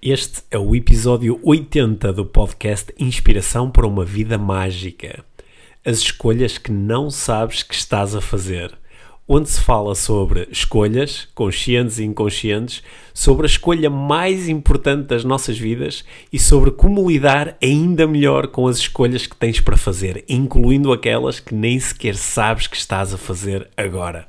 Este 0.00 0.42
é 0.48 0.56
o 0.56 0.76
episódio 0.76 1.40
80 1.42 2.12
do 2.12 2.24
podcast 2.24 2.94
Inspiração 3.00 3.68
para 3.68 3.84
uma 3.84 4.04
Vida 4.04 4.38
Mágica. 4.38 5.24
As 5.84 5.98
escolhas 5.98 6.56
que 6.56 6.70
não 6.70 7.10
sabes 7.10 7.64
que 7.64 7.74
estás 7.74 8.14
a 8.14 8.20
fazer. 8.20 8.78
Onde 9.26 9.50
se 9.50 9.60
fala 9.60 9.96
sobre 9.96 10.46
escolhas, 10.52 11.26
conscientes 11.34 11.98
e 11.98 12.04
inconscientes, 12.04 12.80
sobre 13.12 13.44
a 13.44 13.50
escolha 13.50 13.90
mais 13.90 14.48
importante 14.48 15.08
das 15.08 15.24
nossas 15.24 15.58
vidas 15.58 16.04
e 16.32 16.38
sobre 16.38 16.70
como 16.70 17.10
lidar 17.10 17.58
ainda 17.60 18.06
melhor 18.06 18.46
com 18.46 18.68
as 18.68 18.78
escolhas 18.78 19.26
que 19.26 19.34
tens 19.34 19.60
para 19.60 19.76
fazer, 19.76 20.24
incluindo 20.28 20.92
aquelas 20.92 21.40
que 21.40 21.56
nem 21.56 21.76
sequer 21.80 22.14
sabes 22.14 22.68
que 22.68 22.76
estás 22.76 23.12
a 23.12 23.18
fazer 23.18 23.68
agora. 23.76 24.28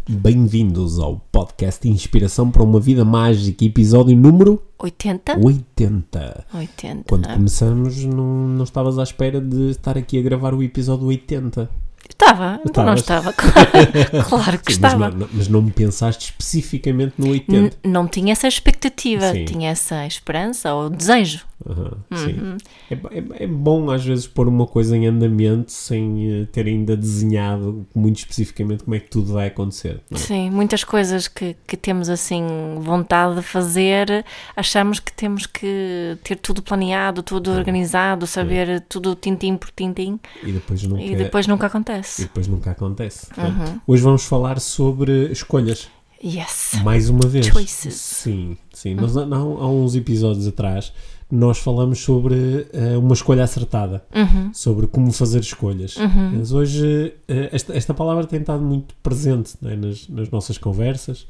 Bem-vindos 0.15 0.99
ao 0.99 1.21
podcast 1.31 1.87
Inspiração 1.87 2.51
para 2.51 2.61
uma 2.61 2.81
Vida 2.81 3.05
Mágica, 3.05 3.63
episódio 3.63 4.13
número 4.17 4.61
80? 4.77 5.39
80. 5.41 6.45
80. 6.53 7.03
Quando 7.07 7.29
começamos, 7.29 8.03
não, 8.03 8.25
não 8.49 8.63
estavas 8.65 8.99
à 8.99 9.03
espera 9.03 9.39
de 9.39 9.69
estar 9.69 9.97
aqui 9.97 10.19
a 10.19 10.21
gravar 10.21 10.53
o 10.53 10.61
episódio 10.61 11.07
80. 11.07 11.69
Estava, 12.09 12.57
não 12.57 12.63
Estavas? 12.65 12.99
estava. 12.99 13.31
Claro, 13.41 14.25
claro 14.27 14.59
que 14.59 14.73
Sim, 14.73 14.81
mas, 14.81 14.91
estava. 14.93 15.09
não, 15.11 15.17
não- 15.19 15.29
mas 15.31 15.47
não 15.47 15.61
me 15.61 15.71
pensaste 15.71 16.25
especificamente 16.25 17.13
no 17.17 17.29
80. 17.29 17.53
N- 17.57 17.71
Não 17.93 18.05
tinha 18.05 18.33
essa 18.33 18.49
expectativa, 18.49 19.31
Sim. 19.31 19.45
tinha 19.45 19.69
essa 19.69 20.05
esperança 20.05 20.73
ou 20.73 20.89
desejo. 20.89 21.45
Aham, 21.69 21.97
Uhum. 22.09 22.17
sim. 22.17 22.57
É, 22.89 22.93
é- 22.95 23.43
é 23.43 23.47
bom 23.47 23.91
às 23.91 24.03
vezes 24.03 24.25
pôr 24.27 24.47
uma 24.47 24.65
coisa 24.65 24.97
em 24.97 25.05
andamento 25.07 25.71
sem 25.71 26.41
eh, 26.41 26.45
ter 26.51 26.65
ainda 26.65 26.97
desenhado 26.97 27.85
muito 27.93 28.17
especificamente 28.17 28.83
como 28.83 28.95
é 28.95 28.99
que 28.99 29.09
tudo 29.09 29.33
vai 29.33 29.47
acontecer. 29.47 30.01
é? 30.11 30.17
Sim, 30.17 30.49
muitas 30.49 30.83
coisas 30.83 31.27
que, 31.27 31.55
que 31.67 31.77
temos 31.77 32.09
assim 32.09 32.43
vontade 32.79 33.35
de 33.35 33.41
fazer, 33.43 34.25
achamos 34.55 34.99
que 34.99 35.13
temos 35.13 35.45
que 35.45 36.17
ter 36.23 36.35
tudo 36.37 36.61
planeado, 36.63 37.21
tudo 37.21 37.51
organizado, 37.51 38.25
saber 38.25 38.81
tudo 38.89 39.15
tintim 39.15 39.55
por 39.55 39.69
tintim 39.71 40.19
E 40.43 40.51
depois 40.51 40.81
nunca, 40.83 41.03
e 41.03 41.15
depois 41.15 41.47
nunca 41.47 41.65
e 41.65 41.67
acontece. 41.67 42.21
depois 42.23 42.47
nunca 42.47 42.71
acontece. 42.71 43.27
Uhum. 43.37 43.79
Hoje 43.85 44.01
vamos 44.03 44.25
falar 44.25 44.59
sobre 44.59 45.31
escolhas. 45.31 45.87
Yes. 46.23 46.79
Mais 46.83 47.09
uma 47.09 47.27
vez. 47.27 47.47
Choices. 47.47 47.95
Sim, 47.95 48.55
sim. 48.71 48.93
Nós, 48.93 49.17
há, 49.17 49.23
há 49.23 49.67
uns 49.67 49.95
episódios 49.95 50.45
atrás 50.47 50.93
nós 51.31 51.57
falamos 51.59 51.99
sobre 51.99 52.67
eh, 52.73 52.97
uma 52.97 53.13
escolha 53.13 53.43
acertada, 53.43 54.03
Uhum. 54.13 54.53
sobre 54.53 54.85
como 54.87 55.11
fazer 55.11 55.39
escolhas. 55.39 55.95
Mas 56.33 56.51
hoje 56.51 57.13
eh, 57.27 57.49
esta, 57.51 57.73
esta 57.75 57.93
palavra 57.93 58.25
tem 58.25 58.39
estado 58.41 58.61
muito 58.63 58.93
presente 59.01 59.53
é, 59.63 59.75
nas, 59.75 60.07
nas 60.09 60.29
nossas 60.29 60.57
conversas. 60.57 61.25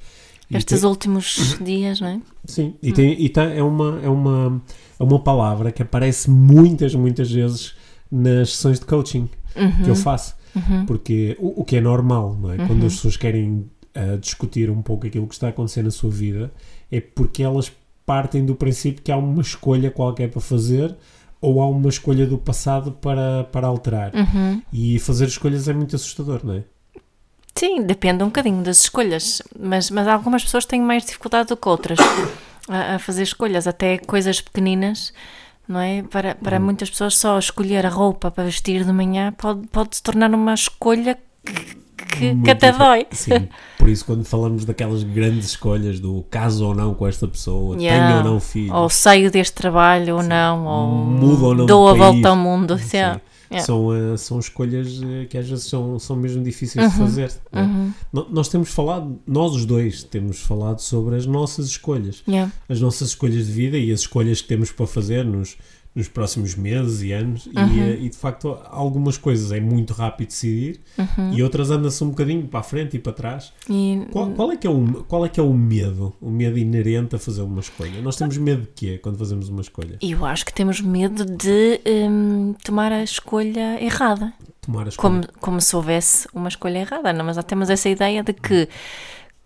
Estes 0.49 0.81
tem- 0.81 0.89
últimos 0.89 1.57
dias, 1.63 2.01
não 2.01 2.07
é? 2.07 2.21
Sim, 2.45 2.73
e, 2.81 2.91
tem, 2.91 3.13
e 3.21 3.29
tá- 3.29 3.43
é, 3.45 3.61
uma, 3.63 3.99
é, 4.03 4.09
uma, 4.09 4.61
é 4.99 5.03
uma 5.03 5.19
palavra 5.19 5.71
que 5.71 5.81
aparece 5.81 6.29
muitas, 6.29 6.93
muitas 6.95 7.31
vezes 7.31 7.73
nas 8.11 8.55
sessões 8.55 8.79
de 8.79 8.85
coaching 8.85 9.29
que 9.83 9.89
eu 9.89 9.95
faço. 9.95 10.35
Porque 10.87 11.37
o, 11.39 11.61
o 11.61 11.63
que 11.63 11.77
é 11.77 11.81
normal, 11.81 12.37
não 12.41 12.51
é? 12.51 12.57
Quando 12.67 12.85
as 12.85 12.95
pessoas 12.95 13.15
querem 13.15 13.65
ah, 13.95 14.17
discutir 14.19 14.69
um 14.69 14.81
pouco 14.81 15.07
aquilo 15.07 15.25
que 15.27 15.33
está 15.33 15.47
a 15.47 15.49
acontecer 15.51 15.81
na 15.83 15.91
sua 15.91 16.09
vida, 16.09 16.51
é 16.91 16.99
porque 16.99 17.41
elas 17.43 17.71
partem 18.05 18.45
do 18.45 18.55
princípio 18.55 19.01
que 19.03 19.11
há 19.11 19.17
uma 19.17 19.41
escolha 19.41 19.89
qualquer 19.91 20.29
para 20.29 20.41
fazer 20.41 20.95
ou 21.39 21.61
há 21.61 21.67
uma 21.67 21.89
escolha 21.89 22.25
do 22.27 22.37
passado 22.37 22.91
para, 22.91 23.45
para 23.45 23.67
alterar. 23.67 24.11
Uhum. 24.13 24.61
E 24.71 24.99
fazer 24.99 25.25
escolhas 25.27 25.67
é 25.67 25.73
muito 25.73 25.95
assustador, 25.95 26.41
não 26.43 26.55
é? 26.55 26.63
Sim, 27.55 27.81
depende 27.83 28.23
um 28.23 28.27
bocadinho 28.27 28.63
das 28.63 28.81
escolhas, 28.81 29.41
mas, 29.59 29.89
mas 29.89 30.07
algumas 30.07 30.43
pessoas 30.43 30.65
têm 30.65 30.81
mais 30.81 31.05
dificuldade 31.05 31.49
do 31.49 31.57
que 31.57 31.67
outras 31.67 31.99
a, 32.69 32.95
a 32.95 32.99
fazer 32.99 33.23
escolhas, 33.23 33.67
até 33.67 33.97
coisas 33.97 34.39
pequeninas, 34.39 35.13
não 35.67 35.79
é? 35.79 36.03
Para, 36.03 36.35
para 36.35 36.57
Hum. 36.59 36.63
muitas 36.63 36.89
pessoas, 36.89 37.17
só 37.17 37.37
escolher 37.37 37.85
a 37.85 37.89
roupa 37.89 38.31
para 38.31 38.45
vestir 38.45 38.85
de 38.85 38.91
manhã 38.91 39.33
pode, 39.37 39.67
pode 39.67 39.95
se 39.95 40.03
tornar 40.03 40.33
uma 40.33 40.53
escolha 40.53 41.17
que, 41.45 41.77
que, 42.05 42.35
que 42.35 42.51
até 42.51 42.71
dói. 42.71 43.05
Sim, 43.11 43.47
por 43.77 43.89
isso 43.89 44.05
quando 44.05 44.23
falamos 44.25 44.65
daquelas 44.65 45.03
grandes 45.03 45.47
escolhas 45.49 45.99
do 45.99 46.23
caso 46.29 46.65
ou 46.67 46.75
não 46.75 46.93
com 46.93 47.07
esta 47.07 47.27
pessoa, 47.27 47.75
Yeah. 47.79 48.07
tenho 48.07 48.17
ou 48.19 48.33
não 48.33 48.39
filho, 48.39 48.73
Ou 48.73 48.89
saio 48.89 49.29
deste 49.31 49.53
trabalho 49.53 50.17
ou 50.17 50.23
não, 50.23 50.65
ou 50.65 50.87
Mudo 51.05 51.45
ou 51.45 51.55
não 51.55 51.65
dou 51.65 51.87
a 51.89 51.93
volta 51.93 52.29
ao 52.29 52.35
mundo. 52.35 52.77
Sim. 52.77 52.97
Yeah. 52.97 53.21
Yeah. 53.51 53.65
São, 53.65 53.93
eh, 53.93 54.15
são 54.15 54.39
escolhas 54.39 55.01
eh, 55.03 55.25
que 55.25 55.37
às 55.37 55.45
vezes 55.49 55.65
são, 55.65 55.99
são 55.99 56.15
mesmo 56.15 56.41
difíceis 56.41 56.85
Uhum. 56.85 56.91
de 56.91 56.97
fazer. 56.97 57.31
é? 57.51 57.61
No- 58.13 58.25
Nós 58.29 58.47
temos 58.47 58.69
falado, 58.73 59.19
nós 59.27 59.53
os 59.53 59.65
dois 59.65 60.03
temos 60.03 60.39
falado 60.39 60.79
sobre 60.79 61.17
as 61.17 61.25
nossas 61.25 61.65
escolhas, 61.67 62.23
as 62.69 62.79
nossas 62.79 63.09
escolhas 63.09 63.47
de 63.47 63.51
vida 63.51 63.77
e 63.77 63.91
as 63.91 64.01
escolhas 64.01 64.39
que 64.41 64.47
temos 64.47 64.71
para 64.71 64.87
fazer 64.87 65.25
nos, 65.25 65.57
nos 65.93 66.07
próximos 66.07 66.55
meses 66.55 67.01
e 67.01 67.11
anos. 67.11 67.47
E, 67.51 67.57
Uhum. 67.59 67.81
eh, 67.83 67.97
E, 68.01 68.09
de 68.09 68.15
facto, 68.17 68.57
algumas 68.69 69.17
coisas 69.17 69.51
é 69.51 69.59
muito 69.59 69.91
rápido 69.93 70.27
decidir 70.29 70.79
Uhum. 70.97 71.33
e 71.33 71.43
outras 71.43 71.69
anda-se 71.69 72.01
um 72.03 72.09
bocadinho 72.09 72.47
para 72.47 72.61
a 72.61 72.63
frente 72.63 72.95
e 72.95 72.99
para 72.99 73.11
trás. 73.11 73.51
E 73.69 74.01
Qual, 74.11 74.29
qual 74.31 74.51
é 74.53 74.55
que 74.57 74.65
é 74.65 74.69
o, 74.69 75.03
qual 75.03 75.25
é 75.25 75.29
que 75.29 75.39
é 75.39 75.43
o 75.43 75.53
medo? 75.53 76.13
O 76.21 76.29
medo 76.29 76.57
inerente 76.57 77.15
a 77.15 77.19
fazer 77.19 77.41
uma 77.41 77.59
escolha? 77.59 78.01
Nós 78.01 78.15
temos 78.15 78.37
medo 78.37 78.61
de 78.61 78.67
quê 78.69 78.97
quando 78.99 79.17
fazemos 79.17 79.49
uma 79.49 79.61
escolha? 79.61 79.97
eu 80.01 80.25
acho 80.25 80.45
que 80.45 80.53
temos 80.53 80.79
medo 80.79 81.25
de 81.25 81.81
hum, 82.09 82.53
tomar 82.63 82.91
a 82.93 83.03
escolha 83.03 83.83
errada. 83.83 84.31
Tomar 84.61 84.85
a 84.85 84.89
escolha. 84.89 85.21
como, 85.23 85.27
como 85.41 85.59
se 85.61 85.75
houvesse 85.75 86.27
uma 86.33 86.47
escolha 86.47 86.79
errada, 86.79 87.11
não? 87.11 87.25
mas 87.25 87.35
já 87.35 87.43
temos 87.43 87.69
essa 87.69 87.89
ideia 87.89 88.23
de 88.23 88.31
que, 88.31 88.69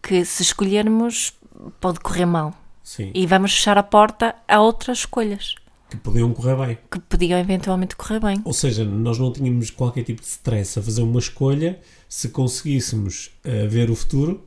que 0.04 0.24
se 0.24 0.44
escolhermos 0.44 1.34
pode 1.82 2.00
correr 2.02 2.26
mal 2.26 2.54
Sim, 2.84 3.10
e 3.16 3.26
vamos 3.26 3.52
fechar 3.54 3.78
a 3.78 3.84
porta 3.84 4.36
a 4.48 4.60
outras 4.60 5.00
escolhas 5.00 5.56
que 5.96 6.02
podiam 6.02 6.32
correr 6.34 6.56
bem. 6.56 6.78
que 6.92 7.00
podiam 7.00 7.40
eventualmente 7.40 7.96
correr 7.96 8.20
bem. 8.20 8.42
Ou 8.44 8.54
seja, 8.54 8.84
nós 8.86 9.18
não 9.20 9.32
tínhamos 9.32 9.70
qualquer 9.70 10.04
tipo 10.04 10.22
de 10.22 10.28
stress 10.28 10.80
a 10.80 10.82
fazer 10.82 11.02
uma 11.02 11.20
escolha 11.20 11.80
se 12.08 12.30
conseguíssemos 12.30 13.32
eh, 13.44 13.68
ver 13.68 13.90
o 13.90 13.96
futuro 13.96 14.44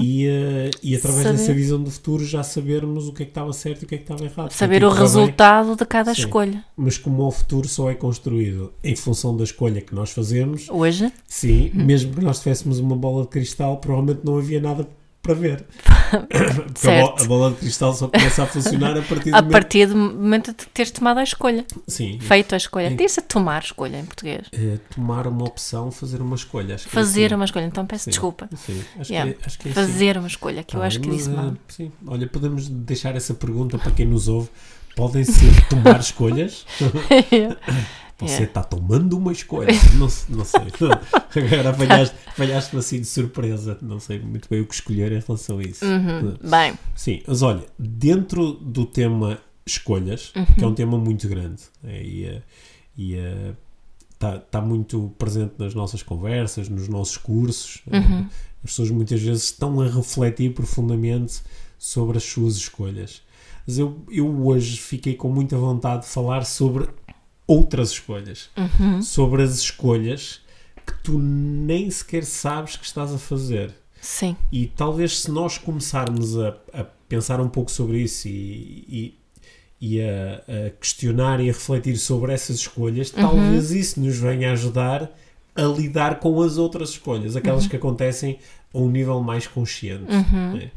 e, 0.00 0.26
eh, 0.26 0.70
e 0.82 0.96
através 0.96 1.22
Saber. 1.22 1.38
dessa 1.38 1.54
visão 1.54 1.80
do 1.80 1.90
futuro 1.90 2.24
já 2.24 2.42
sabermos 2.42 3.06
o 3.06 3.12
que 3.12 3.22
é 3.22 3.26
que 3.26 3.30
estava 3.30 3.52
certo 3.52 3.82
e 3.82 3.84
o 3.84 3.88
que 3.88 3.94
é 3.94 3.98
que 3.98 4.04
estava 4.04 4.24
errado. 4.24 4.50
Saber 4.50 4.82
o 4.84 4.88
correr 4.88 4.98
bem, 4.98 5.06
resultado 5.06 5.76
de 5.76 5.86
cada 5.86 6.14
Sim. 6.14 6.22
escolha. 6.22 6.64
mas 6.76 6.98
como 6.98 7.24
o 7.24 7.30
futuro 7.30 7.68
só 7.68 7.88
é 7.88 7.94
construído 7.94 8.72
em 8.82 8.96
função 8.96 9.36
da 9.36 9.44
escolha 9.44 9.80
que 9.80 9.94
nós 9.94 10.10
fazemos, 10.10 10.68
Hoje, 10.68 11.12
sim, 11.28 11.70
mesmo 11.74 12.14
que 12.14 12.24
nós 12.24 12.40
tivéssemos 12.40 12.80
uma 12.80 12.96
bola 12.96 13.22
de 13.22 13.28
cristal, 13.28 13.76
provavelmente 13.76 14.22
não 14.24 14.36
havia 14.38 14.60
nada 14.60 14.88
para 15.22 15.34
ver. 15.34 15.64
Porque 16.12 16.36
a, 16.36 16.52
bo- 16.52 16.78
Certo. 16.78 17.22
a 17.22 17.26
bola 17.26 17.50
de 17.52 17.56
cristal 17.56 17.94
só 17.94 18.08
começa 18.08 18.42
a 18.42 18.46
funcionar 18.46 18.98
a 18.98 19.02
partir 19.02 19.30
do 19.30 19.36
a 19.36 19.40
momento... 19.40 19.52
partir 19.52 19.86
do 19.86 19.96
momento 19.96 20.50
de 20.52 20.66
teres 20.66 20.90
tomado 20.90 21.18
a 21.18 21.22
escolha, 21.22 21.64
Sim, 21.86 22.18
feito 22.20 22.52
a 22.54 22.58
escolha, 22.58 22.88
Em- 22.88 22.96
diz 22.96 23.16
a 23.18 23.22
tomar 23.22 23.62
escolha 23.62 23.96
em 23.98 24.04
português. 24.04 24.46
eh, 24.52 24.78
tomar 24.94 25.26
uma 25.26 25.44
opção, 25.44 25.90
fazer 25.90 26.20
uma 26.20 26.36
escolha. 26.36 26.74
É 26.74 26.78
Fazer 26.78 27.26
assim. 27.26 27.34
uma 27.36 27.44
escolha, 27.46 27.64
então 27.64 27.86
peço 27.86 28.04
Sim, 28.04 28.10
desculpa. 28.10 28.48
Sim, 28.56 28.82
acho, 28.98 29.10
Yeah. 29.12 29.32
que, 29.32 29.38
é- 29.42 29.46
acho 29.46 29.58
que 29.58 29.68
é 29.68 29.70
assim. 29.70 29.80
Fazer 29.80 30.18
uma 30.18 30.28
escolha, 30.28 30.62
que 30.64 30.76
eu 30.76 30.80
Tá 30.80 30.86
acho 30.86 31.00
que 31.00 31.08
disse 31.08 31.30
eh, 31.30 31.32
mal. 31.32 31.54
Sim, 31.68 31.92
olha, 32.06 32.26
podemos 32.26 32.68
deixar 32.68 33.16
essa 33.16 33.32
pergunta 33.32 33.78
para 33.78 33.92
quem 33.92 34.04
nos 34.06 34.28
ouve. 34.28 34.50
Podem-se 34.94 35.40
tomar 35.70 35.98
escolhas? 36.00 36.66
Você 38.28 38.44
está 38.44 38.62
tomando 38.62 39.16
uma 39.18 39.32
escolha. 39.32 39.68
Não, 39.94 40.08
não 40.28 40.44
sei. 40.44 40.62
Agora 41.44 41.70
apanhaste- 41.70 42.16
apanhaste-me 42.28 42.80
assim 42.80 43.00
de 43.00 43.06
surpresa. 43.06 43.78
Não 43.82 43.98
sei 44.00 44.18
muito 44.20 44.48
bem 44.48 44.60
o 44.60 44.66
que 44.66 44.74
escolher 44.74 45.12
em 45.12 45.20
relação 45.20 45.58
a 45.58 45.62
isso. 45.62 45.84
Uhum. 45.84 46.36
Bem, 46.48 46.74
Sim, 46.94 47.22
mas 47.26 47.42
olha, 47.42 47.64
dentro 47.78 48.52
do 48.52 48.84
tema 48.86 49.38
escolhas, 49.66 50.32
que 50.56 50.64
é 50.64 50.66
um 50.66 50.74
tema 50.74 50.98
muito 50.98 51.28
grande 51.28 51.62
é, 51.84 52.02
e 52.02 52.24
eh, 52.24 52.42
e 52.98 53.16
está 54.12 54.38
tá 54.38 54.60
muito 54.60 55.12
presente 55.18 55.54
nas 55.58 55.74
nossas 55.74 56.02
conversas, 56.02 56.68
nos 56.68 56.88
nossos 56.88 57.16
cursos. 57.16 57.80
eh, 57.90 57.98
As 58.64 58.70
pessoas 58.70 58.90
muitas 58.90 59.20
vezes 59.20 59.44
estão 59.44 59.80
a 59.80 59.88
refletir 59.88 60.52
profundamente 60.54 61.40
sobre 61.78 62.18
as 62.18 62.24
suas 62.24 62.56
escolhas. 62.56 63.22
Mas 63.66 63.78
eu, 63.78 64.02
eu 64.10 64.46
hoje 64.46 64.76
fiquei 64.78 65.14
com 65.14 65.28
muita 65.28 65.56
vontade 65.56 66.02
de 66.02 66.08
falar 66.08 66.44
sobre 66.44 66.88
outras 67.52 67.90
escolhas. 67.90 68.50
Sobre 69.02 69.42
as 69.42 69.56
escolhas 69.58 70.40
que 70.86 70.94
tu 71.02 71.18
nem 71.18 71.90
sequer 71.90 72.24
sabes 72.24 72.76
que 72.76 72.84
estás 72.84 73.12
a 73.12 73.18
fazer. 73.18 73.72
Sim. 74.00 74.36
E 74.50 74.66
talvez 74.66 75.20
se 75.20 75.30
nós 75.30 75.58
começarmos 75.58 76.36
a, 76.38 76.56
a 76.72 76.84
pensar 77.08 77.40
um 77.40 77.48
pouco 77.48 77.70
sobre 77.70 77.98
isso 78.00 78.26
e, 78.26 78.84
e, 79.80 79.94
e 79.96 80.00
a, 80.02 80.42
a 80.66 80.70
questionar 80.70 81.38
e 81.40 81.44
a 81.44 81.52
refletir 81.52 81.96
sobre 81.96 82.32
essas 82.32 82.56
escolhas, 82.56 83.12
Uhum. 83.12 83.20
talvez 83.22 83.70
isso 83.70 84.00
nos 84.00 84.16
venha 84.18 84.52
ajudar 84.52 85.10
a 85.54 85.62
lidar 85.62 86.18
com 86.18 86.40
as 86.42 86.56
outras 86.56 86.90
escolhas, 86.90 87.36
aquelas 87.36 87.64
Uhum. 87.64 87.68
que 87.70 87.76
acontecem 87.76 88.38
a 88.74 88.78
um 88.78 88.90
nível 88.90 89.20
mais 89.20 89.46
consciente. 89.46 90.04
né? 90.10 90.70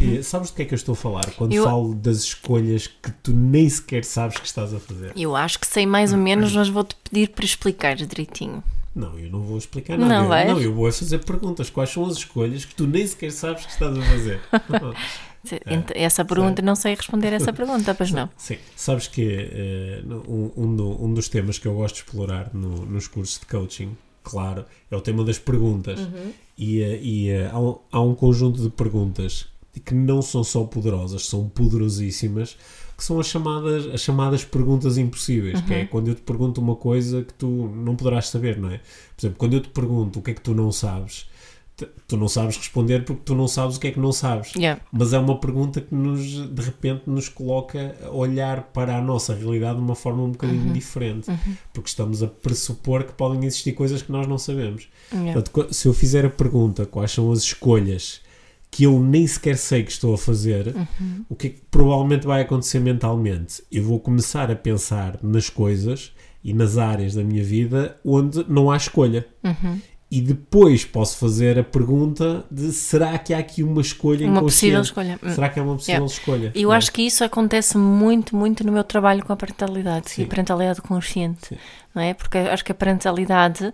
E 0.00 0.22
sabes 0.22 0.50
do 0.50 0.54
que 0.56 0.62
é 0.62 0.64
que 0.64 0.74
eu 0.74 0.76
estou 0.76 0.92
a 0.92 0.96
falar? 0.96 1.30
Quando 1.32 1.52
Uhum. 1.52 1.58
Eu- 1.58 1.64
falo 1.64 1.94
das 1.94 2.18
escolhas 2.24 2.86
que 2.86 3.10
tu 3.22 3.32
nem 3.32 3.68
sequer 3.68 4.04
sabes 4.04 4.36
que 4.38 4.46
estás 4.46 4.72
a 4.74 4.78
fazer. 4.78 5.12
Eu 5.16 5.34
acho 5.36 5.58
que 5.58 5.66
sei 5.66 5.86
mais 5.86 6.12
ou 6.12 6.18
menos, 6.18 6.54
mas 6.54 6.68
vou-te 6.68 6.96
pedir 7.10 7.28
para 7.30 7.44
explicar 7.44 7.96
direitinho. 7.96 8.62
Não, 8.94 9.16
eu 9.18 9.30
não 9.30 9.40
vou 9.42 9.56
explicar 9.58 9.96
nada. 9.96 10.12
Não 10.12 10.34
eu, 10.34 10.54
não, 10.54 10.60
eu 10.60 10.74
vou 10.74 10.88
é 10.88 10.92
fazer 10.92 11.18
perguntas. 11.24 11.70
Quais 11.70 11.90
são 11.90 12.04
as 12.06 12.16
escolhas 12.16 12.64
que 12.64 12.74
tu 12.74 12.86
nem 12.86 13.06
sequer 13.06 13.30
sabes 13.32 13.64
que 13.64 13.72
estás 13.72 13.96
a 13.96 14.02
fazer? 14.02 14.40
Ent- 15.66 15.92
Essa 15.94 16.24
pergunta, 16.24 16.60
não 16.60 16.74
sei 16.74 16.94
responder 16.94 17.32
essa 17.32 17.52
pergunta, 17.52 17.94
pois 17.94 18.10
não. 18.10 18.28
Sim, 18.36 18.58
sabes 18.76 19.06
que 19.06 19.22
eh, 19.22 20.02
um, 20.28 20.50
um, 20.56 21.04
um 21.06 21.14
dos 21.14 21.28
temas 21.28 21.58
que 21.58 21.66
eu 21.66 21.74
gosto 21.74 21.94
de 21.96 22.00
explorar 22.02 22.50
no- 22.52 22.84
nos 22.84 23.06
cursos 23.06 23.38
de 23.38 23.46
coaching, 23.46 23.96
claro, 24.22 24.64
é 24.90 24.96
o 24.96 25.00
tema 25.00 25.24
das 25.24 25.38
perguntas. 25.38 26.00
E, 26.58 26.82
eh, 26.82 26.98
e, 27.00 27.30
eh, 27.30 27.48
há, 27.52 27.58
um, 27.58 27.78
há 27.90 28.00
um 28.00 28.14
conjunto 28.14 28.60
de 28.60 28.68
perguntas 28.68 29.46
que 29.78 29.94
não 29.94 30.22
são 30.22 30.42
só 30.44 30.64
poderosas, 30.64 31.26
são 31.26 31.48
poderosíssimas, 31.48 32.56
que 32.96 33.04
são 33.04 33.20
as 33.20 33.26
chamadas, 33.26 33.86
as 33.86 34.00
chamadas 34.00 34.44
perguntas 34.44 34.98
impossíveis, 34.98 35.60
que 35.60 35.72
é 35.72 35.84
quando 35.84 36.08
eu 36.08 36.14
te 36.14 36.22
pergunto 36.22 36.60
uma 36.60 36.74
coisa 36.74 37.22
que 37.22 37.32
tu 37.32 37.46
não 37.48 37.94
poderás 37.94 38.28
saber, 38.28 38.58
não 38.58 38.70
é? 38.70 38.78
Por 39.16 39.20
exemplo, 39.20 39.38
quando 39.38 39.54
eu 39.54 39.60
te 39.60 39.68
pergunto 39.68 40.18
o 40.18 40.22
que 40.22 40.32
é 40.32 40.34
que 40.34 40.40
tu 40.40 40.52
não 40.52 40.72
sabes, 40.72 41.28
tu 42.06 42.16
não 42.16 42.28
sabes 42.28 42.56
responder 42.56 43.04
porque 43.04 43.22
tu 43.24 43.34
não 43.34 43.46
sabes 43.46 43.76
o 43.76 43.80
que 43.80 43.88
é 43.88 43.90
que 43.92 44.00
não 44.00 44.12
sabes. 44.12 44.52
Yeah. 44.54 44.80
Mas 44.90 45.12
é 45.12 45.18
uma 45.18 45.38
pergunta 45.38 45.80
que 45.80 45.94
nos, 45.94 46.48
de 46.48 46.62
repente 46.62 47.02
nos 47.06 47.28
coloca 47.28 47.94
a 48.04 48.10
olhar 48.10 48.64
para 48.64 48.96
a 48.96 49.00
nossa 49.00 49.34
realidade 49.34 49.76
de 49.76 49.84
uma 49.84 49.94
forma 49.94 50.22
um 50.22 50.32
bocadinho 50.32 50.72
diferente, 50.72 51.30
porque 51.72 51.88
estamos 51.88 52.22
a 52.22 52.26
pressupor 52.26 53.04
que 53.04 53.12
podem 53.12 53.44
existir 53.44 53.72
coisas 53.72 54.02
que 54.02 54.10
nós 54.10 54.26
não 54.26 54.38
sabemos. 54.38 54.88
Yeah. 55.12 55.40
Portanto, 55.40 55.72
se 55.72 55.86
eu 55.86 55.94
fizer 55.94 56.24
a 56.26 56.30
pergunta 56.30 56.86
quais 56.86 57.12
são 57.12 57.30
as 57.30 57.40
escolhas 57.40 58.20
que 58.70 58.84
eu 58.84 59.00
nem 59.00 59.26
sequer 59.26 59.56
sei 59.56 59.82
que 59.82 59.90
estou 59.90 60.14
a 60.14 60.18
fazer, 60.18 60.74
o 61.28 61.34
que 61.34 61.46
é 61.46 61.50
que 61.50 61.60
provavelmente 61.70 62.26
vai 62.26 62.42
acontecer 62.42 62.78
mentalmente? 62.80 63.62
Eu 63.72 63.82
vou 63.84 63.98
começar 63.98 64.50
a 64.50 64.56
pensar 64.56 65.18
nas 65.22 65.48
coisas 65.48 66.12
e 66.44 66.52
nas 66.52 66.78
áreas 66.78 67.14
da 67.14 67.24
minha 67.24 67.42
vida 67.42 67.96
onde 68.04 68.44
não 68.48 68.70
há 68.70 68.76
escolha. 68.76 69.26
E 70.10 70.22
depois 70.22 70.86
posso 70.86 71.18
fazer 71.18 71.58
a 71.58 71.62
pergunta 71.62 72.42
de 72.50 72.72
será 72.72 73.18
que 73.18 73.34
há 73.34 73.38
aqui 73.38 73.62
uma 73.62 73.82
escolha 73.82 74.26
Uma 74.26 74.40
possível 74.40 74.80
escolha. 74.80 75.18
Hum. 75.22 75.34
Será 75.34 75.50
que 75.50 75.58
é 75.60 75.62
uma 75.62 75.74
possível 75.74 75.94
Yeah. 76.00 76.14
escolha? 76.14 76.52
Eu 76.54 76.68
Não 76.70 76.72
acho 76.72 76.90
que 76.92 77.02
isso 77.02 77.22
acontece 77.24 77.76
muito, 77.76 78.34
muito 78.34 78.64
no 78.64 78.72
meu 78.72 78.82
trabalho 78.84 79.22
com 79.22 79.34
a 79.34 79.36
parentalidade 79.36 80.10
Sim. 80.10 80.22
e 80.22 80.24
a 80.24 80.28
parentalidade 80.28 80.80
consciente, 80.80 81.48
Sim. 81.48 81.56
não 81.94 82.00
é? 82.02 82.14
Porque 82.14 82.38
acho 82.38 82.64
que 82.64 82.72
a 82.72 82.74
parentalidade, 82.74 83.70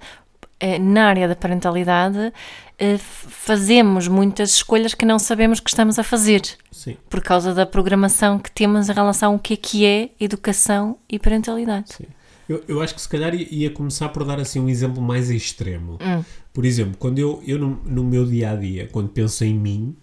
na 0.78 1.06
área 1.06 1.28
da 1.28 1.36
parentalidade, 1.36 2.32
eh, 2.78 2.98
fazemos 2.98 4.08
muitas 4.08 4.50
escolhas 4.54 4.94
que 4.94 5.04
não 5.04 5.18
sabemos 5.18 5.60
que 5.60 5.68
estamos 5.70 5.98
a 5.98 6.02
fazer 6.02 6.42
Sim, 6.70 6.96
por 7.08 7.20
causa 7.22 7.52
da 7.54 7.64
programação 7.66 8.38
que 8.38 8.50
temos 8.50 8.88
em 8.88 8.92
relação 8.92 9.32
ao 9.34 9.38
que 9.38 9.54
é 9.54 9.56
que 9.56 9.84
é 9.86 10.10
educação 10.20 10.96
e 11.08 11.18
parentalidade. 11.18 11.92
sim. 11.94 12.04
Eu, 12.46 12.62
eu 12.68 12.82
acho 12.82 12.94
que 12.94 13.00
se 13.00 13.08
calhar 13.08 13.34
ia- 13.34 13.48
ia 13.50 13.70
começar 13.70 14.10
por 14.10 14.22
dar 14.22 14.38
assim 14.38 14.60
um 14.60 14.68
exemplo 14.68 15.00
mais 15.02 15.30
extremo. 15.30 15.94
Hum. 15.94 16.22
Por 16.52 16.66
exemplo, 16.66 16.94
quando 16.98 17.18
eu, 17.18 17.42
eu 17.46 17.58
no, 17.58 17.80
no 17.86 18.04
meu 18.04 18.26
dia 18.26 18.50
a 18.50 18.54
dia, 18.54 18.86
quando 18.92 19.08
penso 19.08 19.44
em 19.46 19.54
mim, 19.54 19.96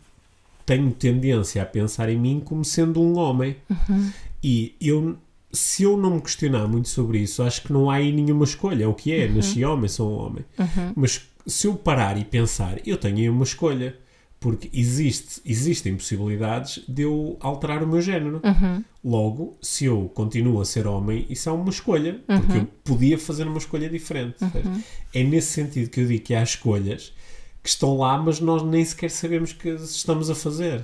tenho 0.66 0.90
tendência 0.92 1.62
a 1.62 1.66
pensar 1.68 2.10
em 2.10 2.18
mim 2.18 2.42
como 2.44 2.66
sendo 2.66 3.00
um 3.00 3.16
homem. 3.20 3.58
Uhum. 3.70 4.12
E 4.44 4.74
eu, 4.82 5.18
se 5.54 5.84
eu 5.84 5.98
não 5.98 6.16
me 6.16 6.22
questionar 6.22 6.68
muito 6.68 6.90
sobre 6.90 7.20
isso, 7.20 7.44
acho 7.44 7.62
que 7.64 7.74
não 7.74 7.90
há 7.90 7.96
aí 7.96 8.12
nenhuma 8.12 8.46
escolha. 8.46 8.84
É 8.84 8.88
o 8.88 8.94
que 8.94 9.12
é, 9.14 9.26
Uhum. 9.28 9.36
nasci 9.36 9.64
homem, 9.66 9.88
sou 9.88 10.12
um 10.12 10.26
homem. 10.26 10.46
Mas 10.96 11.22
se 11.46 11.68
eu 11.68 11.76
parar 11.76 12.18
e 12.18 12.24
pensar, 12.26 12.80
eu 12.86 12.98
tenho 12.98 13.18
aí 13.18 13.30
uma 13.30 13.44
escolha. 13.44 13.96
Porque 14.40 14.72
existe, 14.74 15.40
existem 15.46 15.94
possibilidades 15.96 16.84
de 16.88 17.04
eu 17.04 17.38
alterar 17.42 17.84
o 17.84 17.88
meu 17.88 18.02
género. 18.02 18.42
Uhum. 18.44 18.84
Logo, 19.06 19.56
se 19.62 19.86
eu 19.86 20.10
continuo 20.16 20.60
a 20.60 20.66
ser 20.66 20.88
homem, 20.88 21.28
isso 21.30 21.48
é 21.48 21.52
uma 21.52 21.70
escolha. 21.70 22.20
Porque 22.26 22.58
eu 22.58 22.66
podia 22.84 23.20
fazer 23.20 23.48
uma 23.48 23.60
escolha 23.60 23.88
diferente. 23.88 24.38
percebes? 24.40 24.84
É 25.14 25.24
nesse 25.24 25.52
sentido 25.52 25.92
que 25.92 26.02
eu 26.02 26.08
digo 26.08 26.24
que 26.24 26.34
há 26.34 26.42
escolhas 26.42 27.14
que 27.62 27.70
estão 27.70 27.96
lá, 28.00 28.18
mas 28.18 28.40
nós 28.40 28.64
nem 28.64 28.84
sequer 28.84 29.12
sabemos 29.12 29.54
que 29.54 29.70
estamos 29.70 30.28
a 30.32 30.34
fazer. 30.34 30.84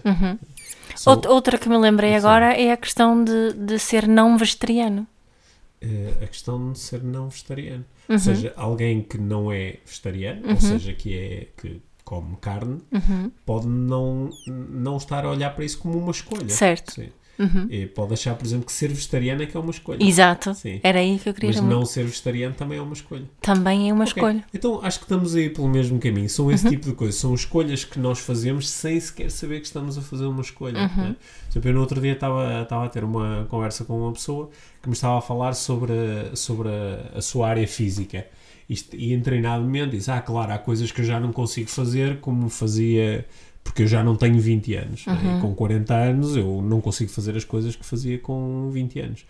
Outra 1.27 1.57
que 1.57 1.69
me 1.69 1.77
lembrei 1.77 2.11
Sim. 2.11 2.17
agora 2.17 2.53
é 2.53 2.71
a 2.71 2.77
questão 2.77 3.23
de, 3.23 3.53
de 3.53 3.77
ser 3.79 4.07
não 4.07 4.37
vegetariano. 4.37 5.05
eh, 5.81 6.13
a 6.23 6.27
questão 6.27 6.71
de 6.71 6.79
ser 6.79 7.03
não 7.03 7.29
vegetariano. 7.29 7.85
Uhum. 8.09 8.15
Ou 8.15 8.19
seja, 8.19 8.53
alguém 8.55 9.01
que 9.01 9.17
não 9.17 9.51
é 9.51 9.75
vegetariano, 9.85 10.49
ou 10.49 10.59
seja, 10.59 10.93
que 10.93 11.13
é 11.17 11.47
que 11.61 11.81
come 12.03 12.35
carne, 12.41 12.79
Uhum. 12.91 13.31
pode 13.45 13.67
não, 13.67 14.29
não 14.47 14.97
estar 14.97 15.25
a 15.25 15.29
olhar 15.29 15.53
para 15.53 15.65
isso 15.65 15.77
como 15.77 15.97
uma 15.97 16.11
escolha. 16.11 16.49
Certo. 16.49 16.93
Sim. 16.93 17.09
Uhum. 17.39 17.67
Pode 17.93 18.13
achar, 18.13 18.35
por 18.35 18.45
exemplo, 18.45 18.65
que 18.65 18.71
ser 18.71 18.87
vegetariano 18.89 19.43
é 19.43 19.45
que 19.45 19.55
é 19.55 19.59
uma 19.59 19.71
escolha. 19.71 20.03
Exato. 20.03 20.53
Sim. 20.55 20.79
Era 20.83 20.99
aí 20.99 21.19
que 21.19 21.29
eu 21.29 21.33
queria 21.33 21.49
Mas 21.51 21.61
não 21.61 21.85
ser 21.85 22.03
vegetariano 22.05 22.55
também 22.55 22.77
é 22.77 22.81
uma 22.81 22.93
escolha. 22.93 23.25
Também 23.41 23.89
é 23.89 23.93
uma 23.93 24.03
Ok, 24.05 24.13
escolha. 24.15 24.43
Então 24.53 24.79
acho 24.83 24.99
que 24.99 25.05
estamos 25.05 25.35
aí 25.35 25.49
pelo 25.49 25.67
mesmo 25.69 25.99
caminho. 25.99 26.29
São 26.29 26.51
esse 26.51 26.67
tipo 26.67 26.87
de 26.89 26.93
coisas. 26.95 27.15
São 27.15 27.33
escolhas 27.33 27.83
que 27.85 27.99
nós 27.99 28.19
fazemos 28.19 28.69
sem 28.69 28.99
sequer 28.99 29.29
saber 29.29 29.59
que 29.59 29.67
estamos 29.67 29.97
a 29.97 30.01
fazer 30.01 30.25
uma 30.25 30.41
escolha. 30.41 30.87
Né? 30.87 31.15
Por 31.45 31.51
exemplo, 31.51 31.69
eu 31.69 31.73
no 31.73 31.79
outro 31.81 32.01
dia 32.01 32.13
estava, 32.13 32.61
estava 32.63 32.85
a 32.85 32.89
ter 32.89 33.03
uma 33.03 33.45
conversa 33.49 33.85
com 33.85 33.99
uma 34.01 34.11
pessoa 34.13 34.49
que 34.81 34.89
me 34.89 34.93
estava 34.93 35.17
a 35.17 35.21
falar 35.21 35.53
sobre, 35.53 35.93
a- 35.93 36.35
sobre 36.35 36.69
a, 36.69 37.17
a 37.17 37.21
sua 37.21 37.47
área 37.49 37.67
física. 37.67 38.25
Isto, 38.69 38.97
e 38.97 39.13
em 39.13 39.21
treinadamente 39.21 39.91
disse: 39.95 40.11
Ah, 40.11 40.19
claro, 40.19 40.51
há 40.51 40.57
coisas 40.57 40.91
que 40.91 40.99
eu 41.01 41.05
já 41.05 41.19
não 41.19 41.31
consigo 41.31 41.69
fazer 41.69 42.19
como 42.19 42.49
fazia. 42.49 43.25
Porque 43.67 43.83
eu 43.83 43.87
já 43.87 44.03
não 44.03 44.15
tenho 44.15 44.39
20 44.39 44.73
anos. 44.75 45.05
né? 45.05 45.37
E 45.37 45.41
com 45.41 45.53
40 45.53 45.93
anos 45.93 46.35
eu 46.35 46.61
não 46.61 46.79
consigo 46.81 47.11
fazer 47.11 47.35
as 47.35 47.43
coisas 47.43 47.75
que 47.75 47.85
fazia 47.85 48.17
com 48.17 48.69
20 48.71 48.99
anos. 48.99 49.25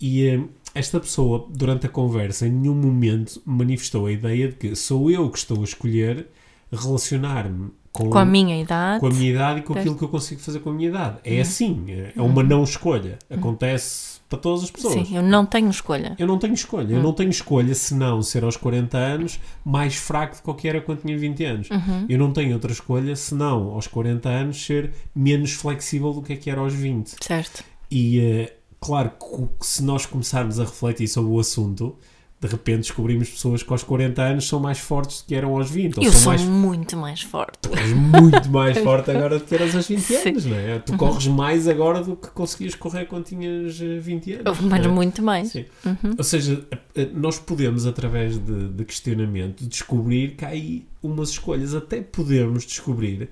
E 0.00 0.26
eh, 0.26 0.40
esta 0.74 0.98
pessoa, 1.00 1.46
durante 1.50 1.86
a 1.86 1.88
conversa, 1.88 2.46
em 2.46 2.52
nenhum 2.52 2.74
momento 2.74 3.42
manifestou 3.44 4.06
a 4.06 4.12
ideia 4.12 4.48
de 4.48 4.54
que 4.54 4.74
sou 4.76 5.10
eu 5.10 5.28
que 5.28 5.38
estou 5.38 5.60
a 5.60 5.64
escolher 5.64 6.26
relacionar-me 6.70 7.70
com, 7.92 8.08
Com 8.08 8.18
a 8.18 8.24
minha 8.24 8.60
idade. 8.60 9.00
com 9.00 9.06
a 9.06 9.10
minha 9.10 9.30
idade 9.30 9.60
e 9.60 9.62
com 9.62 9.74
aquilo 9.74 9.96
que 9.96 10.02
eu 10.04 10.08
consigo 10.08 10.40
fazer 10.40 10.60
com 10.60 10.70
a 10.70 10.72
minha 10.72 10.88
idade. 10.88 11.18
É 11.24 11.40
assim, 11.40 11.84
é 11.88 12.12
é 12.16 12.22
uma 12.22 12.42
não 12.42 12.64
escolha. 12.64 13.18
Acontece 13.30 14.12
para 14.28 14.38
todas 14.38 14.64
as 14.64 14.70
pessoas. 14.70 14.94
Sim, 15.06 15.16
eu 15.16 15.22
não 15.22 15.44
tenho 15.44 15.68
escolha. 15.68 16.16
Eu 16.18 16.26
não 16.26 16.38
tenho 16.38 16.54
escolha. 16.54 16.94
Eu 16.94 17.02
não 17.02 17.12
tenho 17.12 17.28
escolha 17.28 17.74
senão 17.74 18.22
ser 18.22 18.44
aos 18.44 18.56
40 18.56 18.96
anos 18.96 19.38
mais 19.62 19.94
fraco 19.94 20.36
do 20.42 20.54
que 20.54 20.66
eu 20.66 20.70
era 20.70 20.80
quando 20.80 21.02
tinha 21.02 21.18
20 21.18 21.44
anos. 21.44 21.68
Eu 22.08 22.18
não 22.18 22.32
tenho 22.32 22.54
outra 22.54 22.72
escolha 22.72 23.14
senão 23.14 23.70
aos 23.72 23.86
40 23.86 24.28
anos 24.28 24.64
ser 24.64 24.92
menos 25.14 25.52
flexível 25.52 26.12
do 26.14 26.22
que 26.22 26.32
é 26.32 26.36
que 26.36 26.48
era 26.50 26.60
aos 26.60 26.72
20. 26.72 27.16
Certo. 27.20 27.62
E 27.90 28.20
eh, 28.20 28.56
claro 28.80 29.12
que 29.60 29.66
se 29.66 29.82
nós 29.84 30.06
começarmos 30.06 30.58
a 30.58 30.64
refletir 30.64 31.08
sobre 31.08 31.30
o 31.30 31.38
assunto, 31.38 31.96
de 32.42 32.48
repente 32.48 32.80
descobrimos 32.80 33.30
pessoas 33.30 33.62
que 33.62 33.72
aos 33.72 33.84
40 33.84 34.20
anos 34.20 34.48
são 34.48 34.58
mais 34.58 34.80
fortes 34.80 35.22
do 35.22 35.26
que 35.28 35.34
eram 35.34 35.56
aos 35.56 35.70
20. 35.70 35.98
Ou 35.98 36.04
Eu 36.04 36.10
são 36.10 36.20
sou 36.20 36.32
mais 36.32 36.42
muito 36.42 36.96
mais 36.96 37.22
forte. 37.22 37.56
Tu 37.62 37.78
és 37.78 37.92
muito 37.92 38.50
mais 38.50 38.76
forte 38.82 39.12
agora 39.12 39.38
do 39.38 39.44
que 39.44 39.54
eras 39.54 39.76
aos 39.76 39.86
20 39.86 40.00
Sim. 40.00 40.14
Uhum. 40.14 40.28
anos, 40.28 40.44
não 40.46 40.56
é? 40.56 40.78
Tu 40.80 40.96
corres 40.96 41.26
mais 41.28 41.68
agora 41.68 42.02
do 42.02 42.16
que 42.16 42.28
conseguias 42.30 42.74
correr 42.74 43.04
quando 43.04 43.26
tinhas 43.26 43.80
eh, 43.80 44.00
20 44.00 44.32
anos. 44.32 44.60
Mas 44.60 44.84
é? 44.84 44.88
muito 44.88 45.22
mais. 45.22 45.50
Sim. 45.50 45.66
Ou 46.18 46.24
seja, 46.24 46.66
eh, 46.96 47.08
nós 47.14 47.38
podemos, 47.38 47.86
através 47.86 48.36
de, 48.36 48.68
de 48.70 48.84
questionamento, 48.84 49.64
descobrir 49.64 50.34
que 50.34 50.44
há 50.44 50.48
aí 50.48 50.84
umas 51.00 51.30
escolhas. 51.30 51.76
Até 51.76 52.00
podemos 52.00 52.66
descobrir 52.66 53.30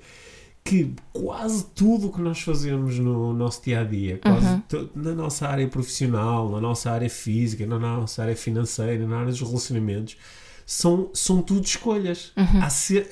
que 0.63 0.95
quase 1.13 1.65
tudo 1.75 2.09
o 2.09 2.13
que 2.13 2.21
nós 2.21 2.41
fazemos 2.41 2.99
no 2.99 3.33
nosso 3.33 3.63
dia 3.65 3.81
a 3.81 3.85
dia, 3.85 4.19
quase 4.19 4.47
Uhum. 4.47 4.61
to- 4.69 4.91
na 4.95 5.13
nossa 5.13 5.49
área 5.49 5.67
profissional, 5.67 6.51
na 6.51 6.61
nossa 6.61 6.91
área 6.91 7.09
física, 7.11 7.67
na 7.67 7.79
nossa 7.79 8.23
área 8.23 8.37
financeira, 8.37 9.07
na 9.07 9.17
área 9.21 9.31
dos 9.33 9.41
relacionamentos, 9.41 10.17
são, 10.67 11.11
são 11.15 11.43
tudo 11.43 11.65
escolhas. 11.65 12.33
Uhum. 12.37 12.63
Há, 12.63 12.71
se- 12.71 13.07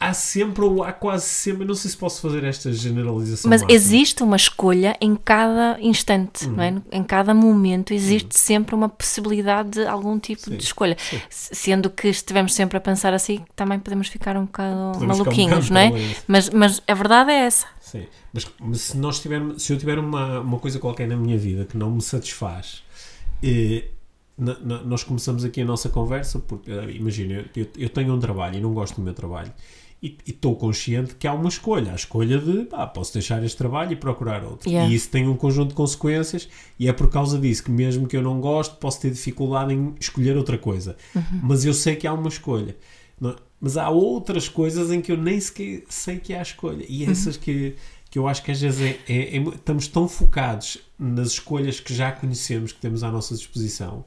há 0.00 0.12
sempre 0.14 0.62
ou 0.62 0.82
há 0.82 0.92
quase 0.92 1.26
sempre, 1.26 1.64
não 1.64 1.74
sei 1.74 1.90
se 1.90 1.96
posso 1.96 2.20
fazer 2.20 2.44
esta 2.44 2.72
generalização. 2.72 3.50
Mas 3.50 3.62
máxima. 3.62 3.76
existe 3.76 4.22
uma 4.22 4.36
escolha 4.36 4.96
em 5.00 5.16
cada 5.16 5.76
instante, 5.80 6.46
não 6.46 6.62
é? 6.62 6.74
Em 6.92 7.02
cada 7.02 7.34
momento 7.34 7.92
existe 7.92 8.38
sempre 8.38 8.74
uma 8.74 8.88
possibilidade 8.88 9.70
de 9.70 9.86
algum 9.86 10.18
tipo 10.18 10.42
Sim, 10.42 10.56
de 10.56 10.62
escolha. 10.62 10.96
sim. 10.98 11.20
Sendo 11.30 11.90
que 11.90 12.04
se 12.04 12.20
estivermos 12.20 12.54
sempre 12.54 12.76
a 12.76 12.80
pensar 12.80 13.12
assim, 13.12 13.44
também 13.56 13.78
podemos 13.78 14.08
ficar 14.08 14.36
um 14.36 14.44
bocado 14.44 14.92
Podemos 14.92 15.18
um 15.18 15.24
maluquinhos, 15.24 15.68
bocado 15.68 15.74
não 15.74 15.80
é? 15.98 16.14
Mas, 16.28 16.50
mas 16.50 16.82
a 16.86 16.94
verdade 16.94 17.32
é 17.32 17.46
essa. 17.46 17.66
Sim, 17.80 18.06
mas, 18.32 18.46
mas 18.60 18.80
se, 18.82 18.96
nós 18.96 19.18
tivermos, 19.18 19.62
se 19.62 19.72
eu 19.72 19.78
tiver 19.78 19.98
uma, 19.98 20.40
uma 20.40 20.58
coisa 20.58 20.78
qualquer 20.78 21.08
na 21.08 21.16
minha 21.16 21.38
vida 21.38 21.64
que 21.64 21.76
não 21.76 21.90
me 21.90 22.02
satisfaz, 22.02 22.82
eh, 23.42 23.84
na- 24.38 24.58
na- 24.60 24.82
nós 24.84 25.02
começamos 25.02 25.44
aqui 25.44 25.60
a 25.62 25.64
nossa 25.64 25.88
conversa 25.88 26.38
porque, 26.38 26.70
eh, 26.70 26.90
imagina, 26.92 27.44
eu, 27.56 27.66
eu- 27.76 27.88
tenho 27.88 28.14
um 28.14 28.18
trabalho 28.18 28.56
e 28.56 28.60
não 28.60 28.72
gosto 28.72 28.96
do 28.96 29.02
meu 29.02 29.12
trabalho 29.12 29.52
e 30.00 30.16
estou 30.26 30.54
consciente 30.54 31.16
que 31.16 31.26
há 31.26 31.32
uma 31.34 31.48
escolha. 31.48 31.90
A 31.92 31.96
escolha 31.96 32.38
de, 32.38 32.64
pá, 32.66 32.86
posso 32.86 33.12
deixar 33.12 33.42
este 33.44 33.58
trabalho 33.58 33.92
e 33.92 33.96
procurar 33.96 34.44
outro. 34.44 34.68
Yeah. 34.70 34.88
E 34.90 34.94
isso 34.94 35.10
tem 35.10 35.26
um 35.26 35.34
conjunto 35.36 35.70
de 35.70 35.74
consequências 35.74 36.48
e 36.78 36.88
é 36.88 36.92
por 36.92 37.10
causa 37.10 37.36
disso 37.38 37.64
que 37.64 37.70
mesmo 37.70 38.06
que 38.06 38.16
eu 38.16 38.22
não 38.22 38.40
goste, 38.40 38.76
posso 38.76 39.00
ter 39.00 39.10
dificuldade 39.10 39.74
em 39.74 39.94
escolher 39.98 40.36
outra 40.36 40.56
coisa. 40.56 40.96
Mas 41.42 41.64
eu 41.64 41.74
sei 41.74 41.96
que 41.96 42.06
há 42.06 42.12
uma 42.12 42.28
escolha. 42.28 42.76
Não 43.20 43.30
é? 43.30 43.36
Mas 43.60 43.76
há 43.76 43.90
outras 43.90 44.48
coisas 44.48 44.92
em 44.92 45.00
que 45.00 45.10
eu 45.10 45.16
nem 45.16 45.40
sequer 45.40 45.82
sei 45.88 46.18
que 46.20 46.32
há 46.32 46.40
escolha. 46.42 46.86
E 46.88 47.02
essas 47.04 47.36
que, 47.36 47.74
que 48.10 48.18
eu 48.18 48.26
acho 48.28 48.42
que 48.42 48.50
às 48.50 48.60
vezes 48.60 48.80
é- 48.80 49.12
é- 49.12 49.36
é 49.36 49.40
estamos 49.40 49.86
tão 49.88 50.08
focados 50.08 50.78
nas 50.98 51.28
escolhas 51.28 51.78
que 51.80 51.94
já 51.94 52.10
conhecemos, 52.12 52.72
que 52.72 52.80
temos 52.80 53.02
à 53.04 53.10
nossa 53.10 53.34
disposição, 53.34 54.04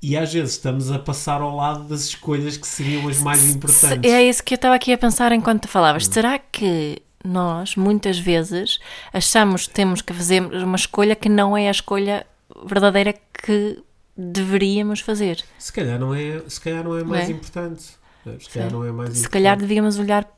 e 0.00 0.16
às 0.16 0.32
vezes 0.32 0.52
estamos 0.54 0.90
a 0.90 0.98
passar 0.98 1.40
ao 1.40 1.54
lado 1.54 1.84
das 1.84 2.02
escolhas 2.04 2.56
que 2.56 2.66
seriam 2.66 3.08
as 3.08 3.18
mais 3.20 3.48
importantes. 3.54 4.10
É 4.10 4.22
isso 4.22 4.42
que 4.42 4.54
eu 4.54 4.56
estava 4.56 4.74
aqui 4.74 4.92
a 4.92 4.98
pensar 4.98 5.32
enquanto 5.32 5.62
tu 5.62 5.68
falavas. 5.68 6.06
Hum. 6.08 6.12
Será 6.12 6.38
que 6.38 7.00
nós, 7.24 7.76
muitas 7.76 8.18
vezes, 8.18 8.78
achamos 9.12 9.66
que 9.68 9.74
temos 9.74 10.02
que 10.02 10.12
fazer 10.12 10.40
uma 10.42 10.76
escolha 10.76 11.14
que 11.14 11.28
não 11.28 11.56
é 11.56 11.68
a 11.68 11.70
escolha 11.70 12.26
verdadeira 12.66 13.14
que 13.44 13.78
deveríamos 14.16 15.00
fazer? 15.00 15.42
Se 15.58 15.72
calhar 15.72 15.98
não 15.98 16.14
é, 16.14 16.42
se 16.48 16.60
calhar 16.60 16.82
não 16.84 16.96
é 16.98 17.04
mais 17.04 17.28
É. 17.28 17.32
importante. 17.32 17.82
Se 18.40 18.48
calhar 18.50 18.70
Sim. 18.70 18.76
não 18.76 18.84
é 18.84 18.92
mais 18.92 19.10
Se 19.10 19.18
importante. 19.20 19.32
calhar 19.32 19.56
devíamos 19.56 19.98
olhar 19.98 20.28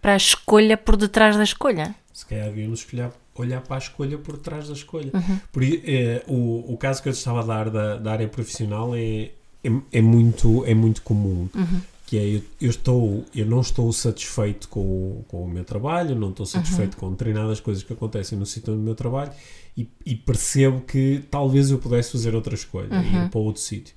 para 0.00 0.14
a 0.14 0.16
escolha 0.16 0.76
por 0.76 0.96
detrás 0.96 1.36
da 1.36 1.42
escolha. 1.44 1.94
Se 2.12 2.26
calhar 2.26 2.46
devíamos 2.46 2.86
olhar 3.34 3.60
para 3.62 3.76
a 3.76 3.78
escolha 3.78 4.18
por 4.18 4.36
trás 4.36 4.68
da 4.68 4.74
escolha. 4.74 5.10
Uhum. 5.14 5.38
Por, 5.50 5.62
eh, 5.64 6.22
o, 6.28 6.72
o 6.74 6.76
caso 6.76 7.02
que 7.02 7.08
eu 7.08 7.12
estava 7.12 7.40
a 7.40 7.44
dar 7.44 7.70
da, 7.70 7.96
da 7.96 8.12
área 8.12 8.28
profissional 8.28 8.94
é, 8.94 9.30
é, 9.64 9.70
é 9.92 10.02
muito, 10.02 10.64
é 10.66 10.74
muito 10.74 11.02
comum. 11.02 11.48
Uhum. 11.54 11.80
Que 12.06 12.18
é, 12.18 12.36
eu, 12.36 12.42
eu 12.60 12.70
estou, 12.70 13.24
eu 13.34 13.46
não 13.46 13.60
estou 13.62 13.90
satisfeito 13.92 14.68
com, 14.68 14.80
o- 14.80 15.24
com 15.28 15.44
o 15.44 15.48
meu 15.48 15.64
trabalho, 15.64 16.14
não 16.14 16.28
estou 16.30 16.44
Uhum. 16.44 16.50
satisfeito 16.52 16.96
com 16.98 17.10
determinadas 17.10 17.58
coisas 17.60 17.82
que 17.82 17.92
acontecem 17.94 18.38
no 18.38 18.44
sítio 18.44 18.74
do 18.74 18.78
meu 18.78 18.94
trabalho 18.94 19.32
e, 19.74 19.88
e 20.04 20.14
percebo 20.14 20.82
que 20.82 21.24
talvez 21.30 21.70
eu 21.70 21.78
pudesse 21.78 22.12
fazer 22.12 22.34
outra 22.34 22.54
escolha, 22.54 22.88
Uhum. 22.90 23.24
ir 23.24 23.30
para 23.30 23.40
outro 23.40 23.62
sítio. 23.62 23.94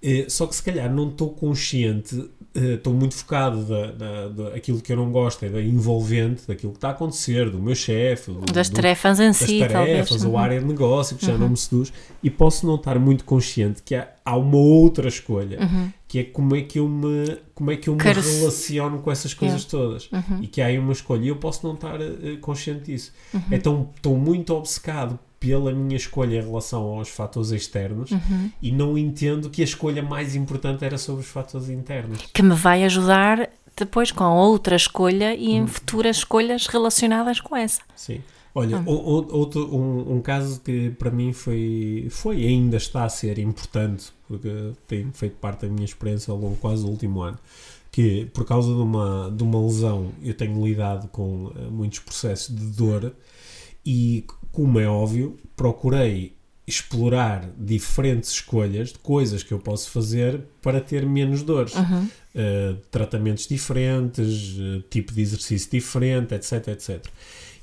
Eh, 0.00 0.26
só 0.28 0.46
que 0.46 0.54
se 0.54 0.62
calhar 0.62 0.92
não 0.94 1.08
estou 1.08 1.30
consciente, 1.30 2.30
eh, 2.54 2.74
estou 2.74 2.94
muito 2.94 3.16
focado 3.16 3.64
da, 3.64 3.90
da, 3.90 4.28
da- 4.28 4.48
aquilo 4.54 4.80
que 4.80 4.92
eu 4.92 4.96
não 4.96 5.10
gosto, 5.10 5.44
é 5.44 5.48
da 5.48 5.60
envolvente, 5.60 6.42
daquilo 6.46 6.70
que 6.70 6.78
está 6.78 6.88
a 6.88 6.92
acontecer, 6.92 7.50
do 7.50 7.58
meu 7.58 7.74
chefe, 7.74 8.30
Das 8.52 8.68
do- 8.70 8.76
tarefas 8.76 9.18
em 9.18 9.26
das 9.26 9.36
si, 9.38 9.58
tarefas, 9.58 10.08
talvez. 10.10 10.24
ou 10.24 10.30
Uhum. 10.30 10.38
a 10.38 10.42
área 10.42 10.60
de 10.60 10.66
negócio 10.66 11.16
que 11.16 11.26
já 11.26 11.36
não 11.36 11.48
me 11.48 11.56
seduz, 11.56 11.92
e 12.22 12.30
posso 12.30 12.64
não 12.64 12.76
estar 12.76 12.96
muito 13.00 13.24
consciente 13.24 13.82
que 13.82 13.96
há, 13.96 14.08
há 14.24 14.36
uma 14.36 14.56
outra 14.56 15.08
escolha, 15.08 15.58
que 16.06 16.20
é 16.20 16.24
como 16.24 16.54
é 16.54 16.62
que 16.62 16.78
eu 16.78 16.88
me, 16.88 17.36
como 17.52 17.72
é 17.72 17.76
que 17.76 17.88
eu 17.88 17.94
me 17.94 17.98
Uhum. 18.00 18.04
Quero 18.04 18.20
relaciono 18.20 18.98
com 19.00 19.10
essas 19.10 19.34
coisas 19.34 19.64
todas. 19.64 20.08
Uhum. 20.12 20.42
E 20.42 20.46
que 20.46 20.60
há 20.62 20.66
aí 20.66 20.78
uma 20.78 20.92
escolha, 20.92 21.24
e 21.24 21.28
eu 21.28 21.36
posso 21.36 21.66
não 21.66 21.74
estar 21.74 22.00
eh, 22.00 22.36
consciente 22.40 22.84
disso. 22.92 23.12
Uhum. 23.34 23.40
Então 23.50 23.90
estou 23.96 24.16
muito 24.16 24.54
obcecado 24.54 25.18
pela 25.40 25.72
minha 25.72 25.96
escolha 25.96 26.36
em 26.38 26.42
relação 26.44 26.82
aos 26.82 27.08
fatores 27.08 27.50
externos 27.50 28.10
Uhum. 28.10 28.50
e 28.60 28.72
não 28.72 28.98
entendo 28.98 29.48
que 29.50 29.60
a 29.62 29.64
escolha 29.64 30.02
mais 30.02 30.34
importante 30.34 30.84
era 30.84 30.98
sobre 30.98 31.22
os 31.22 31.28
fatores 31.28 31.68
internos. 31.68 32.18
Que 32.32 32.42
me 32.42 32.54
vai 32.54 32.84
ajudar 32.84 33.48
depois 33.76 34.10
com 34.10 34.24
outra 34.24 34.74
escolha 34.74 35.34
e 35.34 35.52
em 35.52 35.66
futuras 35.66 36.16
escolhas 36.18 36.66
relacionadas 36.66 37.40
com 37.40 37.54
essa. 37.56 37.80
Sim. 37.94 38.20
Olha, 38.54 38.78
Ah. 38.78 38.82
outro, 38.86 39.72
um, 39.72 40.16
um 40.16 40.20
caso 40.20 40.60
que 40.60 40.90
para 40.90 41.10
mim 41.12 41.32
foi, 41.32 42.08
foi 42.10 42.40
e 42.40 42.46
ainda 42.48 42.76
está 42.76 43.04
a 43.04 43.08
ser 43.08 43.38
importante, 43.38 44.06
porque 44.26 44.72
tem 44.88 45.12
feito 45.12 45.36
parte 45.36 45.66
da 45.66 45.68
minha 45.72 45.84
experiência 45.84 46.32
ao 46.32 46.38
longo 46.38 46.56
quase 46.56 46.82
do 46.82 46.90
último 46.90 47.20
ano, 47.22 47.38
que 47.92 48.26
por 48.34 48.44
causa 48.44 48.68
de 48.74 48.80
uma, 48.80 49.30
de 49.30 49.44
uma 49.44 49.60
lesão 49.64 50.10
eu 50.24 50.34
tenho 50.34 50.66
lidado 50.66 51.06
com 51.08 51.52
eh, 51.54 51.68
muitos 51.70 52.00
processos 52.00 52.52
de 52.52 52.64
dor 52.76 53.14
e, 53.86 54.24
como 54.52 54.78
é 54.80 54.86
óbvio, 54.88 55.36
procurei 55.56 56.36
explorar 56.66 57.48
diferentes 57.58 58.30
escolhas 58.30 58.92
de 58.92 58.98
coisas 58.98 59.42
que 59.42 59.52
eu 59.52 59.58
posso 59.58 59.90
fazer 59.90 60.42
para 60.60 60.80
ter 60.80 61.06
menos 61.06 61.42
dores. 61.42 61.74
Uhum. 61.74 62.08
Uh, 62.34 62.76
tratamentos 62.90 63.46
diferentes, 63.48 64.54
uh, 64.58 64.82
tipo 64.90 65.12
de 65.12 65.22
exercício 65.22 65.70
diferente, 65.70 66.34
etc, 66.34 66.68
etc. 66.68 67.04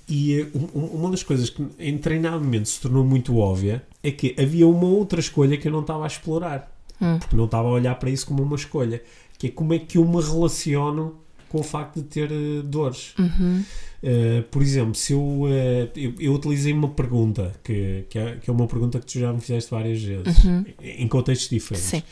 E 0.10 0.42
uh, 0.42 0.52
um- 0.76 0.80
um- 0.80 0.86
uma 1.02 1.12
das 1.12 1.22
coisas 1.24 1.50
que 1.52 1.64
em 1.80 1.98
treinamento 2.00 2.68
se 2.68 2.82
tornou 2.82 3.06
muito 3.06 3.38
óbvia 3.38 3.84
é 4.04 4.10
que 4.12 4.36
havia 4.40 4.68
uma 4.68 4.88
outra 4.88 5.20
escolha 5.20 5.56
que 5.56 5.68
eu 5.68 5.72
não 5.72 5.82
estava 5.82 6.04
a 6.04 6.08
explorar. 6.08 6.72
Hum. 7.00 7.20
Porque 7.20 7.36
não 7.36 7.46
estava 7.46 7.68
a 7.68 7.72
olhar 7.72 7.96
para 7.96 8.10
isso 8.10 8.26
como 8.26 8.42
uma 8.42 8.56
escolha. 8.56 9.02
Que 9.38 9.48
é 9.48 9.52
como 9.52 9.74
é 9.74 9.80
que 9.80 9.98
eu 10.00 10.06
me 10.06 10.22
relaciono 10.22 11.16
com 11.50 11.60
o 11.60 11.64
facto 11.64 12.02
de 12.02 12.04
ter 12.04 12.32
uh, 12.32 12.64
dores. 12.64 13.14
Uhum. 13.18 13.64
Uh, 14.04 14.44
por 14.52 14.62
exemplo, 14.62 14.96
se 14.96 15.14
eu, 15.14 15.20
uh, 15.20 15.50
eu, 15.96 16.14
eu 16.20 16.34
utilizei 16.34 16.74
uma 16.74 16.90
pergunta, 16.90 17.54
que, 17.64 18.06
que, 18.10 18.20
é, 18.20 18.36
que 18.36 18.50
é 18.50 18.54
uma 18.54 18.68
pergunta 18.68 19.00
que 19.00 19.06
tu 19.06 19.20
já 19.20 19.34
me 19.34 19.42
fizeste 19.42 19.72
várias 19.72 20.02
vezes, 20.02 20.46
em 20.46 21.04
em 21.04 21.08
contextos 21.08 21.50
diferentes 21.50 21.90
Sim. 21.90 22.04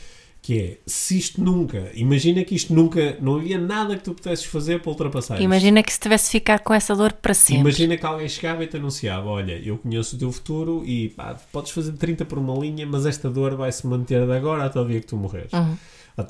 Que 0.44 0.58
é 0.60 0.78
se 0.84 1.16
isto 1.16 1.42
nunca, 1.42 1.90
imagina 1.94 2.44
que 2.44 2.54
isto 2.54 2.74
nunca, 2.74 3.16
não 3.18 3.36
havia 3.36 3.56
nada 3.56 3.96
que 3.96 4.04
tu 4.04 4.12
pudesses 4.12 4.44
fazer 4.44 4.78
para 4.78 4.90
ultrapassar 4.90 5.36
isto. 5.36 5.42
Imagina 5.42 5.82
que 5.82 5.90
se 5.90 5.98
tivesse 5.98 6.30
ficar 6.30 6.58
com 6.58 6.74
essa 6.74 6.94
dor 6.94 7.14
para 7.14 7.32
sempre. 7.32 7.62
Imagina 7.62 7.96
que 7.96 8.04
alguém 8.04 8.28
chegava 8.28 8.62
e 8.62 8.66
te 8.66 8.76
anunciava: 8.76 9.26
Olha, 9.26 9.58
eu 9.64 9.78
conheço 9.78 10.16
o 10.16 10.18
teu 10.18 10.30
futuro 10.30 10.82
e 10.84 11.08
pá, 11.08 11.34
podes 11.50 11.72
fazer 11.72 11.92
30 11.92 12.26
por 12.26 12.36
uma 12.36 12.54
linha, 12.58 12.86
mas 12.86 13.06
esta 13.06 13.30
dor 13.30 13.56
vai 13.56 13.72
se 13.72 13.86
manter 13.86 14.26
de 14.26 14.32
agora 14.34 14.66
até 14.66 14.78
o 14.78 14.84
dia 14.84 15.00
que 15.00 15.06
tu 15.06 15.16
morreres. 15.16 15.50
Uhum. 15.54 15.78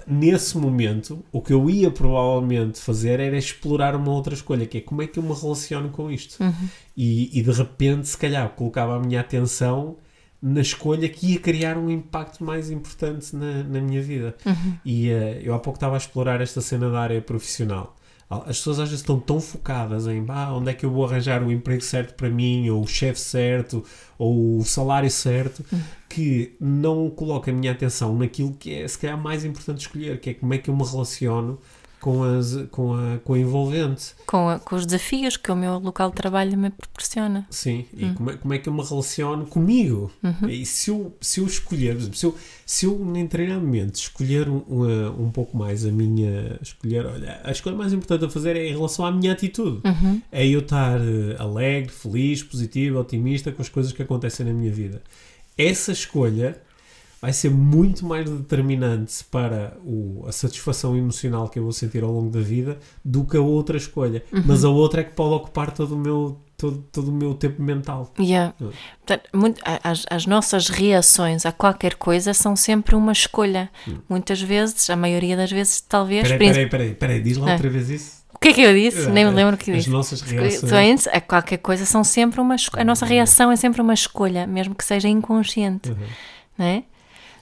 Nesse 0.07 0.57
momento, 0.57 1.25
o 1.33 1.43
que 1.43 1.53
eu 1.53 1.69
ia 1.69 1.91
provavelmente 1.91 2.79
fazer 2.79 3.19
era 3.19 3.37
explorar 3.37 3.97
uma 3.97 4.13
outra 4.13 4.33
escolha, 4.33 4.65
que 4.65 4.79
é 4.79 4.81
como 4.81 5.03
é 5.03 5.09
que 5.09 5.19
eu 5.19 5.25
me 5.25 5.35
relaciono 5.35 5.89
com 5.89 6.09
isto. 6.09 6.41
Uhum. 6.41 6.69
E, 6.97 7.37
e 7.37 7.43
de 7.43 7.51
repente, 7.51 8.07
se 8.07 8.17
calhar, 8.17 8.49
colocava 8.51 8.95
a 8.95 9.01
minha 9.01 9.21
atenção 9.21 9.97
na 10.47 10.61
escolha 10.61 11.09
que 11.09 11.33
ia 11.33 11.41
criar 11.41 11.79
um 11.79 11.89
impacto 11.89 12.45
mais 12.45 12.71
importante 12.71 13.35
na, 13.35 13.63
na 13.63 13.81
minha 13.81 14.03
vida. 14.03 14.37
Uhum. 14.45 14.75
E 14.85 15.09
eh, 15.09 15.41
eu 15.43 15.55
há 15.55 15.59
pouco 15.59 15.79
estava 15.79 15.95
a 15.95 15.97
explorar 15.97 16.43
esta 16.43 16.61
cena 16.61 16.91
da 16.91 17.01
área 17.01 17.23
profissional. 17.23 17.97
As 18.29 18.59
pessoas 18.59 18.79
às 18.79 18.89
vezes 18.91 19.01
estão 19.01 19.19
tão 19.19 19.41
focadas 19.41 20.07
em 20.07 20.23
ah, 20.29 20.53
onde 20.53 20.71
é 20.71 20.75
que 20.75 20.85
eu 20.85 20.91
vou 20.91 21.07
arranjar 21.07 21.43
o 21.43 21.51
emprego 21.51 21.81
certo 21.83 22.15
para 22.15 22.29
mim, 22.29 22.69
ou 22.69 22.83
o 22.83 22.87
chefe 22.87 23.21
certo, 23.21 23.83
ou 24.19 24.59
o 24.59 24.65
salário 24.65 25.11
certo, 25.11 25.65
que 26.11 26.55
não 26.61 27.09
coloca 27.09 27.51
a 27.51 27.55
minha 27.55 27.73
atenção 27.73 28.15
naquilo 28.15 28.53
que 28.53 28.75
é 28.75 28.89
se 28.89 28.99
calhar 28.99 29.17
mais 29.17 29.45
importante 29.45 29.81
escolher, 29.81 30.21
que 30.21 30.31
é 30.31 30.35
como 30.35 30.53
é 30.53 30.59
que 30.59 30.69
eu 30.69 30.77
me 30.77 30.85
relaciono 30.85 31.59
com, 32.05 32.23
as, 32.23 32.55
com, 32.71 32.93
a, 32.95 33.19
com 33.25 33.33
a 33.33 33.39
envolvente. 33.39 34.15
Com, 34.27 34.47
a- 34.51 34.59
com 34.59 34.77
os 34.77 34.85
desafios 34.85 35.39
que 35.39 35.51
o 35.51 35.57
meu 35.57 35.79
local 35.79 36.11
de 36.11 36.17
trabalho 36.17 36.55
me 36.59 36.69
proporciona. 36.69 37.47
Sim, 37.49 37.87
e 37.97 38.11
como, 38.11 38.31
é, 38.31 38.37
como 38.37 38.53
é 38.53 38.59
que 38.59 38.69
eu 38.69 38.75
me 38.75 38.83
relaciono 38.85 39.47
comigo? 39.47 40.13
E 40.47 40.67
se 40.67 40.91
eu, 40.91 41.17
se 41.19 41.41
eu 41.41 41.47
escolher, 41.47 41.99
se 42.13 42.27
eu, 42.27 42.37
se 42.67 42.85
eu 42.85 43.17
em 43.17 43.27
treinamento 43.27 43.99
escolher 43.99 44.51
um, 44.51 44.63
um, 44.69 45.23
um 45.25 45.31
pouco 45.31 45.57
mais 45.57 45.87
a 45.87 45.91
minha. 45.91 46.59
Escolher, 46.61 47.07
olha, 47.07 47.41
a 47.43 47.51
escolha 47.51 47.75
mais 47.75 47.95
importante 47.95 48.27
a 48.27 48.29
fazer 48.29 48.55
é 48.55 48.69
em 48.69 48.73
relação 48.73 49.07
à 49.07 49.11
minha 49.11 49.33
atitude. 49.33 49.81
Uhum. 49.87 50.21
É 50.31 50.47
eu 50.47 50.61
estar 50.61 51.01
eh, 51.01 51.37
alegre, 51.39 51.91
feliz, 51.91 52.43
positivo, 52.43 52.99
otimista 52.99 53.51
com 53.51 53.63
as 53.63 53.71
coisas 53.71 53.93
que 53.93 54.03
acontecem 54.03 54.45
na 54.45 54.53
minha 54.53 54.71
vida. 54.71 55.03
Essa 55.57 55.91
escolha 55.93 56.61
vai 57.25 57.33
ser 57.33 57.51
muito 57.51 58.05
mais 58.05 58.29
determinante 58.29 59.25
para 59.31 59.79
o, 59.83 60.25
a 60.29 60.33
satisfação 60.33 60.95
emocional 60.95 61.49
que 61.49 61.59
eu 61.59 61.63
vou 61.63 61.73
sentir 61.73 62.05
ao 62.05 62.11
longo 62.13 62.29
da 62.29 62.41
vida 62.41 62.79
do 63.03 63.25
que 63.25 63.35
a 63.35 63.41
outra 63.41 63.79
escolha. 63.79 64.23
Mas 64.45 64.63
a 64.63 64.69
outra 64.69 65.01
é 65.01 65.05
que 65.05 65.15
pode 65.15 65.33
ocupar 65.35 65.71
todo 65.73 65.95
o 65.95 65.99
meu, 65.99 66.39
todo, 66.55 66.85
todo 66.93 67.09
o 67.09 67.13
meu 67.13 67.33
tempo 67.33 67.63
mental. 67.63 68.13
Yeah. 68.21 68.53
Uhum. 68.61 68.71
Portanto, 69.07 69.31
muito- 69.33 69.63
as, 69.83 70.05
as 70.11 70.27
nossas 70.27 70.69
reações 70.69 71.47
a 71.47 71.53
qualquer 71.53 71.95
coisa 71.95 72.35
são 72.35 72.55
sempre 72.55 72.95
uma 72.95 73.13
escolha. 73.13 73.71
Muitas 74.07 74.43
vezes, 74.43 74.91
a 74.91 74.97
maioria 74.97 75.35
das 75.35 75.51
vezes, 75.51 75.81
talvez. 75.81 76.31
Hum. 76.31 76.37
Peraí, 76.37 76.49
peraí, 76.53 76.69
peraí, 76.69 76.95
peraí, 76.95 77.23
diz 77.23 77.39
lá 77.39 77.49
É. 77.49 77.53
outra 77.55 77.71
vez 77.71 77.89
isso. 77.89 78.23
O 78.35 78.39
que 78.39 78.49
é 78.49 78.53
que 78.53 78.61
eu 78.61 78.75
disse? 78.75 79.09
Nem 79.09 79.25
me 79.25 79.31
lembro 79.31 79.55
o 79.55 79.59
que 79.59 79.71
As 79.71 79.79
disse. 79.79 79.89
nossas 79.91 80.21
reações. 80.21 80.71
Reações 80.71 81.07
a 81.07 81.21
qualquer 81.23 81.57
coisa 81.57 81.87
são 81.87 82.05
sempre 82.05 82.39
uma 82.39 82.55
escolha. 82.55 82.83
A 82.83 82.85
nossa 82.85 83.07
reação 83.07 83.51
é 83.51 83.57
sempre 83.57 83.81
uma 83.81 83.95
escolha, 83.95 84.47
mesmo 84.47 84.75
que 84.75 84.85
seja 84.85 85.09
inconsciente. 85.09 85.89
Uhum. 85.89 85.97
Não 86.59 86.67
é? 86.67 86.83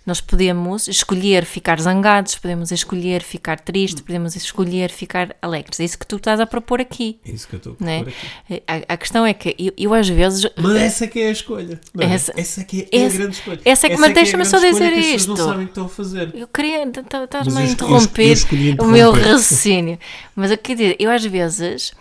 Nós 0.05 0.21
podemos 0.21 0.89
escolher 0.89 1.45
ficar 1.45 1.81
zangados, 1.81 2.35
podemos 2.37 2.73
escolher 2.73 3.23
ficar 3.23 3.61
tristes, 3.61 4.01
podemos 4.03 4.35
escolher 4.35 4.91
ficar 4.91 5.37
alegres. 5.41 5.79
É 5.79 5.85
isso 5.85 5.97
que 5.99 6.07
tu 6.07 6.17
estás 6.17 6.41
a 6.41 6.47
propor 6.47 6.81
aqui. 6.81 7.21
É 7.25 7.31
isso 7.31 7.47
que 7.47 7.55
eu 7.55 7.59
estou 7.59 7.77
a 7.81 7.85
Não 7.85 7.89
é? 7.93 8.03
propor 8.03 8.13
aqui. 8.49 8.63
A, 8.67 8.95
a 8.95 8.97
questão 8.97 9.25
é 9.25 9.33
que 9.33 9.55
eu, 9.59 9.73
eu 9.79 9.95
às 9.95 10.09
vezes. 10.09 10.45
Mas 10.57 10.75
essa 10.77 11.07
que 11.07 11.21
é 11.21 11.29
a 11.29 11.31
escolha. 11.31 11.81
é? 12.01 12.05
Essa- 12.05 12.33
essa, 12.37 12.65
que 12.65 12.89
é, 12.91 12.97
essa- 13.05 13.15
a 13.15 13.19
grande 13.19 13.37
escolha. 13.37 13.61
essa 13.65 13.87
é 13.87 13.91
que- 13.91 13.97
mas 13.97 14.11
a 14.11 14.15
deixa-me 14.15 14.45
só 14.45 14.59
dizer 14.59 14.93
isto. 14.93 15.29
não 15.29 15.37
sabem 15.37 15.55
o 15.55 15.59
que 15.67 15.71
estão 15.71 15.85
a 15.87 15.89
fazer. 15.89 16.35
Eu 16.35 16.49
queria. 16.49 16.85
tá- 16.91 17.23
Estás-me 17.25 17.59
a 17.59 17.65
interromper 17.65 18.33
escolhi 18.33 18.71
o 18.81 18.85
meu 18.87 19.11
interromper. 19.11 19.33
raciocínio. 19.33 19.99
Mas 20.35 20.51
eu 20.51 20.59
queria 20.59 20.77
dizer, 20.95 20.97
eu 20.99 21.11
às 21.11 21.25
vezes 21.25 21.93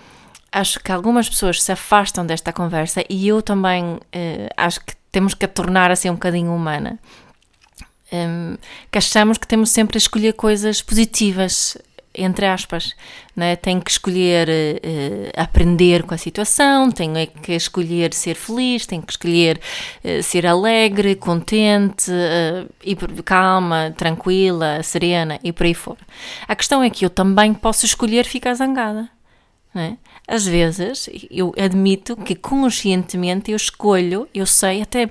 acho 0.51 0.79
que 0.79 0.91
algumas 0.91 1.29
pessoas 1.29 1.61
se 1.61 1.71
afastam 1.71 2.25
desta 2.25 2.51
conversa 2.51 3.03
e 3.09 3.27
eu 3.27 3.41
também 3.41 3.99
eh, 4.11 4.49
acho 4.57 4.79
que 4.83 4.93
temos 5.11 5.33
que 5.33 5.45
a 5.45 5.47
tornar 5.47 5.91
assim 5.91 6.09
um 6.09 6.13
bocadinho 6.13 6.51
humana. 6.53 6.99
Hum, 8.13 8.57
que 8.91 8.97
achamos 8.97 9.37
que 9.37 9.47
temos 9.47 9.69
sempre 9.69 9.95
a 9.95 9.99
escolher 9.99 10.33
coisas 10.33 10.81
positivas 10.81 11.77
entre 12.13 12.45
aspas, 12.45 12.93
né? 13.35 13.55
tenho 13.55 13.81
que 13.81 13.89
escolher 13.89 14.49
uh, 14.49 15.41
aprender 15.41 16.03
com 16.03 16.13
a 16.13 16.17
situação, 16.17 16.91
tenho 16.91 17.17
é 17.17 17.25
que 17.25 17.53
escolher 17.53 18.13
ser 18.13 18.35
feliz, 18.35 18.85
tenho 18.85 19.01
que 19.01 19.13
escolher 19.13 19.59
uh, 20.03 20.21
ser 20.21 20.45
alegre, 20.45 21.15
contente, 21.15 22.11
uh, 22.11 22.69
e 22.83 22.95
calma, 23.23 23.93
tranquila, 23.97 24.83
serena 24.83 25.39
e 25.43 25.53
por 25.53 25.65
aí 25.65 25.73
fora. 25.73 25.99
A 26.47 26.55
questão 26.55 26.83
é 26.83 26.89
que 26.89 27.05
eu 27.05 27.09
também 27.09 27.53
posso 27.53 27.85
escolher 27.85 28.25
ficar 28.25 28.53
zangada. 28.55 29.09
Né? 29.73 29.97
Às 30.27 30.45
vezes, 30.45 31.09
eu 31.29 31.53
admito 31.57 32.17
que 32.17 32.35
conscientemente 32.35 33.51
eu 33.51 33.55
escolho, 33.55 34.27
eu 34.33 34.45
sei, 34.45 34.81
até 34.81 35.09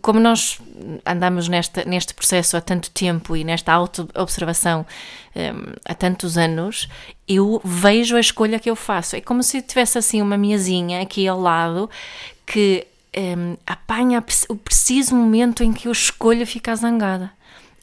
como 0.00 0.20
nós 0.20 0.58
andamos 1.04 1.48
nesta, 1.48 1.84
neste 1.84 2.14
processo 2.14 2.56
há 2.56 2.60
tanto 2.60 2.90
tempo 2.90 3.36
e 3.36 3.44
nesta 3.44 3.72
auto-observação 3.72 4.86
um, 5.34 5.72
há 5.84 5.94
tantos 5.94 6.36
anos, 6.36 6.88
eu 7.26 7.60
vejo 7.64 8.16
a 8.16 8.20
escolha 8.20 8.58
que 8.58 8.70
eu 8.70 8.76
faço. 8.76 9.16
É 9.16 9.20
como 9.20 9.42
se 9.42 9.62
tivesse 9.62 9.98
assim 9.98 10.20
uma 10.22 10.36
mesinha 10.36 11.02
aqui 11.02 11.26
ao 11.26 11.40
lado 11.40 11.88
que 12.46 12.86
um, 13.16 13.56
apanha 13.66 14.24
o 14.48 14.56
preciso 14.56 15.14
momento 15.14 15.62
em 15.62 15.72
que 15.72 15.88
eu 15.88 15.92
escolho 15.92 16.46
ficar 16.46 16.74
zangada. 16.76 17.30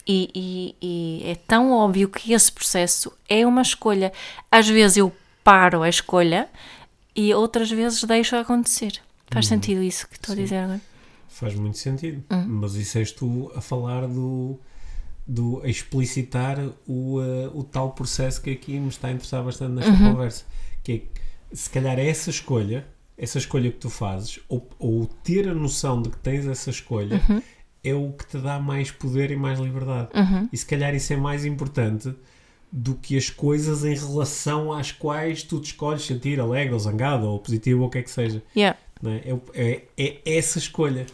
E, 0.08 0.30
e, 0.34 0.76
e 0.80 1.30
é 1.30 1.34
tão 1.34 1.72
óbvio 1.72 2.08
que 2.08 2.32
esse 2.32 2.50
processo 2.52 3.12
é 3.28 3.44
uma 3.44 3.62
escolha. 3.62 4.12
Às 4.50 4.68
vezes 4.68 4.98
eu 4.98 5.12
paro 5.42 5.82
a 5.82 5.88
escolha 5.88 6.48
e 7.14 7.34
outras 7.34 7.70
vezes 7.70 8.04
deixo 8.04 8.36
acontecer. 8.36 9.00
Faz 9.28 9.46
hum, 9.46 9.48
sentido 9.48 9.82
isso 9.82 10.08
que 10.08 10.14
estou 10.14 10.34
sim. 10.34 10.40
a 10.40 10.44
dizer 10.44 10.56
agora? 10.58 10.80
Faz 11.38 11.54
muito 11.54 11.76
sentido. 11.76 12.24
Hum. 12.30 12.44
Mas 12.48 12.74
isso 12.74 12.96
és 12.98 13.12
tu 13.12 13.52
a 13.54 13.60
falar 13.60 14.06
do. 14.06 14.58
do 15.26 15.60
a 15.62 15.68
explicitar 15.68 16.58
o, 16.86 17.20
uh, 17.20 17.58
o 17.58 17.62
tal 17.62 17.92
processo 17.92 18.40
que 18.40 18.50
aqui 18.50 18.80
me 18.80 18.88
está 18.88 19.08
a 19.08 19.12
interessar 19.12 19.44
bastante 19.44 19.72
nesta 19.72 19.92
uhum. 19.92 20.12
conversa. 20.12 20.44
Que 20.82 20.92
é 20.92 21.02
se 21.52 21.70
calhar 21.70 21.98
é 21.98 22.08
essa 22.08 22.30
escolha, 22.30 22.86
essa 23.16 23.38
escolha 23.38 23.70
que 23.70 23.78
tu 23.78 23.90
fazes, 23.90 24.40
ou, 24.48 24.68
ou 24.78 25.06
ter 25.06 25.48
a 25.48 25.54
noção 25.54 26.00
de 26.02 26.10
que 26.10 26.18
tens 26.18 26.46
essa 26.46 26.70
escolha, 26.70 27.22
uhum. 27.28 27.42
é 27.84 27.94
o 27.94 28.12
que 28.12 28.26
te 28.26 28.38
dá 28.38 28.58
mais 28.58 28.90
poder 28.90 29.30
e 29.30 29.36
mais 29.36 29.58
liberdade. 29.58 30.08
Uhum. 30.14 30.48
E 30.52 30.56
se 30.56 30.66
calhar 30.66 30.94
isso 30.94 31.12
é 31.12 31.16
mais 31.16 31.44
importante 31.44 32.14
do 32.72 32.94
que 32.94 33.16
as 33.16 33.30
coisas 33.30 33.84
em 33.84 33.94
relação 33.94 34.72
às 34.72 34.90
quais 34.90 35.42
tu 35.42 35.60
te 35.60 35.66
escolhes 35.66 36.02
sentir 36.02 36.40
alegre 36.40 36.72
ou 36.72 36.80
zangado 36.80 37.26
ou 37.26 37.38
positivo 37.38 37.82
ou 37.82 37.88
o 37.88 37.90
que 37.90 37.98
é 37.98 38.02
que 38.02 38.10
seja. 38.10 38.42
Yeah. 38.56 38.78
É? 39.04 39.34
É, 39.54 39.82
é, 39.96 40.18
é 40.24 40.38
essa 40.38 40.58
escolha. 40.58 41.06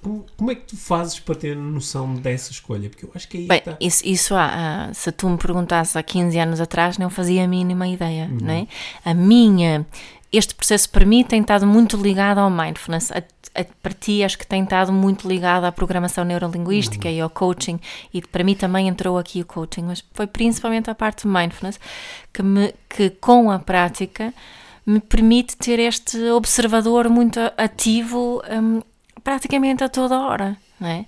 Como, 0.00 0.26
como, 0.36 0.50
é 0.50 0.54
que 0.54 0.62
tu 0.62 0.76
fazes 0.76 1.18
para 1.18 1.34
ter 1.34 1.56
noção 1.56 2.14
dessa 2.14 2.52
escolha? 2.52 2.88
Porque 2.88 3.04
eu 3.04 3.10
acho 3.14 3.28
que 3.28 3.38
aí 3.38 3.46
Bem, 3.46 3.58
está... 3.58 3.76
isso, 3.80 4.06
isso 4.06 4.34
há, 4.34 4.90
se 4.92 5.10
tu 5.12 5.28
me 5.28 5.36
perguntasses 5.36 5.96
há 5.96 6.02
15 6.02 6.38
anos 6.38 6.60
atrás, 6.60 6.98
não 6.98 7.10
fazia 7.10 7.44
a 7.44 7.48
mínima 7.48 7.86
ideia, 7.86 8.28
uhum. 8.30 8.38
não 8.42 8.52
é? 8.52 8.66
A 9.04 9.14
minha, 9.14 9.86
este 10.32 10.54
processo 10.54 10.88
para 10.90 11.04
mim 11.04 11.22
tem 11.24 11.40
estado 11.40 11.66
muito 11.66 11.96
ligado 11.96 12.38
ao 12.38 12.50
mindfulness. 12.50 13.12
A, 13.12 13.18
a, 13.18 13.64
para 13.82 13.92
ti 13.92 14.24
acho 14.24 14.38
que 14.38 14.46
tem 14.46 14.64
estado 14.64 14.92
muito 14.92 15.28
ligado 15.28 15.64
à 15.64 15.72
programação 15.72 16.24
neurolinguística 16.24 17.08
uhum. 17.08 17.14
e 17.14 17.20
ao 17.20 17.30
coaching 17.30 17.78
e 18.12 18.20
para 18.20 18.42
mim 18.42 18.54
também 18.54 18.88
entrou 18.88 19.16
aqui 19.16 19.40
o 19.40 19.46
coaching, 19.46 19.82
mas 19.82 20.02
foi 20.12 20.26
principalmente 20.26 20.90
a 20.90 20.94
parte 20.94 21.22
de 21.22 21.28
mindfulness 21.28 21.78
que, 22.32 22.42
me, 22.42 22.74
que 22.88 23.10
com 23.10 23.50
a 23.50 23.58
prática 23.58 24.34
me 24.86 25.00
permite 25.00 25.56
ter 25.56 25.78
este 25.78 26.18
observador 26.30 27.08
muito 27.08 27.40
ativo 27.56 28.42
um, 28.50 28.82
praticamente 29.24 29.82
a 29.82 29.88
toda 29.88 30.20
hora, 30.20 30.56
não 30.78 30.88
é? 30.88 31.06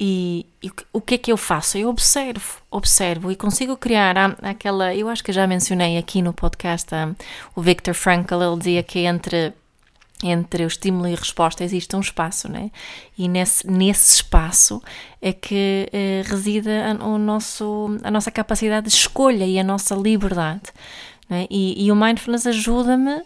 E, 0.00 0.46
e, 0.62 0.70
o 0.92 1.00
que 1.00 1.16
é 1.16 1.18
que 1.18 1.32
eu 1.32 1.36
faço? 1.36 1.76
Eu 1.76 1.88
observo, 1.88 2.62
observo 2.70 3.32
e 3.32 3.36
consigo 3.36 3.76
criar 3.76 4.16
aquela. 4.42 4.94
Eu 4.94 5.08
acho 5.08 5.24
que 5.24 5.32
já 5.32 5.44
mencionei 5.44 5.98
aqui 5.98 6.22
no 6.22 6.32
podcast 6.32 6.88
o 7.56 7.60
Viktor 7.60 7.94
Frankl, 7.94 8.40
ele 8.40 8.58
dizia 8.58 8.82
que 8.84 9.00
entre, 9.00 9.52
entre 10.22 10.62
o 10.62 10.68
estímulo 10.68 11.08
e 11.08 11.14
a 11.14 11.16
resposta 11.16 11.64
existe 11.64 11.96
um 11.96 12.00
espaço, 12.00 12.48
né? 12.48 12.70
E 13.18 13.26
nesse, 13.26 13.68
nesse 13.68 14.14
espaço 14.14 14.80
é 15.20 15.32
que 15.32 15.88
eh, 15.92 16.22
reside 16.26 16.70
a, 16.70 17.04
o 17.04 17.18
nosso, 17.18 17.98
a 18.04 18.10
nossa 18.10 18.30
capacidade 18.30 18.88
de 18.88 18.94
escolha 18.94 19.44
e 19.44 19.58
a 19.58 19.64
nossa 19.64 19.96
liberdade. 19.96 20.70
Né? 21.28 21.48
E, 21.50 21.84
e 21.84 21.90
o 21.90 21.96
mindfulness 21.96 22.46
ajuda-me 22.46 23.20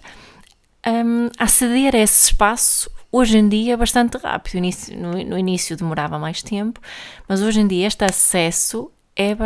um, 0.86 1.28
a 1.38 1.46
ceder 1.46 1.94
a 1.94 1.98
esse 1.98 2.26
espaço 2.26 2.90
hoje 3.10 3.36
em 3.36 3.48
dia 3.48 3.74
é 3.74 3.76
bastante 3.76 4.16
rápido. 4.16 4.60
No, 4.96 5.12
no, 5.12 5.38
início 5.38 5.76
demorava 5.76 6.18
mais 6.18 6.42
tempo, 6.42 6.80
mas 7.28 7.42
hoje 7.42 7.60
em 7.60 7.66
dia 7.66 7.86
este 7.86 8.04
acesso 8.04 8.90
é, 9.14 9.36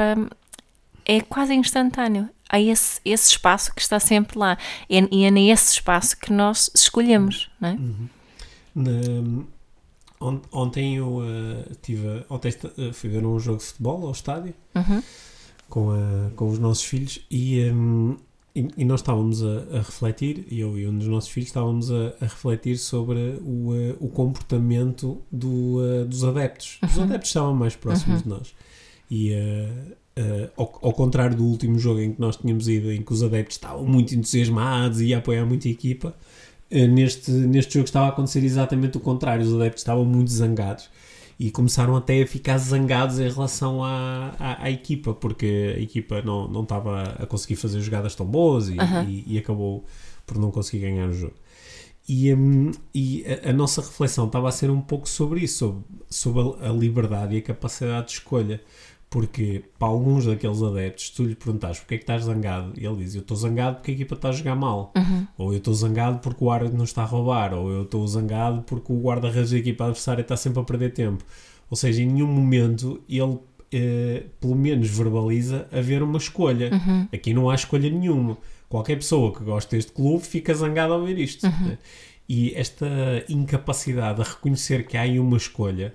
é 1.05 1.21
quase 1.23 1.55
instantâneo. 1.55 2.29
Há 2.49 2.61
esse, 2.61 3.01
esse 3.05 3.31
espaço 3.31 3.75
que 3.75 3.81
está 3.81 3.99
sempre 3.99 4.39
lá. 4.39 4.57
E, 4.89 4.97
e 5.11 5.25
é 5.25 5.31
nesse 5.31 5.73
espaço 5.73 6.17
que 6.17 6.33
nós 6.33 6.71
escolhemos, 6.75 7.51
não 7.61 7.69
é? 7.69 7.73
Uhum. 7.73 8.09
Na, 8.75 10.39
ontem 10.53 10.97
eu 10.97 11.19
uh, 11.19 11.75
tive. 11.83 12.25
Ontem 12.31 12.51
uh, 12.51 12.93
fui 12.93 13.11
ver 13.11 13.27
um 13.27 13.39
jogo 13.39 13.59
de 13.59 13.65
futebol 13.65 14.07
ao 14.07 14.13
estádio 14.13 14.55
uhum. 14.75 15.03
com, 15.69 15.89
uh, 15.89 16.31
com 16.37 16.49
os 16.49 16.59
nossos 16.59 16.85
filhos 16.85 17.21
e, 17.31 17.69
um, 17.71 18.17
e, 18.57 18.69
e, 18.79 18.85
nós 18.87 19.01
estávamos 19.01 19.45
a, 19.45 19.67
a, 19.71 19.79
refletir, 19.79 20.47
eu 20.51 20.79
e 20.79 20.89
um 20.89 20.97
dos 20.97 21.07
nossos 21.07 21.29
filhos 21.29 21.51
estávamos 21.51 21.93
a, 21.93 22.15
a 22.19 22.25
refletir 22.25 22.79
sobre 22.79 23.39
o, 23.43 23.73
uh, 23.73 23.97
o 24.01 24.09
comportamento 24.09 25.21
do, 25.31 25.77
uh, 25.77 26.07
dos 26.07 26.25
adeptos. 26.25 26.79
Uhum. 26.83 26.89
Os 26.89 26.99
adeptos 27.01 27.29
estavam 27.29 27.55
mais 27.55 27.77
próximos 27.77 28.17
uhum. 28.17 28.23
de 28.23 28.29
nós. 28.31 28.55
E 29.11 29.33
uh, 29.35 30.51
ao, 30.57 30.79
ao, 30.83 30.93
contrário 30.95 31.37
do 31.37 31.45
último 31.45 31.79
jogo 31.79 32.01
em 32.01 32.15
que 32.15 32.21
nós 32.21 32.37
tínhamos 32.37 32.67
ido, 32.67 32.91
em 32.91 33.03
que 33.03 33.13
os 33.13 33.23
adeptos 33.23 33.57
estavam 33.57 33.85
muito 33.85 34.15
entusiasmados 34.15 35.03
e 35.03 35.09
ia 35.09 35.19
apoiar 35.19 35.45
muito 35.45 35.69
a 35.69 35.71
equipa, 35.71 36.17
neste, 36.71 37.31
neste 37.31 37.75
jogo 37.75 37.85
estava 37.85 38.07
a 38.07 38.09
acontecer 38.09 38.43
exatamente 38.43 38.97
o 38.97 39.01
contrário. 39.01 39.45
Os 39.45 39.55
adeptos 39.55 39.83
estavam 39.83 40.07
muito 40.07 40.31
zangados 40.31 40.89
e 41.39 41.51
começaram 41.51 41.97
até 41.97 42.23
a 42.23 42.27
ficar 42.27 42.57
zangados 42.59 43.19
em 43.19 43.29
relação 43.29 43.85
à, 43.85 44.35
à, 44.39 44.65
à, 44.65 44.71
equipa, 44.71 45.13
porque 45.13 45.75
a 45.77 45.81
equipa 45.81 46.23
não, 46.23 46.49
não 46.49 46.63
estava 46.63 47.03
a 47.03 47.27
conseguir 47.27 47.57
fazer 47.57 47.81
jogadas 47.81 48.15
tão 48.15 48.25
boas 48.25 48.69
e, 48.69 48.77
e, 49.07 49.35
e 49.35 49.39
acabou 49.39 49.85
por 50.27 50.39
não 50.39 50.51
conseguir 50.51 50.81
ganhar 50.81 51.09
o 51.09 51.13
jogo. 51.13 51.35
E, 52.09 52.33
um, 52.33 52.71
e 52.95 53.25
a, 53.27 53.51
a, 53.51 53.53
nossa 53.53 53.81
reflexão 53.81 54.27
estava 54.27 54.49
a 54.49 54.53
ser 54.53 54.71
um 54.71 54.81
pouco 54.81 55.09
sobre 55.09 55.41
isso, 55.41 55.59
sobre, 55.59 55.85
sobre 56.09 56.65
a, 56.65 56.71
a 56.71 56.73
liberdade 56.73 57.35
e 57.35 57.39
a 57.39 57.43
capacidade 57.43 58.07
de 58.07 58.13
escolha. 58.13 58.63
Porque 59.09 59.65
para 59.79 59.89
alguns 59.89 60.27
daqueles 60.27 60.61
adeptos, 60.63 61.11
tu 61.11 61.25
lhe 61.25 61.35
perguntas 61.35 61.79
porque 61.79 61.95
é 61.95 61.99
que 61.99 62.03
estás 62.03 62.25
zangado, 62.25 62.73
e 62.77 62.85
ele 62.85 62.97
diz: 62.97 63.15
Eu 63.15 63.21
estou 63.21 63.37
zangado 63.37 63.77
porque 63.77 63.93
a 63.93 63.95
equipa 63.95 64.15
está 64.15 64.29
a 64.31 64.33
jogar 64.33 64.57
mal, 64.57 64.93
uhum. 64.97 65.27
ou 65.39 65.53
eu 65.53 65.59
estou 65.59 65.73
zangado 65.75 66.19
porque 66.19 66.45
o 66.45 66.51
árbitro 66.51 66.77
não 66.77 66.85
está 66.85 67.03
a 67.03 67.07
roubar, 67.07 67.55
ou 67.55 67.71
eu 67.71 67.83
estou 67.83 68.07
zangado 68.07 68.63
porque 68.63 68.93
o 68.93 69.01
guarda-redes 69.01 69.53
da 69.53 69.59
equipa 69.59 69.85
adversária 69.85 70.23
está 70.23 70.37
sempre 70.37 70.61
a 70.61 70.65
perder 70.65 70.93
tempo. 70.93 71.25
Ou 71.71 71.77
seja, 71.77 72.03
em 72.03 72.07
nenhum 72.07 72.27
momento 72.27 73.01
ele, 73.09 73.39
eh, 73.73 74.25
pelo 74.41 74.55
menos, 74.57 74.89
verbaliza 74.89 75.69
haver 75.73 76.03
uma 76.03 76.19
escolha. 76.19 76.71
Uhum. 76.73 77.09
Aqui 77.13 77.33
não 77.33 77.49
há 77.49 77.55
escolha 77.55 77.89
nenhuma. 77.89 78.37
Qualquer 78.69 78.97
pessoa 78.97 79.33
que 79.33 79.43
goste 79.45 79.77
deste 79.77 79.93
clube 79.93 80.25
fica 80.25 80.53
zangada 80.55 80.95
ao 80.95 81.05
ver 81.05 81.19
isto. 81.19 81.47
Uhum. 81.47 81.69
Né? 81.69 81.79
E 82.29 82.53
esta 82.55 82.87
incapacidade 83.29 84.23
de 84.23 84.29
reconhecer 84.29 84.87
que 84.87 84.97
há 84.97 85.03
aí 85.03 85.19
uma 85.19 85.37
escolha, 85.37 85.95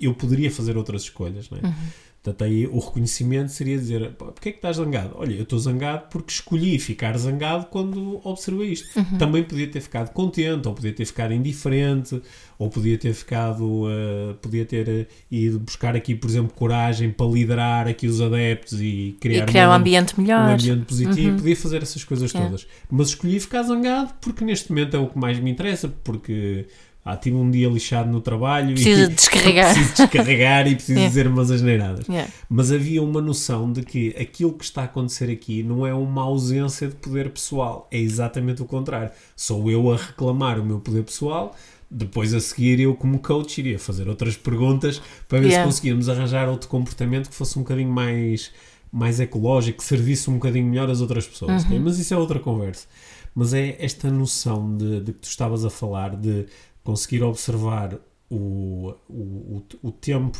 eu 0.00 0.12
poderia 0.12 0.50
fazer 0.50 0.76
outras 0.76 1.02
escolhas, 1.02 1.48
não 1.48 1.58
é? 1.58 1.62
Uhum. 1.62 1.74
Portanto, 2.22 2.44
aí 2.44 2.68
o 2.68 2.78
reconhecimento 2.78 3.50
seria 3.50 3.76
dizer: 3.76 4.12
porquê 4.12 4.50
é 4.50 4.52
que 4.52 4.58
estás 4.58 4.76
zangado? 4.76 5.10
Olha, 5.16 5.34
eu 5.34 5.42
estou 5.42 5.58
zangado 5.58 6.04
porque 6.08 6.32
escolhi 6.32 6.78
ficar 6.78 7.18
zangado 7.18 7.66
quando 7.66 8.20
observei 8.22 8.68
isto. 8.68 8.96
Uhum. 8.96 9.18
Também 9.18 9.42
podia 9.42 9.66
ter 9.66 9.80
ficado 9.80 10.12
contente, 10.12 10.68
ou 10.68 10.72
podia 10.72 10.92
ter 10.92 11.04
ficado 11.04 11.34
indiferente, 11.34 12.22
ou 12.56 12.70
podia 12.70 12.96
ter 12.96 13.12
ficado, 13.12 13.64
uh, 13.64 14.34
podia 14.40 14.64
ter 14.64 14.88
uh, 14.88 15.06
ido 15.28 15.58
buscar 15.58 15.96
aqui, 15.96 16.14
por 16.14 16.30
exemplo, 16.30 16.52
coragem 16.54 17.10
para 17.10 17.26
liderar 17.26 17.88
aqui 17.88 18.06
os 18.06 18.20
adeptos 18.20 18.80
e 18.80 19.16
criar, 19.18 19.42
e 19.42 19.46
criar 19.46 19.68
um, 19.68 19.72
um, 19.72 19.74
ambiente 19.74 20.20
melhor, 20.20 20.48
um 20.48 20.52
ambiente 20.52 20.84
positivo. 20.84 21.30
Uhum. 21.30 21.36
Podia 21.38 21.56
fazer 21.56 21.82
essas 21.82 22.04
coisas 22.04 22.30
todas. 22.30 22.68
Mas 22.88 23.08
escolhi 23.08 23.40
ficar 23.40 23.64
zangado 23.64 24.14
porque 24.20 24.44
neste 24.44 24.70
momento 24.70 24.96
é 24.96 25.00
o 25.00 25.08
que 25.08 25.18
mais 25.18 25.40
me 25.40 25.50
interessa, 25.50 25.92
porque 26.04 26.68
ah, 27.04 27.16
tive 27.16 27.36
um 27.36 27.50
dia 27.50 27.68
lixado 27.68 28.08
no 28.10 28.20
trabalho 28.20 28.74
preciso 28.74 29.02
e 29.02 29.08
descarregar. 29.08 29.74
preciso 29.74 29.94
descarregar 29.96 30.68
e 30.68 30.74
preciso 30.76 30.98
yeah. 30.98 31.08
dizer 31.10 31.26
umas 31.26 31.50
asneiradas. 31.50 32.06
Yeah. 32.06 32.30
Mas 32.48 32.70
havia 32.70 33.02
uma 33.02 33.20
noção 33.20 33.72
de 33.72 33.82
que 33.82 34.14
aquilo 34.18 34.52
que 34.52 34.64
está 34.64 34.82
a 34.82 34.84
acontecer 34.84 35.30
aqui 35.30 35.62
não 35.62 35.84
é 35.84 35.92
uma 35.92 36.22
ausência 36.22 36.86
de 36.86 36.94
poder 36.94 37.30
pessoal, 37.30 37.88
é 37.90 37.98
exatamente 37.98 38.62
o 38.62 38.64
contrário. 38.64 39.10
Sou 39.34 39.68
eu 39.70 39.92
a 39.92 39.96
reclamar 39.96 40.60
o 40.60 40.64
meu 40.64 40.78
poder 40.78 41.02
pessoal, 41.02 41.56
depois 41.90 42.32
a 42.32 42.40
seguir 42.40 42.78
eu 42.78 42.94
como 42.94 43.18
coach 43.18 43.58
iria 43.58 43.78
fazer 43.78 44.08
outras 44.08 44.36
perguntas 44.36 45.02
para 45.28 45.40
ver 45.40 45.48
yeah. 45.48 45.62
se 45.62 45.66
conseguíamos 45.66 46.08
arranjar 46.08 46.48
outro 46.48 46.68
comportamento 46.68 47.28
que 47.28 47.34
fosse 47.34 47.58
um 47.58 47.62
bocadinho 47.62 47.90
mais, 47.90 48.52
mais 48.92 49.18
ecológico, 49.18 49.78
que 49.78 49.84
servisse 49.84 50.30
um 50.30 50.34
bocadinho 50.34 50.66
melhor 50.66 50.88
às 50.88 51.00
outras 51.00 51.26
pessoas. 51.26 51.62
Uhum. 51.62 51.68
Okay? 51.68 51.78
Mas 51.80 51.98
isso 51.98 52.14
é 52.14 52.16
outra 52.16 52.38
conversa. 52.38 52.86
Mas 53.34 53.54
é 53.54 53.76
esta 53.80 54.10
noção 54.10 54.76
de, 54.76 55.00
de 55.00 55.12
que 55.14 55.20
tu 55.20 55.28
estavas 55.28 55.64
a 55.64 55.70
falar 55.70 56.16
de 56.16 56.46
conseguir 56.84 57.22
observar 57.22 57.96
o, 58.30 58.94
o, 59.08 59.62
o, 59.82 59.92
tempo 59.92 60.38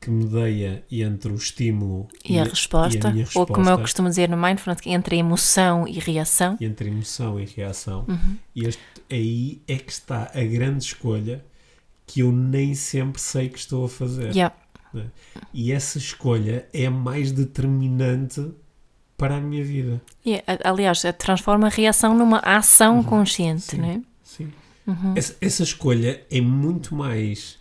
que 0.00 0.10
medeia 0.10 0.84
entre 0.90 1.32
o 1.32 1.34
estímulo 1.34 2.06
E, 2.24 2.38
a, 2.38 2.44
resposta, 2.44 2.96
e 3.08 3.10
a 3.10 3.12
minha 3.12 3.26
ou 3.34 3.44
como 3.46 3.58
eu 3.58 3.62
resposta, 3.64 3.82
costumo 3.82 4.08
dizer 4.08 4.28
no 4.28 4.36
Mindfulness, 4.36 4.86
entre 4.86 5.16
emoção 5.16 5.86
e 5.88 5.98
reação. 5.98 6.56
entre 6.60 6.88
emoção 6.88 7.40
e 7.40 7.44
reação. 7.44 8.04
Uhum. 8.08 8.36
E 8.54 8.64
este, 8.66 8.82
aí 9.10 9.60
é 9.66 9.76
que 9.76 9.90
está 9.90 10.30
a 10.32 10.44
grande 10.44 10.84
escolha 10.84 11.44
que 12.06 12.20
eu 12.20 12.30
nem 12.32 12.74
sempre 12.74 13.20
sei 13.20 13.48
que 13.48 13.58
estou 13.58 13.84
a 13.84 13.88
fazer. 13.88 14.28
Yeah. 14.34 14.54
E 15.52 15.72
essa 15.72 15.98
escolha 15.98 16.66
é 16.72 16.88
mais 16.88 17.32
determinante 17.32 18.50
para 19.16 19.36
a 19.36 19.40
minha 19.40 19.62
vida. 19.64 20.00
E, 20.24 20.36
a- 20.36 20.70
aliás, 20.70 21.02
transforma 21.18 21.66
a 21.66 21.70
reação 21.70 22.16
numa 22.16 22.38
ação 22.38 23.02
consciente, 23.02 23.74
Uhum. 23.74 23.76
Sim. 23.76 23.78
não 23.82 23.88
é? 23.90 24.00
Sim. 24.22 24.52
Uhum. 24.88 25.12
Essa, 25.14 25.36
essa 25.40 25.62
escolha 25.62 26.22
é 26.30 26.40
muito 26.40 26.94
mais 26.94 27.58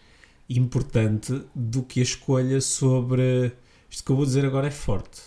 importante 0.49 1.41
do 1.53 1.83
que 1.83 1.99
a 1.99 2.03
escolha 2.03 2.61
sobre. 2.61 3.51
Isto 3.89 4.03
que 4.05 4.11
eu 4.11 4.15
vou 4.15 4.25
dizer 4.25 4.45
agora 4.45 4.67
é 4.67 4.71
forte. 4.71 5.21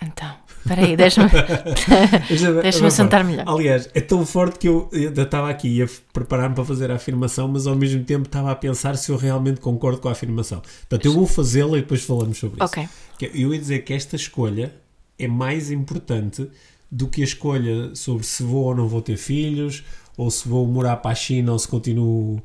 Então, 0.00 0.36
espera 0.58 0.84
aí, 0.84 0.94
deixa-me 0.94 1.30
é- 1.30 2.62
deixa 2.62 2.86
é 2.86 2.90
sentar 2.90 3.24
melhor. 3.24 3.44
Aliás, 3.48 3.88
é 3.94 4.00
tão 4.00 4.26
forte 4.26 4.58
que 4.58 4.68
eu, 4.68 4.90
eu 4.92 5.10
estava 5.10 5.48
aqui 5.48 5.82
a 5.82 5.88
preparar-me 6.12 6.54
para 6.54 6.64
fazer 6.66 6.90
a 6.90 6.96
afirmação, 6.96 7.48
mas 7.48 7.66
ao 7.66 7.74
mesmo 7.74 8.04
tempo 8.04 8.26
estava 8.26 8.50
a 8.50 8.54
pensar 8.54 8.96
se 8.96 9.10
eu 9.10 9.16
realmente 9.16 9.58
concordo 9.60 9.98
com 9.98 10.08
a 10.08 10.12
afirmação. 10.12 10.60
Portanto, 10.60 11.06
eu 11.06 11.12
vou 11.14 11.26
fazê-la 11.26 11.78
e 11.78 11.80
depois 11.80 12.04
falamos 12.04 12.36
sobre 12.36 12.62
isso. 12.62 12.64
Ok, 12.64 12.88
Que 13.18 13.30
Eu 13.34 13.54
ia 13.54 13.58
dizer 13.58 13.78
que 13.80 13.94
esta 13.94 14.16
escolha 14.16 14.74
é 15.18 15.26
mais 15.26 15.70
importante 15.70 16.46
do 16.90 17.08
que 17.08 17.22
a 17.22 17.24
escolha 17.24 17.94
sobre 17.94 18.24
se 18.24 18.42
vou 18.42 18.64
ou 18.64 18.74
não 18.74 18.86
vou 18.86 19.00
ter 19.00 19.16
filhos, 19.16 19.82
ou 20.16 20.30
se 20.30 20.48
vou 20.48 20.66
morar 20.66 20.96
para 20.96 21.10
a 21.10 21.14
China 21.14 21.52
ou 21.52 21.58
se 21.58 21.68
continuo 21.68 22.42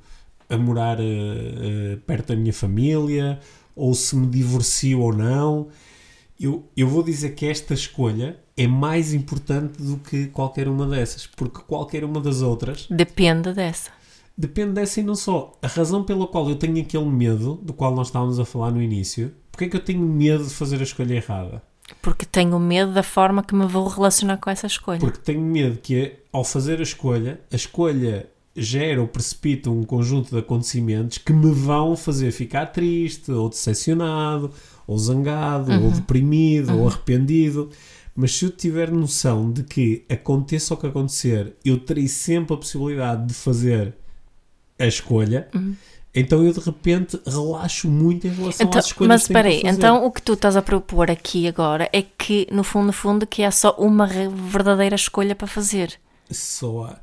a 0.49 0.57
morar 0.57 0.99
eh, 0.99 1.03
eh, 1.03 1.97
perto 2.05 2.29
da 2.29 2.35
minha 2.35 2.51
família, 2.51 3.39
ou 3.75 3.93
se 3.93 4.15
me 4.15 4.27
divorcio 4.27 4.99
ou 4.99 5.13
não. 5.13 5.69
Eu, 6.39 6.67
eu 6.75 6.87
vou 6.87 7.03
dizer 7.03 7.35
que 7.35 7.45
esta 7.45 7.73
escolha 7.73 8.37
é 8.57 8.67
mais 8.67 9.13
importante 9.13 9.81
do 9.81 9.97
que 9.97 10.27
qualquer 10.27 10.67
uma 10.67 10.85
dessas, 10.87 11.25
porque 11.25 11.61
qualquer 11.67 12.03
uma 12.03 12.19
das 12.19 12.41
outras 12.41 12.87
depende 12.89 13.53
dessa. 13.53 13.91
depende 14.37 14.73
dessa 14.73 14.99
e 14.99 15.03
não 15.03 15.15
só. 15.15 15.57
A 15.61 15.67
razão 15.67 16.03
pela 16.03 16.27
qual 16.27 16.49
eu 16.49 16.55
tenho 16.55 16.81
aquele 16.81 17.05
medo, 17.05 17.59
do 17.61 17.73
qual 17.73 17.95
nós 17.95 18.07
estávamos 18.07 18.39
a 18.39 18.45
falar 18.45 18.71
no 18.71 18.81
início, 18.81 19.31
porque 19.51 19.65
é 19.65 19.69
que 19.69 19.75
eu 19.77 19.83
tenho 19.83 20.01
medo 20.01 20.43
de 20.43 20.49
fazer 20.49 20.79
a 20.79 20.83
escolha 20.83 21.13
errada? 21.13 21.61
Porque 22.01 22.25
tenho 22.25 22.59
medo 22.59 22.93
da 22.93 23.03
forma 23.03 23.43
que 23.43 23.55
me 23.55 23.65
vou 23.65 23.87
relacionar 23.87 24.37
com 24.37 24.49
essa 24.49 24.67
escolha. 24.67 24.99
Porque 24.99 25.19
tenho 25.19 25.41
medo 25.41 25.77
que, 25.77 26.13
ao 26.31 26.43
fazer 26.43 26.79
a 26.79 26.83
escolha, 26.83 27.39
a 27.51 27.55
escolha 27.55 28.27
gera 28.55 29.01
ou 29.01 29.07
precipita 29.07 29.69
um 29.69 29.83
conjunto 29.83 30.31
de 30.31 30.39
acontecimentos 30.39 31.17
que 31.17 31.31
me 31.31 31.51
vão 31.51 31.95
fazer 31.95 32.31
ficar 32.31 32.67
triste, 32.67 33.31
ou 33.31 33.49
decepcionado, 33.49 34.51
ou 34.85 34.97
zangado, 34.97 35.71
ou 35.71 35.91
deprimido, 35.91 36.77
ou 36.77 36.87
arrependido. 36.87 37.69
Mas 38.15 38.35
se 38.35 38.45
eu 38.45 38.51
tiver 38.51 38.91
noção 38.91 39.51
de 39.51 39.63
que 39.63 40.03
aconteça 40.09 40.73
o 40.73 40.77
que 40.77 40.87
acontecer, 40.87 41.55
eu 41.63 41.79
terei 41.79 42.07
sempre 42.07 42.53
a 42.53 42.57
possibilidade 42.57 43.27
de 43.27 43.33
fazer 43.33 43.93
a 44.77 44.85
escolha, 44.85 45.47
então 46.13 46.43
eu 46.45 46.51
de 46.51 46.59
repente 46.59 47.19
relaxo 47.25 47.87
muito 47.89 48.27
em 48.27 48.31
relação 48.31 48.65
Então, 48.67 48.79
às 48.79 48.85
escolhas 48.87 49.07
mas 49.09 49.21
espera 49.21 49.47
aí, 49.47 49.61
então 49.65 50.05
o 50.05 50.11
que 50.11 50.21
tu 50.21 50.33
estás 50.33 50.55
a 50.57 50.61
propor 50.61 51.09
aqui 51.09 51.47
agora 51.47 51.89
é 51.93 52.01
que, 52.01 52.47
no 52.51 52.63
fundo, 52.63 52.87
no 52.87 52.93
fundo, 52.93 53.25
que 53.25 53.43
há 53.43 53.51
só 53.51 53.75
uma 53.77 54.05
verdadeira 54.07 54.95
escolha 54.95 55.35
para 55.35 55.47
fazer. 55.47 55.99
só 56.29 56.85
há. 56.85 56.99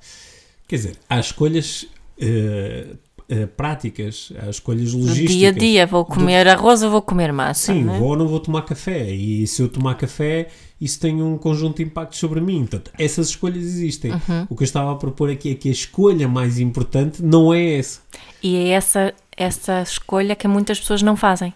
Quer 0.69 0.77
dizer, 0.77 0.97
há 1.09 1.19
escolhas 1.19 1.87
eh, 2.21 2.87
eh, 3.31 3.47
práticas, 3.47 4.31
há 4.39 4.51
escolhas 4.51 4.93
Do 4.93 4.99
logísticas. 4.99 5.35
dia 5.37 5.49
a 5.49 5.53
dia, 5.53 5.87
vou 5.87 6.05
comer 6.05 6.47
arroz 6.47 6.83
ou 6.83 6.91
vou 6.91 7.01
comer 7.01 7.33
massa, 7.33 7.73
Sim, 7.73 7.89
é? 7.89 7.99
vou 7.99 8.09
ou 8.11 8.17
não 8.17 8.29
vou 8.29 8.39
tomar 8.41 8.63
café. 8.63 9.11
E 9.11 9.47
se 9.47 9.63
eu 9.63 9.69
tomar 9.69 9.95
café, 9.95 10.49
isso 10.81 11.01
tem 11.01 11.23
um 11.23 11.37
conjunto 11.37 11.79
de 11.79 11.83
impactos 11.85 12.19
sobre 12.19 12.41
mim. 12.41 12.61
Portanto, 12.61 12.91
essas 12.99 13.29
escolhas 13.31 13.65
existem. 13.65 14.13
Uhum. 14.13 14.47
O 14.49 14.57
que 14.57 14.63
eu 14.63 14.67
estava 14.67 14.93
a 14.93 14.97
propor 14.97 15.31
aqui 15.31 15.51
é 15.51 15.55
que 15.55 15.69
a 15.69 15.73
escolha 15.73 16.29
mais 16.29 16.59
importante 16.59 17.23
não 17.23 17.53
é 17.53 17.79
essa. 17.79 18.01
E 18.43 18.57
é 18.57 18.69
essa, 18.69 19.13
essa 19.37 19.83
escolha 19.83 20.37
que 20.37 20.47
muitas 20.47 20.79
pessoas 20.79 21.03
não 21.03 21.17
fazem. 21.17 21.53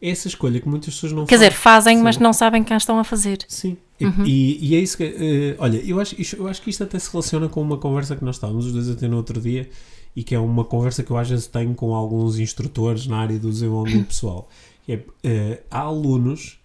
Essa 0.00 0.28
escolha 0.28 0.60
que 0.60 0.68
muitas 0.68 0.94
pessoas 0.94 1.12
não 1.12 1.26
Quer 1.26 1.34
dizer, 1.36 1.52
fazem, 1.52 1.96
Sim. 1.96 2.02
mas 2.04 2.18
não 2.18 2.32
sabem 2.32 2.62
quem 2.62 2.76
estão 2.76 2.98
a 2.98 3.04
fazer. 3.04 3.38
Sim. 3.48 3.76
E- 4.00 4.04
Uhum. 4.06 4.24
E, 4.24 4.68
e 4.68 4.74
é 4.76 4.78
isso 4.78 4.96
que. 4.96 5.02
eh, 5.02 5.56
olha, 5.58 5.76
eu 5.78 5.98
acho, 6.00 6.14
eu 6.36 6.46
acho 6.46 6.62
que 6.62 6.70
isto 6.70 6.84
até 6.84 6.96
se 7.00 7.10
relaciona 7.10 7.48
com 7.48 7.60
uma 7.60 7.78
conversa 7.78 8.14
que 8.14 8.24
nós 8.24 8.36
estávamos 8.36 8.66
os 8.66 8.72
dois 8.72 8.88
a 8.88 8.94
ter 8.94 9.08
no 9.08 9.16
outro 9.16 9.40
dia 9.40 9.68
e 10.14 10.22
que 10.22 10.36
é 10.36 10.38
uma 10.38 10.64
conversa 10.64 11.02
que 11.02 11.10
eu 11.10 11.16
às 11.16 11.28
vezes 11.28 11.48
tenho 11.48 11.74
com 11.74 11.92
alguns 11.92 12.38
instrutores 12.38 13.08
na 13.08 13.18
área 13.18 13.36
do 13.40 13.50
desenvolvimento 13.50 14.06
pessoal. 14.14 14.48
É, 14.88 15.00
eh, 15.24 15.62
há 15.68 15.80
alunos 15.80 16.60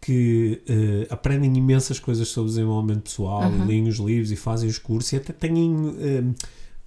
que 0.00 0.62
eh, 0.68 1.06
aprendem 1.10 1.56
imensas 1.56 1.98
coisas 1.98 2.28
sobre 2.28 2.50
desenvolvimento 2.50 3.02
pessoal 3.04 3.52
e 3.52 3.64
leem 3.66 3.88
os 3.88 3.96
livros 3.98 4.30
e 4.30 4.36
fazem 4.36 4.68
os 4.68 4.78
cursos 4.78 5.12
e 5.12 5.16
até 5.16 5.32
têm 5.32 5.94
eh, 5.98 6.22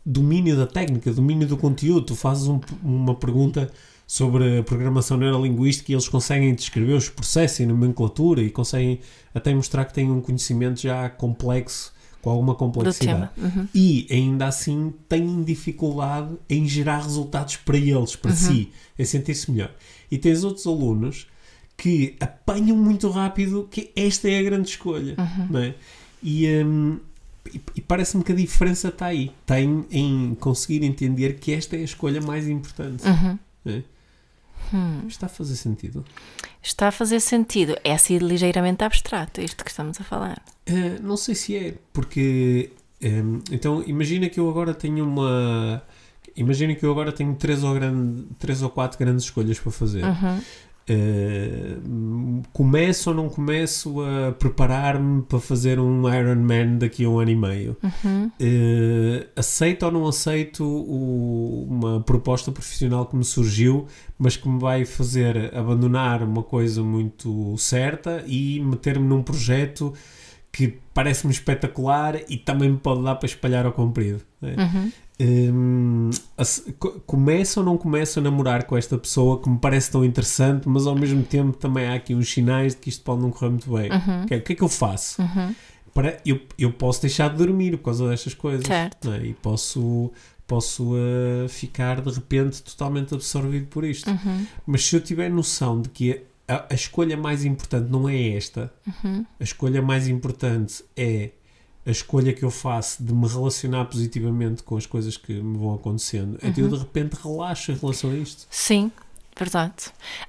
domínio 0.05 0.55
da 0.55 0.65
técnica, 0.67 1.11
domínio 1.11 1.47
do 1.47 1.57
conteúdo. 1.57 2.05
Tu 2.05 2.15
fazes 2.15 2.47
um- 2.47 2.61
uma 2.83 3.15
pergunta 3.15 3.69
sobre 4.07 4.59
a 4.59 4.63
programação 4.63 5.17
neurolinguística 5.17 5.91
e 5.91 5.95
eles 5.95 6.07
conseguem 6.07 6.53
descrever 6.55 6.93
os 6.93 7.09
processos 7.09 7.59
e 7.59 7.65
nomenclatura 7.65 8.41
e 8.41 8.49
conseguem 8.49 8.99
até 9.35 9.53
mostrar 9.53 9.85
que 9.85 9.93
têm 9.93 10.09
um 10.09 10.21
conhecimento 10.21 10.81
já 10.81 11.09
complexo, 11.09 11.93
com 12.21 12.29
alguma 12.31 12.55
complexidade. 12.55 13.29
Uhum. 13.37 13.67
E 13.73 14.07
ainda 14.09 14.47
assim 14.47 14.93
têm 15.07 15.43
dificuldade 15.43 16.33
em 16.49 16.67
gerar 16.67 17.03
resultados 17.03 17.57
para 17.57 17.77
eles, 17.77 18.13
Uhum. 18.15 18.19
para 18.21 18.31
si, 18.33 18.71
em 18.97 19.05
sentir-se 19.05 19.51
melhor. 19.51 19.71
E 20.09 20.17
tens 20.17 20.43
outros 20.43 20.65
alunos 20.65 21.27
que 21.79 22.15
apanham 22.19 22.75
muito 22.77 23.09
rápido 23.09 23.67
que 23.71 23.89
esta 23.95 24.29
é 24.29 24.37
a 24.39 24.43
grande 24.43 24.69
escolha, 24.69 25.15
Uhum. 25.17 25.57
é? 25.59 25.73
E, 26.21 26.47
hum, 26.63 26.99
e- 27.53 27.61
e 27.75 27.81
parece-me 27.81 28.23
que 28.23 28.31
a 28.33 28.35
diferença 28.35 28.89
está 28.89 29.05
aí. 29.07 29.31
Está 29.41 29.59
em, 29.61 29.85
em 29.89 30.35
conseguir 30.39 30.83
entender 30.83 31.39
que 31.39 31.53
esta 31.53 31.75
é 31.77 31.79
a 31.79 31.83
escolha 31.83 32.21
mais 32.21 32.47
importante. 32.47 33.03
Uhum. 33.07 33.39
é? 33.65 33.81
Hum. 34.73 35.07
Está 35.07 35.25
a 35.27 35.29
fazer 35.29 35.55
sentido? 35.55 36.03
Está 36.61 36.89
a 36.89 36.91
fazer 36.91 37.19
sentido. 37.21 37.75
É 37.83 37.93
assim 37.93 38.17
ligeiramente 38.17 38.83
abstrato 38.83 39.39
isto 39.41 39.63
que 39.63 39.71
estamos 39.71 39.99
a 39.99 40.03
falar. 40.03 40.41
Eh, 40.65 40.99
não 41.01 41.15
sei 41.17 41.33
se 41.33 41.55
é, 41.55 41.75
porque 41.93 42.71
em, 43.01 43.41
então 43.51 43.81
imagina 43.87 44.27
que 44.29 44.39
eu 44.39 44.49
agora 44.49 44.73
tenho 44.73 45.05
uma 45.05 45.81
imagina 46.35 46.75
que 46.75 46.85
eu 46.85 46.91
agora 46.91 47.11
tenho 47.11 47.33
três 47.35 47.63
ou, 47.63 47.73
grande, 47.73 48.23
três 48.37 48.61
ou 48.61 48.69
quatro 48.69 48.99
grandes 48.99 49.23
escolhas 49.25 49.57
para 49.59 49.71
fazer. 49.71 50.03
Uhum. 50.03 50.41
Eh, 50.91 51.77
começo 52.51 53.09
ou 53.11 53.15
não 53.15 53.29
começo 53.29 54.01
a 54.01 54.31
preparar-me 54.31 55.21
para 55.23 55.39
fazer 55.39 55.79
um 55.79 56.11
Ironman 56.13 56.77
daqui 56.77 57.05
a 57.05 57.09
um 57.09 57.19
ano 57.19 57.31
e 57.31 57.35
meio? 57.35 57.77
Uhum. 57.83 58.31
Eh, 58.39 59.27
aceito 59.35 59.83
ou 59.85 59.91
não 59.91 60.07
aceito 60.07 60.63
o- 60.65 61.67
uma 61.69 61.99
proposta 62.01 62.51
profissional 62.51 63.05
que 63.05 63.15
me 63.15 63.23
surgiu, 63.23 63.85
mas 64.17 64.35
que 64.35 64.47
me 64.49 64.59
vai 64.59 64.85
fazer 64.85 65.55
abandonar 65.55 66.23
uma 66.23 66.43
coisa 66.43 66.81
muito 66.83 67.55
certa 67.57 68.23
e 68.27 68.59
meter-me 68.59 69.07
num 69.07 69.21
projeto 69.23 69.93
que 70.51 70.79
parece-me 70.93 71.31
espetacular 71.31 72.19
e 72.27 72.35
também 72.35 72.69
me 72.71 72.77
pode 72.77 73.03
dar 73.03 73.15
para 73.15 73.27
espalhar 73.27 73.65
ao 73.65 73.71
comprido. 73.71 74.21
né? 74.41 74.55
Uhum. 74.57 74.91
Hum, 75.21 76.09
ace- 76.37 76.71
co- 76.79 76.99
começo 77.05 77.59
ou 77.59 77.65
não 77.65 77.77
começo 77.77 78.19
a 78.19 78.21
namorar 78.21 78.63
com 78.63 78.77
esta 78.77 78.97
pessoa 78.97 79.41
que 79.41 79.49
me 79.49 79.57
parece 79.57 79.91
tão 79.91 80.03
interessante, 80.05 80.67
mas 80.69 80.87
ao 80.87 80.95
mesmo 80.95 81.23
tempo 81.23 81.57
também 81.57 81.87
há 81.87 81.95
aqui 81.95 82.15
uns 82.15 82.31
sinais 82.31 82.73
de 82.73 82.79
que 82.81 82.89
isto 82.89 83.03
pode 83.03 83.21
não 83.21 83.29
correr 83.29 83.49
muito 83.49 83.69
bem. 83.73 83.91
Uhum. 83.91 84.23
O 84.23 84.27
que 84.27 84.33
é- 84.33 84.37
o 84.37 84.41
que 84.41 84.53
é 84.53 84.55
que 84.55 84.63
eu 84.63 84.69
faço? 84.69 85.21
Uhum. 85.21 85.53
Para, 85.93 86.17
eu, 86.25 86.39
eu 86.57 86.71
posso 86.71 87.01
deixar 87.01 87.29
de 87.31 87.37
dormir 87.37 87.71
por 87.77 87.85
causa 87.85 88.07
destas 88.07 88.33
coisas. 88.33 88.65
Certo. 88.65 89.07
não 89.09 89.15
é? 89.15 89.25
E 89.25 89.33
posso, 89.33 90.11
posso 90.47 90.93
uh, 90.93 91.49
ficar 91.49 91.99
de 91.99 92.11
repente 92.11 92.63
totalmente 92.63 93.13
absorvido 93.13 93.65
por 93.67 93.83
isto. 93.83 94.09
Uhum. 94.09 94.45
Mas 94.65 94.85
se 94.85 94.95
eu 94.95 95.01
tiver 95.01 95.29
noção 95.29 95.81
de 95.81 95.89
que 95.89 96.21
a, 96.47 96.65
a 96.69 96.73
escolha 96.73 97.17
mais 97.17 97.43
importante 97.43 97.89
não 97.91 98.07
é 98.07 98.29
esta, 98.37 98.71
Uhum. 99.03 99.25
a 99.39 99.43
escolha 99.43 99.81
mais 99.81 100.07
importante 100.07 100.83
é 100.95 101.31
a 101.85 101.91
escolha 101.91 102.33
que 102.33 102.43
eu 102.43 102.51
faço 102.51 103.01
de 103.03 103.13
me 103.13 103.27
relacionar 103.27 103.85
positivamente 103.85 104.63
com 104.63 104.75
as 104.77 104.85
coisas 104.85 105.17
que 105.17 105.33
me 105.33 105.57
vão 105.57 105.73
acontecendo, 105.73 106.37
então 106.43 106.63
Uhum. 106.63 106.69
eu 106.71 106.77
de 106.77 106.83
repente 106.83 107.13
relaxo 107.23 107.71
em 107.71 107.75
relação 107.75 108.11
a 108.11 108.15
isto. 108.15 108.45
Sim, 108.49 108.91
verdade. 109.37 109.73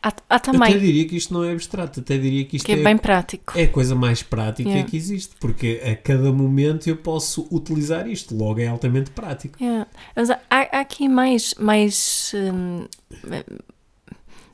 Há, 0.03 0.09
há 0.09 0.13
Até 0.37 0.53
também 0.53 0.79
diria 0.79 1.07
que 1.09 1.17
isto 1.17 1.35
não 1.35 1.43
é 1.45 1.53
abstrato, 1.53 1.99
até 2.01 2.17
diria 2.17 2.45
que 2.45 2.57
isto 2.57 2.65
que 2.67 2.73
é 2.73 2.79
é, 2.81 2.83
bem 2.83 2.97
prático. 2.97 3.59
é 3.59 3.65
a 3.65 3.69
coisa 3.69 3.95
mais 3.97 4.23
prática 4.23 4.69
Yeah. 4.69 4.89
que 4.89 4.97
existe, 4.97 5.35
porque 5.41 5.81
a 5.85 5.97
cada 5.97 6.33
momento 6.33 6.87
eu 6.89 6.97
posso 6.97 7.47
utilizar 7.51 8.09
isto, 8.09 8.37
logo 8.37 8.61
é 8.61 8.69
altamente 8.69 9.11
prático. 9.11 9.63
Yeah. 9.63 9.87
Mas 10.15 10.31
há, 10.31 10.39
há 10.49 10.81
aqui 10.81 11.09
mais, 11.09 11.55
mais, 11.59 12.33
hum, 12.35 12.87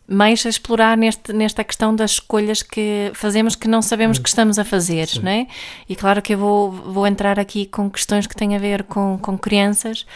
mais 0.08 0.44
a 0.46 0.48
explorar 0.48 0.96
neste, 0.96 1.32
nesta 1.32 1.64
questão 1.64 1.94
das 1.94 2.12
escolhas 2.12 2.62
que 2.62 3.10
fazemos 3.14 3.56
que 3.56 3.66
não 3.66 3.82
sabemos 3.82 4.18
que 4.18 4.28
estamos 4.28 4.58
a 4.58 4.64
fazer, 4.64 5.08
Sim. 5.08 5.20
não 5.20 5.30
é? 5.30 5.46
E 5.88 5.96
claro 5.96 6.22
que 6.22 6.34
eu 6.34 6.38
vou, 6.38 6.70
vou 6.70 7.06
entrar 7.06 7.40
aqui 7.40 7.66
com 7.66 7.90
questões 7.90 8.26
que 8.26 8.36
têm 8.36 8.54
a 8.54 8.58
ver 8.58 8.84
com, 8.84 9.18
com 9.20 9.36
crianças 9.36 10.06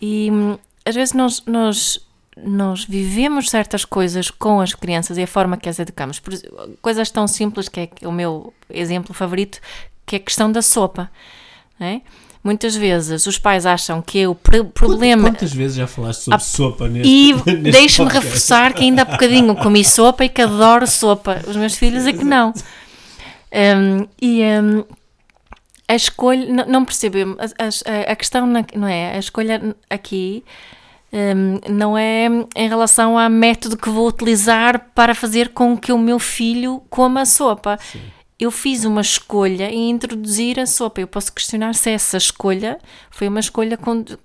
e 0.00 0.30
hum, 0.30 0.58
às 0.84 0.94
vezes 0.94 1.14
nós, 1.14 1.42
nós 1.46 2.00
nós 2.36 2.84
vivemos 2.84 3.48
certas 3.48 3.84
coisas 3.84 4.30
com 4.30 4.60
as 4.60 4.74
crianças 4.74 5.16
e 5.16 5.22
a 5.22 5.26
forma 5.26 5.56
que 5.56 5.70
as 5.70 5.78
educamos. 5.78 6.20
Por, 6.20 6.34
coisas 6.82 7.10
tão 7.10 7.26
simples 7.26 7.66
que 7.66 7.80
é 7.80 8.06
o 8.06 8.12
meu 8.12 8.52
exemplo 8.68 9.14
favorito, 9.14 9.58
que 10.04 10.16
é 10.16 10.18
a 10.18 10.22
questão 10.22 10.52
da 10.52 10.60
sopa. 10.60 11.10
É? 11.80 12.00
Muitas 12.46 12.76
vezes 12.76 13.26
os 13.26 13.38
pais 13.38 13.66
acham 13.66 14.00
que 14.00 14.20
é 14.20 14.28
o 14.28 14.34
problema. 14.36 15.30
Quantas 15.30 15.52
vezes 15.52 15.78
já 15.78 15.86
falaste 15.88 16.22
sobre 16.22 16.36
a... 16.36 16.38
sopa 16.38 16.88
neste 16.88 17.08
E 17.08 17.34
deixe-me 17.72 18.08
reforçar 18.08 18.72
que 18.72 18.84
ainda 18.84 19.02
há 19.02 19.04
bocadinho 19.04 19.52
comi 19.56 19.84
sopa 19.84 20.24
e 20.24 20.28
que 20.28 20.40
adoro 20.40 20.86
sopa. 20.86 21.42
Os 21.44 21.56
meus 21.56 21.74
filhos 21.74 22.06
é 22.06 22.12
que 22.12 22.22
não. 22.22 22.54
Um, 23.52 24.06
e 24.22 24.42
um, 24.44 24.84
a 25.88 25.96
escolha, 25.96 26.46
não, 26.46 26.66
não 26.66 26.84
percebemos, 26.84 27.36
a, 27.36 27.64
a, 27.64 28.12
a, 28.12 28.14
questão 28.14 28.46
não 28.46 28.86
é, 28.86 29.16
a 29.16 29.18
escolha 29.18 29.74
aqui 29.90 30.44
um, 31.12 31.58
não 31.68 31.98
é 31.98 32.28
em 32.54 32.68
relação 32.68 33.18
ao 33.18 33.28
método 33.28 33.76
que 33.76 33.90
vou 33.90 34.06
utilizar 34.06 34.92
para 34.94 35.16
fazer 35.16 35.48
com 35.48 35.76
que 35.76 35.90
o 35.90 35.98
meu 35.98 36.20
filho 36.20 36.80
coma 36.88 37.22
a 37.22 37.26
sopa. 37.26 37.76
Sim. 37.82 38.00
Eu 38.38 38.50
fiz 38.50 38.84
uma 38.84 39.00
escolha 39.00 39.70
em 39.70 39.90
introduzir 39.90 40.60
a 40.60 40.66
sopa. 40.66 41.00
Eu 41.00 41.08
posso 41.08 41.32
questionar 41.32 41.74
se 41.74 41.90
essa 41.90 42.18
escolha 42.18 42.78
foi 43.10 43.28
uma 43.28 43.40
escolha 43.40 43.78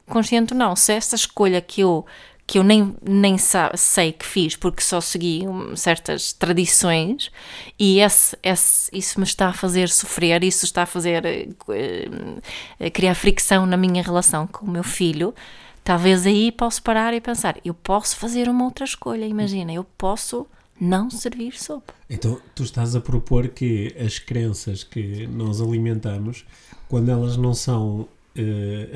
consciente 0.06 0.54
ou 0.54 0.60
não. 0.60 0.76
Se 0.76 0.92
essa 0.94 1.16
escolha 1.16 1.62
que 1.62 1.82
eu 1.82 2.06
que 2.52 2.60
eu 2.60 2.64
nem, 2.66 2.94
nem 3.02 3.38
sei 3.38 4.12
que 4.12 4.26
fiz 4.26 4.58
porque 4.58 4.82
só 4.82 5.00
segui 5.00 5.44
certas 5.74 6.34
tradições 6.34 7.32
e 7.80 8.02
esse, 8.02 8.38
esse, 8.44 8.90
isso 8.92 9.22
me 9.22 9.24
está 9.24 9.48
a 9.48 9.54
fazer 9.54 9.88
sofrer, 9.88 10.44
isso 10.44 10.66
está 10.66 10.84
a 10.84 10.86
fazer 10.86 11.24
uh, 11.24 12.92
criar 12.92 13.16
fricção 13.16 13.66
na 13.66 13.78
minha 13.78 14.04
relação 14.04 14.46
com 14.48 14.66
o 14.66 14.70
meu 14.70 14.84
filho. 14.84 15.34
Talvez 15.82 16.26
aí 16.26 16.52
posso 16.52 16.84
parar 16.84 17.14
e 17.14 17.22
pensar: 17.22 17.58
eu 17.64 17.74
posso 17.74 18.18
fazer 18.18 18.50
uma 18.50 18.66
outra 18.66 18.84
escolha. 18.84 19.26
Imagina, 19.26 19.72
eu 19.72 19.86
posso 19.98 20.46
não 20.82 21.12
servir 21.12 21.54
sopa. 21.54 21.94
Então, 22.10 22.42
tu 22.56 22.64
estás 22.64 22.96
a 22.96 23.00
propor 23.00 23.50
que 23.50 23.96
as 24.04 24.18
crenças 24.18 24.84
que 24.84 25.28
nós 25.28 25.62
alimentamos, 25.62 26.44
quando 26.90 27.10
elas 27.10 27.38
não 27.38 27.54
são 27.54 28.00
uh, 28.02 28.08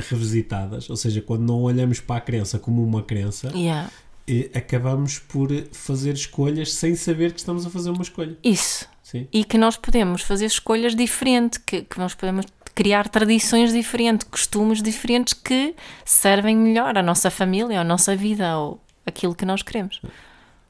revisitadas, 0.09 0.89
ou 0.89 0.97
seja, 0.97 1.21
quando 1.21 1.43
não 1.43 1.61
olhamos 1.61 1.99
para 1.99 2.15
a 2.15 2.21
crença 2.21 2.57
como 2.57 2.83
uma 2.83 3.03
crença, 3.03 3.51
yeah. 3.55 3.87
uh, 4.27 4.57
acabamos 4.57 5.19
por 5.19 5.49
fazer 5.71 6.15
escolhas 6.15 6.73
sem 6.73 6.95
saber 6.95 7.33
que 7.33 7.39
estamos 7.39 7.67
a 7.67 7.69
fazer 7.69 7.91
uma 7.91 8.01
escolha. 8.01 8.35
Isso. 8.43 8.87
Sim. 9.03 9.27
E 9.31 9.43
que 9.43 9.55
nós 9.55 9.77
podemos 9.77 10.23
fazer 10.23 10.45
escolhas 10.45 10.95
diferentes, 10.95 11.59
que, 11.59 11.83
que 11.83 11.99
nós 11.99 12.15
podemos 12.15 12.47
criar 12.73 13.07
tradições 13.07 13.71
diferentes, 13.71 14.27
costumes 14.27 14.81
diferentes 14.81 15.35
que 15.35 15.75
servem 16.03 16.57
melhor 16.57 16.97
à 16.97 17.03
nossa 17.03 17.29
família, 17.29 17.81
à 17.81 17.83
nossa 17.83 18.15
vida 18.15 18.57
ou 18.57 18.81
aquilo 19.05 19.35
que 19.35 19.45
nós 19.45 19.61
queremos. 19.61 20.01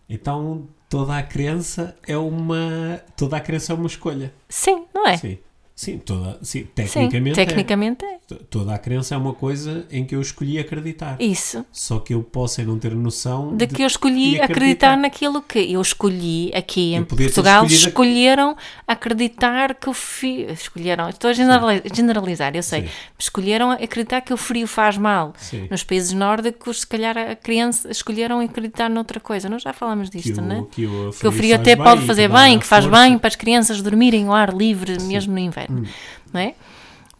Então 0.10 0.68
toda 0.96 1.18
a 1.18 1.24
crença 1.24 1.94
é 2.08 2.16
uma 2.16 3.02
toda 3.18 3.36
a 3.36 3.42
crença 3.42 3.74
é 3.74 3.76
uma 3.76 3.86
escolha. 3.86 4.34
Sim, 4.48 4.86
não 4.94 5.06
é? 5.06 5.18
Sim. 5.18 5.38
Sim, 5.76 5.98
toda, 5.98 6.40
sim, 6.42 6.66
tecnicamente, 6.74 7.36
sim, 7.36 7.46
tecnicamente 7.46 8.06
é. 8.06 8.14
é. 8.14 8.36
Toda 8.50 8.74
a 8.74 8.78
crença 8.78 9.14
é 9.14 9.18
uma 9.18 9.34
coisa 9.34 9.86
em 9.92 10.06
que 10.06 10.16
eu 10.16 10.22
escolhi 10.22 10.58
acreditar. 10.58 11.18
Isso. 11.20 11.66
Só 11.70 12.00
que 12.00 12.14
eu 12.14 12.24
posso 12.24 12.64
não 12.64 12.80
ter 12.80 12.96
noção 12.96 13.50
de, 13.50 13.68
de 13.68 13.76
que 13.76 13.84
eu 13.84 13.88
escolhi 13.88 14.40
acreditar. 14.40 14.54
acreditar. 14.54 14.98
naquilo 14.98 15.42
que 15.42 15.60
eu 15.74 15.82
escolhi 15.82 16.50
aqui 16.56 16.96
em 16.96 17.04
Portugal. 17.04 17.66
Escolheram 17.66 18.56
acreditar 18.88 19.76
que 19.76 19.90
o 19.90 19.94
frio. 19.94 20.50
Escolheram, 20.50 21.10
estou 21.10 21.30
a 21.30 21.34
generalizar, 21.34 22.56
eu 22.56 22.64
sei. 22.64 22.84
Sim. 22.84 22.90
Escolheram 23.20 23.72
acreditar 23.72 24.22
que 24.22 24.34
o 24.34 24.38
frio 24.38 24.68
faz 24.68 24.98
mal. 24.98 25.34
Sim. 25.38 25.68
Nos 25.70 25.84
países 25.84 26.14
nórdicos, 26.14 26.80
se 26.80 26.88
calhar 26.88 27.18
a 27.18 27.36
criança 27.36 27.92
escolheram 27.92 28.40
acreditar 28.40 28.90
noutra 28.90 29.20
coisa. 29.20 29.50
Nós 29.50 29.62
já 29.62 29.74
falamos 29.74 30.10
disto, 30.10 30.42
não 30.42 30.56
é? 30.56 30.66
Que 30.72 30.86
o, 30.86 31.12
que 31.12 31.28
o 31.28 31.32
frio 31.34 31.54
até 31.54 31.76
pode 31.76 32.06
fazer 32.06 32.30
bem, 32.30 32.58
que 32.60 32.66
faz 32.66 32.86
bem 32.86 33.18
para 33.18 33.28
as 33.28 33.36
crianças 33.36 33.82
dormirem 33.82 34.28
ao 34.28 34.34
ar 34.34 34.54
livre, 34.54 35.02
mesmo 35.02 35.34
no 35.34 35.40
inverno 35.40 35.65
hum. 35.70 35.86
não 36.34 36.40
é? 36.42 36.56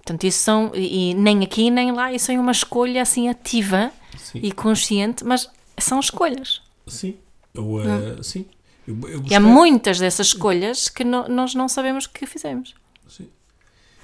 Portanto, 0.06 0.24
isso 0.24 0.40
são, 0.40 0.72
e 0.76 1.16
nem 1.16 1.44
aqui 1.44 1.72
nem 1.72 1.92
lá, 1.92 2.14
isso 2.14 2.32
é 2.32 2.40
uma 2.40 2.52
escolha 2.52 3.02
assim 3.02 3.28
ativa 3.28 3.92
sim. 4.16 4.40
e 4.42 4.52
consciente, 4.52 5.24
mas 5.24 5.50
são 5.80 6.00
escolhas. 6.00 6.62
Sim, 6.86 7.16
eu, 7.54 7.74
uh, 7.74 8.24
sim. 8.24 8.46
Eu, 8.88 9.00
eu 9.10 9.24
e 9.28 9.34
há 9.34 9.40
muitas 9.40 9.98
dessas 9.98 10.28
escolhas 10.28 10.90
que 10.90 11.04
no, 11.04 11.28
nós 11.28 11.56
não 11.56 11.68
sabemos 11.68 12.06
que 12.06 12.28
fizemos. 12.28 12.76
Sim. 13.08 13.28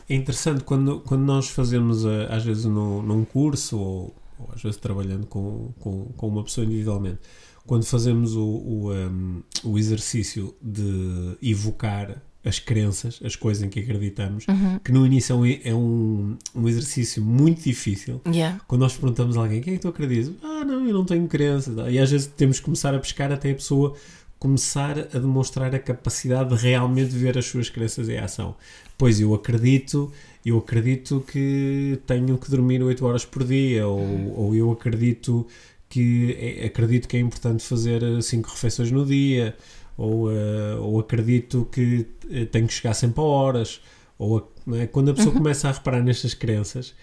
É 0.09 0.15
interessante 0.15 0.63
quando, 0.63 1.01
quando 1.01 1.21
nós 1.21 1.49
fazemos, 1.49 2.03
uh, 2.03 2.27
às 2.29 2.43
vezes, 2.43 2.65
no, 2.65 3.03
num 3.03 3.23
curso 3.23 3.77
ou, 3.77 4.15
ou, 4.39 4.49
às 4.55 4.61
vezes 4.63 4.77
trabalhando 4.77 5.27
com, 5.27 5.71
com, 5.79 6.05
com 6.17 6.27
uma 6.27 6.43
pessoa 6.43 6.65
individualmente, 6.65 7.19
quando 7.67 7.85
fazemos 7.85 8.35
o, 8.35 8.43
o, 8.43 8.91
um, 8.91 8.93
ehm, 8.93 9.43
o 9.63 9.77
exercício 9.77 10.55
de 10.59 11.37
evocar 11.43 12.19
as 12.43 12.59
crenças, 12.59 13.19
as 13.23 13.35
coisas 13.35 13.61
em 13.63 13.69
que 13.69 13.79
acreditamos, 13.79 14.47
uhum. 14.47 14.79
que 14.83 14.91
no 14.91 15.05
início 15.05 15.35
é 15.63 15.73
um, 15.73 16.35
um 16.55 16.67
exercício 16.67 17.21
muito 17.21 17.61
difícil. 17.61 18.19
Yeah. 18.27 18.59
Quando 18.67 18.81
nós 18.81 18.97
perguntamos 18.97 19.37
a 19.37 19.41
alguém 19.41 19.61
quem 19.61 19.73
é 19.73 19.75
que 19.77 19.81
tu 19.81 19.87
acreditas? 19.87 20.33
Ah, 20.43 20.65
não, 20.65 20.87
eu 20.87 20.93
não 20.93 21.05
tenho 21.05 21.27
crenças. 21.27 21.75
E 21.89 21.99
às 21.99 22.09
vezes 22.09 22.27
temos 22.27 22.59
que 22.59 22.65
começar 22.65 22.95
a 22.95 22.99
pescar 22.99 23.31
até 23.31 23.51
a 23.51 23.55
pessoa 23.55 23.95
começar 24.41 24.97
a 24.97 25.19
demonstrar 25.19 25.75
a 25.75 25.77
capacidade 25.77 26.49
de 26.49 26.59
realmente 26.59 27.11
ver 27.11 27.37
as 27.37 27.45
suas 27.45 27.69
crenças 27.69 28.09
em 28.09 28.17
ação. 28.17 28.55
Pois 28.97 29.19
eu 29.19 29.35
acredito, 29.35 30.11
eu 30.43 30.57
acredito 30.57 31.23
que 31.31 31.99
tenho 32.07 32.35
que 32.39 32.49
dormir 32.49 32.81
8 32.81 33.05
horas 33.05 33.23
por 33.23 33.43
dia, 33.43 33.87
ou, 33.87 34.33
ou 34.35 34.55
eu 34.55 34.71
acredito 34.71 35.45
que 35.87 36.35
é, 36.39 36.65
acredito 36.65 37.07
que 37.07 37.17
é 37.17 37.19
importante 37.19 37.63
fazer 37.63 38.01
5 38.19 38.49
refeições 38.49 38.89
no 38.89 39.05
dia 39.05 39.55
ou, 40.01 40.29
uh, 40.29 40.81
ou 40.81 40.99
acredito 40.99 41.67
que 41.71 42.07
eh, 42.31 42.45
tenho 42.45 42.65
que 42.65 42.73
chegar 42.73 42.95
sempre 42.95 43.21
a 43.21 43.23
horas, 43.23 43.81
ou 44.17 44.51
é? 44.73 44.87
quando 44.87 45.11
a 45.11 45.13
pessoa 45.13 45.31
uhum. 45.31 45.37
começa 45.37 45.69
a 45.69 45.71
reparar 45.71 46.01
nestas 46.01 46.33
crenças, 46.33 46.95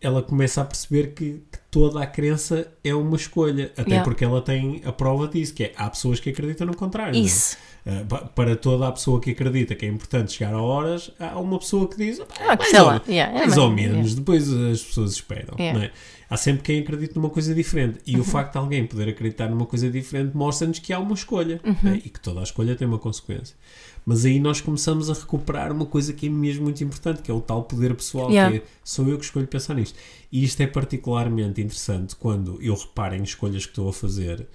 ela 0.00 0.22
começa 0.22 0.62
a 0.62 0.64
perceber 0.64 1.12
que 1.12 1.42
toda 1.76 2.02
a 2.02 2.06
crença 2.06 2.72
é 2.82 2.94
uma 2.94 3.16
escolha, 3.16 3.70
até 3.76 3.90
yeah. 3.90 4.02
porque 4.02 4.24
ela 4.24 4.40
tem 4.40 4.80
a 4.82 4.90
prova 4.90 5.28
disso, 5.28 5.52
que 5.52 5.64
é 5.64 5.72
há 5.76 5.90
pessoas 5.90 6.18
que 6.18 6.30
acreditam 6.30 6.66
no 6.66 6.74
contrário. 6.74 7.14
É? 7.14 7.18
Isso. 7.18 7.58
Uh, 7.84 8.28
para 8.28 8.56
toda 8.56 8.88
a 8.88 8.92
pessoa 8.92 9.20
que 9.20 9.32
acredita 9.32 9.74
que 9.74 9.84
é 9.84 9.88
importante 9.90 10.32
chegar 10.32 10.54
a 10.54 10.62
horas, 10.62 11.10
há 11.20 11.38
uma 11.38 11.58
pessoa 11.58 11.86
que 11.86 11.98
diz 11.98 12.18
ah, 12.18 12.56
mais, 12.56 12.72
ou, 12.72 13.12
yeah, 13.12 13.30
é 13.30 13.40
mais 13.40 13.58
ou 13.58 13.68
menos, 13.68 14.14
depois 14.14 14.50
as 14.50 14.82
pessoas 14.82 15.12
esperam. 15.12 15.54
É? 15.58 15.90
há 16.30 16.36
sempre 16.38 16.62
quem 16.62 16.80
acredita 16.80 17.20
numa 17.20 17.28
coisa 17.28 17.54
diferente. 17.54 17.98
E 18.06 18.14
uhum. 18.14 18.22
o 18.22 18.24
facto 18.24 18.52
de 18.52 18.58
alguém 18.58 18.86
poder 18.86 19.10
acreditar 19.10 19.46
numa 19.50 19.66
coisa 19.66 19.90
diferente 19.90 20.34
mostra-nos 20.34 20.78
que 20.78 20.94
há 20.94 20.98
uma 20.98 21.14
escolha 21.14 21.60
uhum. 21.62 21.76
né? 21.82 22.00
e 22.02 22.08
que 22.08 22.20
toda 22.20 22.40
a 22.40 22.42
escolha 22.42 22.74
tem 22.74 22.88
uma 22.88 22.98
consequência. 22.98 23.54
Mas 24.06 24.24
aí 24.24 24.38
nós 24.38 24.60
começamos 24.60 25.10
a 25.10 25.14
recuperar 25.14 25.72
uma 25.72 25.84
coisa 25.84 26.12
que 26.12 26.28
é 26.28 26.30
mesmo 26.30 26.62
muito 26.62 26.82
importante, 26.84 27.22
que 27.22 27.30
é 27.30 27.34
o 27.34 27.40
tal 27.40 27.64
poder 27.64 27.92
pessoal, 27.92 28.30
yeah. 28.30 28.56
que 28.56 28.62
é, 28.62 28.66
sou 28.84 29.08
eu 29.08 29.18
que 29.18 29.24
escolho 29.24 29.48
pensar 29.48 29.74
nisto. 29.74 29.98
E 30.30 30.44
isto 30.44 30.60
é 30.60 30.66
particularmente 30.68 31.60
interessante 31.60 32.14
quando 32.14 32.56
eu 32.62 32.74
reparo 32.76 33.16
em 33.16 33.24
escolhas 33.24 33.64
que 33.66 33.72
estou 33.72 33.88
a 33.88 33.92
fazer 33.92 34.46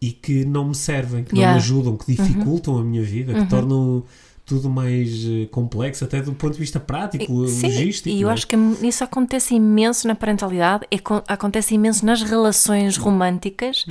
e 0.00 0.10
que 0.10 0.44
não 0.44 0.68
me 0.68 0.74
servem, 0.74 1.22
que 1.22 1.36
yeah. 1.36 1.52
não 1.52 1.60
me 1.60 1.64
ajudam, 1.64 1.96
que 1.96 2.16
dificultam 2.16 2.74
uhum. 2.74 2.80
a 2.80 2.84
minha 2.84 3.02
vida, 3.04 3.32
que 3.32 3.38
uhum. 3.38 3.48
tornam 3.48 4.04
tudo 4.46 4.70
mais 4.70 5.26
eh, 5.26 5.46
complexo, 5.50 6.04
até 6.04 6.22
do 6.22 6.32
ponto 6.32 6.52
de 6.52 6.60
vista 6.60 6.78
prático, 6.78 7.48
Sim, 7.48 7.66
logístico. 7.66 8.08
E 8.08 8.22
eu 8.22 8.30
é? 8.30 8.32
acho 8.32 8.46
que 8.46 8.56
isso 8.80 9.02
acontece 9.02 9.56
imenso 9.56 10.06
na 10.06 10.14
parentalidade, 10.14 10.86
é, 10.88 10.98
acontece 11.26 11.74
imenso 11.74 12.06
nas 12.06 12.22
relações 12.22 12.96
românticas, 12.96 13.84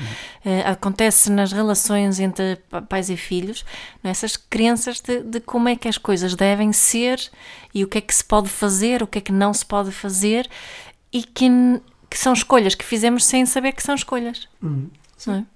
uh, 0.45 0.71
acontece 0.71 1.29
nas 1.29 1.51
relações 1.51 2.21
entre 2.21 2.55
pais 2.87 3.09
e 3.09 3.17
filhos, 3.17 3.65
essas 4.01 4.37
crenças 4.37 5.01
de, 5.01 5.21
de, 5.23 5.41
como 5.41 5.67
é 5.67 5.75
que 5.75 5.89
as 5.89 5.97
coisas 5.97 6.33
devem 6.35 6.71
ser 6.71 7.19
e 7.73 7.83
o 7.83 7.87
que 7.87 7.97
é 7.97 8.01
que 8.01 8.15
se 8.15 8.23
pode 8.23 8.47
fazer, 8.47 9.03
o 9.03 9.07
que 9.07 9.17
é 9.17 9.21
que 9.21 9.33
não 9.33 9.53
se 9.53 9.65
pode 9.65 9.91
fazer 9.91 10.49
e 11.11 11.21
que, 11.21 11.49
que 12.09 12.17
são 12.17 12.31
escolhas 12.31 12.75
que 12.75 12.85
fizemos 12.85 13.25
sem 13.25 13.45
saber 13.45 13.73
que 13.73 13.83
são 13.83 13.93
escolhas. 13.93 14.47
Uhum. 14.63 14.89
Sim. 15.17 15.33
É? 15.33 15.54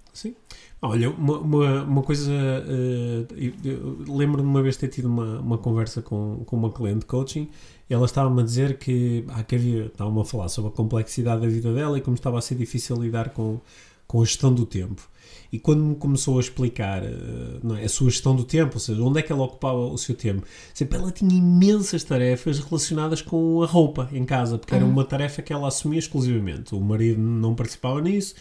Olha, 0.81 1.09
uma, 1.09 1.39
uma, 1.39 1.83
uma 1.83 2.03
coisa. 2.03 2.31
Uh, 2.31 4.13
Lembro-me 4.15 4.47
uma 4.47 4.61
vez 4.61 4.77
ter 4.77 4.87
tido 4.87 5.05
uma, 5.09 5.39
uma 5.39 5.57
conversa 5.57 6.01
com, 6.01 6.43
com 6.45 6.55
uma 6.55 6.71
cliente 6.71 6.99
de 6.99 7.05
coaching 7.05 7.49
e 7.89 7.93
ela 7.93 8.05
estava-me 8.05 8.41
a 8.41 8.45
dizer 8.45 8.77
que, 8.77 9.25
ah, 9.29 9.43
que 9.43 9.55
havia. 9.55 9.85
Estava-me 9.87 10.21
a 10.21 10.25
falar 10.25 10.47
sobre 10.47 10.71
a 10.71 10.73
complexidade 10.73 11.41
da 11.41 11.47
vida 11.47 11.73
dela 11.73 11.97
e 11.97 12.01
como 12.01 12.15
estava 12.15 12.37
a 12.37 12.41
ser 12.41 12.55
difícil 12.55 12.95
lidar 12.95 13.29
com, 13.31 13.59
com 14.07 14.21
a 14.21 14.25
gestão 14.25 14.53
do 14.53 14.65
tempo. 14.65 15.09
E 15.51 15.59
quando 15.59 15.83
me 15.83 15.95
começou 15.95 16.37
a 16.37 16.39
explicar 16.39 17.03
uh, 17.03 17.59
não 17.61 17.75
é, 17.75 17.83
a 17.83 17.89
sua 17.89 18.09
gestão 18.09 18.35
do 18.35 18.45
tempo, 18.45 18.75
ou 18.75 18.79
seja, 18.79 19.01
onde 19.01 19.19
é 19.19 19.21
que 19.21 19.31
ela 19.31 19.43
ocupava 19.43 19.79
o 19.79 19.97
seu 19.97 20.15
tempo, 20.15 20.43
sempre 20.73 20.97
ela 20.97 21.11
tinha 21.11 21.35
imensas 21.35 22.03
tarefas 22.03 22.59
relacionadas 22.59 23.21
com 23.21 23.61
a 23.61 23.65
roupa 23.65 24.07
em 24.13 24.23
casa, 24.23 24.57
porque 24.57 24.73
era 24.73 24.85
uhum. 24.85 24.91
uma 24.91 25.03
tarefa 25.03 25.41
que 25.41 25.51
ela 25.51 25.67
assumia 25.67 25.99
exclusivamente. 25.99 26.73
O 26.73 26.79
marido 26.79 27.19
não 27.19 27.53
participava 27.53 27.99
nisso, 28.01 28.35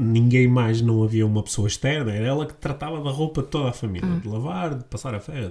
ninguém 0.00 0.46
mais, 0.46 0.80
não 0.80 1.02
havia 1.02 1.26
uma 1.26 1.42
pessoa 1.42 1.66
externa, 1.66 2.12
era 2.14 2.24
ela 2.26 2.46
que 2.46 2.54
tratava 2.54 3.02
da 3.02 3.10
roupa 3.10 3.42
de 3.42 3.48
toda 3.48 3.70
a 3.70 3.72
família, 3.72 4.08
de 4.20 4.28
lavar, 4.28 4.74
de 4.76 4.84
passar 4.84 5.12
a 5.14 5.18
ferro. 5.20 5.50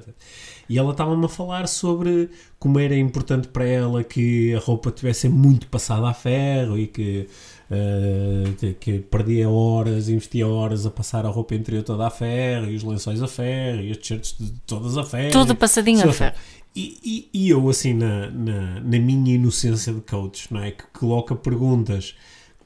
E 0.69 0.77
ela 0.79 0.91
estava-me 0.91 1.25
a 1.25 1.27
falar 1.29 1.67
sobre 1.67 2.29
como 2.57 2.79
era 2.79 2.95
importante 2.97 3.49
para 3.49 3.65
ela 3.65 4.03
que 4.05 4.53
a 4.55 4.59
roupa 4.59 4.89
tivesse 4.89 5.27
muito 5.27 5.67
passada 5.67 6.07
a 6.07 6.13
ferro 6.13 6.77
e 6.77 6.87
que, 6.87 7.27
eh, 7.69 8.73
que- 8.79 8.99
perdia 8.99 9.49
horas, 9.49 10.09
investia 10.09 10.47
horas 10.47 10.85
a 10.85 10.91
passar 10.91 11.25
a 11.25 11.29
roupa 11.29 11.53
interior 11.55 11.83
toda 11.83 12.07
a 12.07 12.09
ferro 12.09 12.69
e 12.71 12.75
os 12.75 12.83
lençóis 12.83 13.21
a 13.21 13.27
ferro 13.27 13.81
e 13.81 13.91
as 13.91 13.97
t-shirts 13.97 14.35
de 14.39 14.51
todas 14.65 14.97
a 14.97 15.03
ferro. 15.03 15.31
Tudo 15.31 15.55
passadinho 15.55 15.99
a 16.09 16.13
ferro. 16.13 16.35
E, 16.75 16.97
e- 17.03 17.29
e 17.45 17.49
eu, 17.49 17.67
assim, 17.69 17.93
na, 17.93 18.29
na, 18.29 18.79
na 18.79 18.99
minha 18.99 19.33
inocência 19.35 19.91
de 19.93 20.01
coach, 20.01 20.53
não 20.53 20.61
é? 20.61 20.71
Que 20.71 20.83
coloca 20.93 21.35
perguntas 21.35 22.15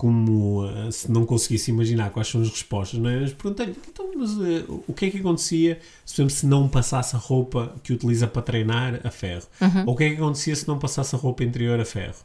como 0.01 0.65
eh, 0.65 0.89
se 0.89 1.11
não 1.11 1.27
conseguisse 1.27 1.69
imaginar 1.69 2.09
quais 2.09 2.27
são 2.27 2.41
as 2.41 2.49
respostas, 2.49 2.99
não 2.99 3.07
é? 3.07 3.19
Mas 3.19 3.33
perguntei-lhe, 3.33 3.75
então, 3.87 4.09
mas 4.17 4.31
eh, 4.31 4.65
o 4.87 4.93
que 4.93 5.05
é 5.05 5.11
que 5.11 5.19
acontecia 5.19 5.79
se, 6.03 6.15
por 6.15 6.21
exemplo, 6.21 6.35
se 6.35 6.45
não 6.47 6.67
passasse 6.67 7.15
a 7.15 7.19
roupa 7.19 7.75
que 7.83 7.93
utiliza 7.93 8.25
para 8.25 8.41
treinar 8.41 8.99
a 9.03 9.11
ferro? 9.11 9.43
Ou 9.85 9.93
o 9.93 9.95
que 9.95 10.05
é 10.05 10.09
que 10.09 10.15
acontecia 10.15 10.55
se 10.55 10.67
não 10.67 10.79
passasse 10.79 11.15
a 11.15 11.19
roupa 11.19 11.43
interior 11.43 11.79
a 11.79 11.85
ferro? 11.85 12.15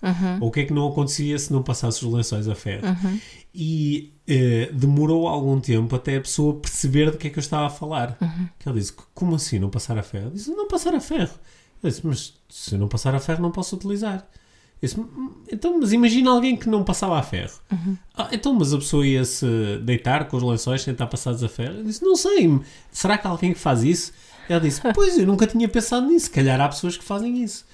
Ou 0.40 0.48
o 0.48 0.50
que 0.50 0.60
é 0.60 0.64
que 0.64 0.72
não 0.72 0.88
acontecia 0.88 1.38
se 1.38 1.52
não 1.52 1.62
passasse 1.62 2.02
os 2.02 2.10
lençóis 2.10 2.48
a 2.48 2.54
ferro? 2.54 2.86
E 3.54 4.14
eh, 4.26 4.70
demorou 4.72 5.28
algum 5.28 5.60
tempo 5.60 5.94
até 5.96 6.16
a 6.16 6.20
pessoa 6.22 6.54
perceber 6.58 7.10
do 7.10 7.18
que 7.18 7.26
é 7.26 7.30
que 7.30 7.38
eu 7.38 7.42
estava 7.42 7.66
a 7.66 7.70
falar. 7.70 8.16
Que 8.58 8.66
ela 8.70 8.78
disse, 8.78 8.94
como 9.14 9.34
assim 9.34 9.58
não 9.58 9.68
passar 9.68 9.98
a 9.98 10.02
ferro? 10.02 10.28
Eu 10.28 10.30
disse, 10.30 10.50
não 10.50 10.66
passar 10.66 10.94
a 10.94 11.00
ferro. 11.00 11.34
Eu 11.82 11.90
disse, 11.90 12.06
mas 12.06 12.32
se 12.48 12.74
eu 12.74 12.78
não 12.78 12.88
passar 12.88 13.14
a 13.14 13.20
ferro 13.20 13.42
não 13.42 13.50
posso 13.50 13.76
utilizar. 13.76 14.26
Disse, 14.82 15.00
"Hum, 15.00 15.30
então, 15.50 15.78
mas 15.80 15.92
imagina 15.92 16.30
alguém 16.30 16.56
que 16.56 16.68
não 16.68 16.84
passava 16.84 17.18
a 17.18 17.22
ferro. 17.22 17.54
Ah, 18.14 18.28
então, 18.32 18.52
mas 18.54 18.72
a 18.74 18.78
pessoa 18.78 19.06
ia 19.06 19.24
se 19.24 19.46
deitar 19.82 20.26
com 20.28 20.36
os 20.36 20.42
lençóis 20.42 20.82
sem 20.82 20.92
estar 20.92 21.06
passados 21.06 21.42
a 21.42 21.48
ferro? 21.48 21.78
Eu 21.78 21.84
disse, 21.84 22.04
não 22.04 22.16
sei, 22.16 22.60
será 22.90 23.16
que 23.16 23.26
há 23.26 23.30
alguém 23.30 23.52
que 23.52 23.58
faz 23.58 23.82
isso? 23.82 24.12
Ela 24.48 24.60
disse, 24.60 24.80
pois, 24.94 25.18
eu 25.18 25.26
nunca 25.26 25.46
tinha 25.46 25.68
pensado 25.68 26.06
nisso. 26.06 26.26
Se 26.26 26.30
calhar 26.30 26.60
há 26.60 26.68
pessoas 26.68 26.96
que 26.96 27.04
fazem 27.04 27.42
isso. 27.42 27.64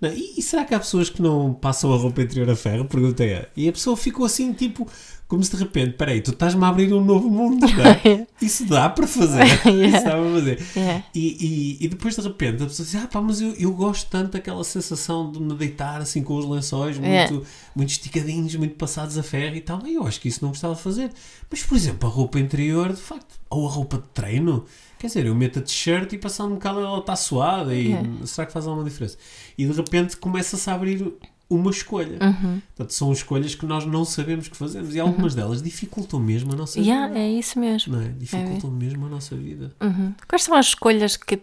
Não, 0.00 0.10
e, 0.12 0.34
e 0.38 0.42
será 0.42 0.64
que 0.64 0.74
há 0.74 0.78
pessoas 0.78 1.10
que 1.10 1.20
não 1.22 1.52
passam 1.54 1.92
a 1.92 1.96
roupa 1.96 2.22
interior 2.22 2.48
a 2.50 2.56
ferro? 2.56 2.84
Perguntei-a. 2.86 3.46
E 3.56 3.68
a 3.68 3.72
pessoa 3.72 3.96
ficou 3.96 4.24
assim, 4.24 4.52
tipo, 4.52 4.88
como 5.28 5.42
se 5.42 5.56
de 5.56 5.62
repente, 5.62 5.94
peraí, 5.94 6.20
tu 6.20 6.30
estás-me 6.30 6.64
a 6.64 6.68
abrir 6.68 6.92
um 6.92 7.04
novo 7.04 7.28
mundo, 7.28 7.66
não 7.66 7.84
é? 7.84 8.26
Isso 8.40 8.64
dá 8.66 8.88
para 8.88 9.06
fazer. 9.06 9.44
Yeah. 9.66 9.98
Isso 9.98 10.04
dá 10.04 10.12
para 10.12 10.32
fazer. 10.32 10.66
Yeah. 10.76 11.04
E, 11.14 11.76
e, 11.80 11.84
e 11.84 11.88
depois 11.88 12.14
de 12.14 12.22
repente 12.22 12.62
a 12.62 12.66
pessoa 12.66 12.86
diz: 12.86 12.94
Ah, 12.94 13.08
pá, 13.08 13.20
mas 13.20 13.40
eu, 13.40 13.52
eu 13.54 13.72
gosto 13.72 14.08
tanto 14.08 14.32
daquela 14.32 14.62
sensação 14.62 15.30
de 15.30 15.40
me 15.40 15.54
deitar 15.54 16.00
assim 16.00 16.22
com 16.22 16.36
os 16.36 16.44
lençóis 16.48 16.96
Yeah. 16.96 17.30
muito, 17.32 17.46
muito 17.74 17.90
esticadinhos, 17.90 18.54
muito 18.54 18.76
passados 18.76 19.18
a 19.18 19.22
ferro 19.22 19.56
e 19.56 19.60
tal. 19.60 19.84
E 19.86 19.94
eu 19.94 20.06
acho 20.06 20.20
que 20.20 20.28
isso 20.28 20.38
não 20.42 20.50
gostava 20.50 20.74
de 20.74 20.80
fazer. 20.80 21.10
Mas, 21.50 21.62
por 21.62 21.76
exemplo, 21.76 22.08
a 22.08 22.12
roupa 22.12 22.38
interior, 22.38 22.92
de 22.92 23.00
facto, 23.00 23.38
ou 23.50 23.66
a 23.66 23.70
roupa 23.70 23.98
de 23.98 24.08
treino, 24.14 24.64
quer 24.98 25.08
dizer, 25.08 25.26
eu 25.26 25.34
meto 25.34 25.58
a 25.58 25.62
t-shirt 25.62 26.12
e 26.12 26.18
passando 26.18 26.52
um 26.52 26.54
bocado 26.54 26.80
ela 26.80 26.98
está 26.98 27.16
suada 27.16 27.74
e 27.74 27.94
será 28.24 28.46
que 28.46 28.52
faz 28.52 28.66
alguma 28.66 28.84
diferença? 28.88 29.16
E 29.58 29.66
de 29.66 29.72
repente 29.72 30.16
começa-se 30.16 30.68
a 30.70 30.74
abrir 30.74 31.12
uma 31.48 31.70
escolha. 31.70 32.18
Uhum. 32.20 32.60
Portanto, 32.74 32.90
são 32.92 33.12
escolhas 33.12 33.54
que 33.54 33.64
nós 33.66 33.84
não 33.86 34.04
sabemos 34.04 34.48
que 34.48 34.56
fazemos 34.56 34.94
e 34.94 35.00
algumas 35.00 35.34
delas 35.34 35.62
dificultam 35.62 36.18
mesmo 36.18 36.52
a 36.52 36.56
nossa 36.56 36.80
vida. 36.80 36.90
Yeah, 36.92 37.18
é 37.18 37.28
isso 37.30 37.58
mesmo. 37.58 37.96
Não 37.96 38.02
é? 38.02 38.08
Dificultam 38.08 38.70
mesmo 38.70 39.06
a 39.06 39.08
nossa 39.08 39.36
vida. 39.36 39.72
Uhum. 39.80 40.12
Quais 40.28 40.42
são 40.42 40.54
as 40.56 40.66
escolhas 40.66 41.16
que 41.16 41.40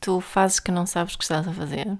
tu 0.00 0.20
fazes 0.20 0.58
que 0.58 0.70
não 0.70 0.86
sabes 0.86 1.16
que 1.16 1.22
estás 1.24 1.46
a 1.46 1.52
fazer? 1.52 1.96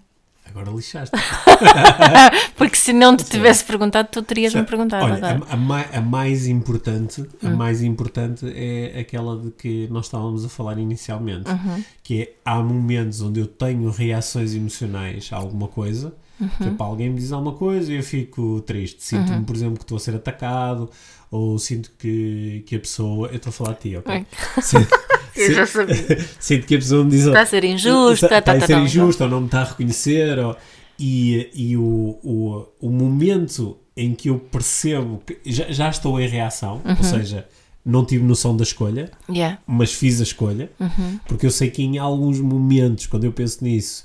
Agora 0.48 0.70
lixaste. 0.70 1.14
Porque 2.56 2.76
se 2.76 2.92
não 2.92 3.16
te 3.16 3.24
tivesse 3.24 3.64
perguntado, 3.64 4.08
tu 4.10 4.22
terias-me 4.22 4.62
perguntado 4.62 5.04
Olha, 5.04 5.14
agora. 5.16 5.40
a, 5.50 5.96
a 5.96 5.98
a 5.98 6.00
mais 6.00 6.46
importante, 6.46 7.26
a 7.42 7.48
Hum. 7.48 7.56
mais 7.56 7.82
importante 7.82 8.46
é 8.54 8.98
aquela 9.00 9.36
de 9.38 9.50
que 9.50 9.88
nós 9.90 10.06
estávamos 10.06 10.44
a 10.44 10.48
falar 10.48 10.78
inicialmente, 10.78 11.50
Uhum. 11.50 11.84
que 12.02 12.22
é 12.22 12.32
há 12.44 12.60
momentos 12.62 13.20
onde 13.20 13.40
eu 13.40 13.46
tenho 13.46 13.90
reações 13.90 14.54
emocionais 14.54 15.28
a 15.32 15.36
alguma 15.36 15.68
coisa. 15.68 16.14
Uhum. 16.40 16.48
Exemplo, 16.60 16.86
alguém 16.86 17.10
me 17.10 17.18
diz 17.18 17.32
alguma 17.32 17.52
coisa 17.54 17.92
e 17.92 17.96
eu 17.96 18.02
fico 18.02 18.60
triste. 18.62 19.02
Sinto-me, 19.02 19.44
por 19.44 19.56
exemplo, 19.56 19.76
que 19.78 19.84
estou 19.84 19.96
a 19.96 20.00
ser 20.00 20.14
atacado, 20.14 20.90
ou 21.30 21.58
sinto 21.58 21.90
que, 21.98 22.62
que 22.66 22.76
a 22.76 22.80
pessoa. 22.80 23.28
Eu 23.28 23.36
estou 23.36 23.50
a 23.50 23.52
falar 23.52 23.72
de 23.72 23.80
ti, 23.80 23.96
ok? 23.96 24.26
Sinto, 24.62 24.88
Eu 25.36 25.54
já 25.54 25.66
sabia. 25.66 25.96
sinto 26.40 26.66
que 26.66 26.74
a 26.74 26.78
pessoa 26.78 27.04
me 27.04 27.10
diz. 27.10 27.26
Está 27.26 27.40
a 27.42 27.46
ser 27.46 27.64
injusta, 27.64 28.26
está, 28.26 28.42
tá, 28.42 28.52
a 28.52 28.58
tá, 28.60 28.66
ser 28.66 28.72
tá. 28.74 28.80
injusto 28.80 29.24
ou 29.24 29.30
não 29.30 29.40
me 29.40 29.46
está 29.46 29.60
a 29.60 29.64
reconhecer 29.64 30.38
ou- 30.38 30.56
e, 30.98 31.50
e 31.54 31.76
o, 31.76 32.18
o, 32.22 32.66
o 32.80 32.90
momento 32.90 33.76
em 33.94 34.14
que 34.14 34.30
eu 34.30 34.38
percebo 34.38 35.22
que 35.26 35.38
já, 35.44 35.70
já 35.70 35.88
estou 35.90 36.18
em 36.20 36.26
reação, 36.28 36.80
Uhum. 36.84 36.94
ou 36.96 37.04
seja, 37.04 37.46
não 37.84 38.02
tive 38.04 38.24
noção 38.24 38.56
da 38.56 38.62
escolha, 38.62 39.10
Yeah. 39.28 39.58
mas 39.66 39.92
fiz 39.92 40.20
a 40.20 40.22
escolha, 40.24 40.70
Uhum. 40.80 41.20
porque 41.28 41.44
eu 41.46 41.50
sei 41.50 41.70
que 41.70 41.82
em 41.82 41.98
alguns 41.98 42.40
momentos, 42.40 43.06
quando 43.06 43.24
eu 43.24 43.32
penso 43.32 43.62
nisso, 43.62 44.04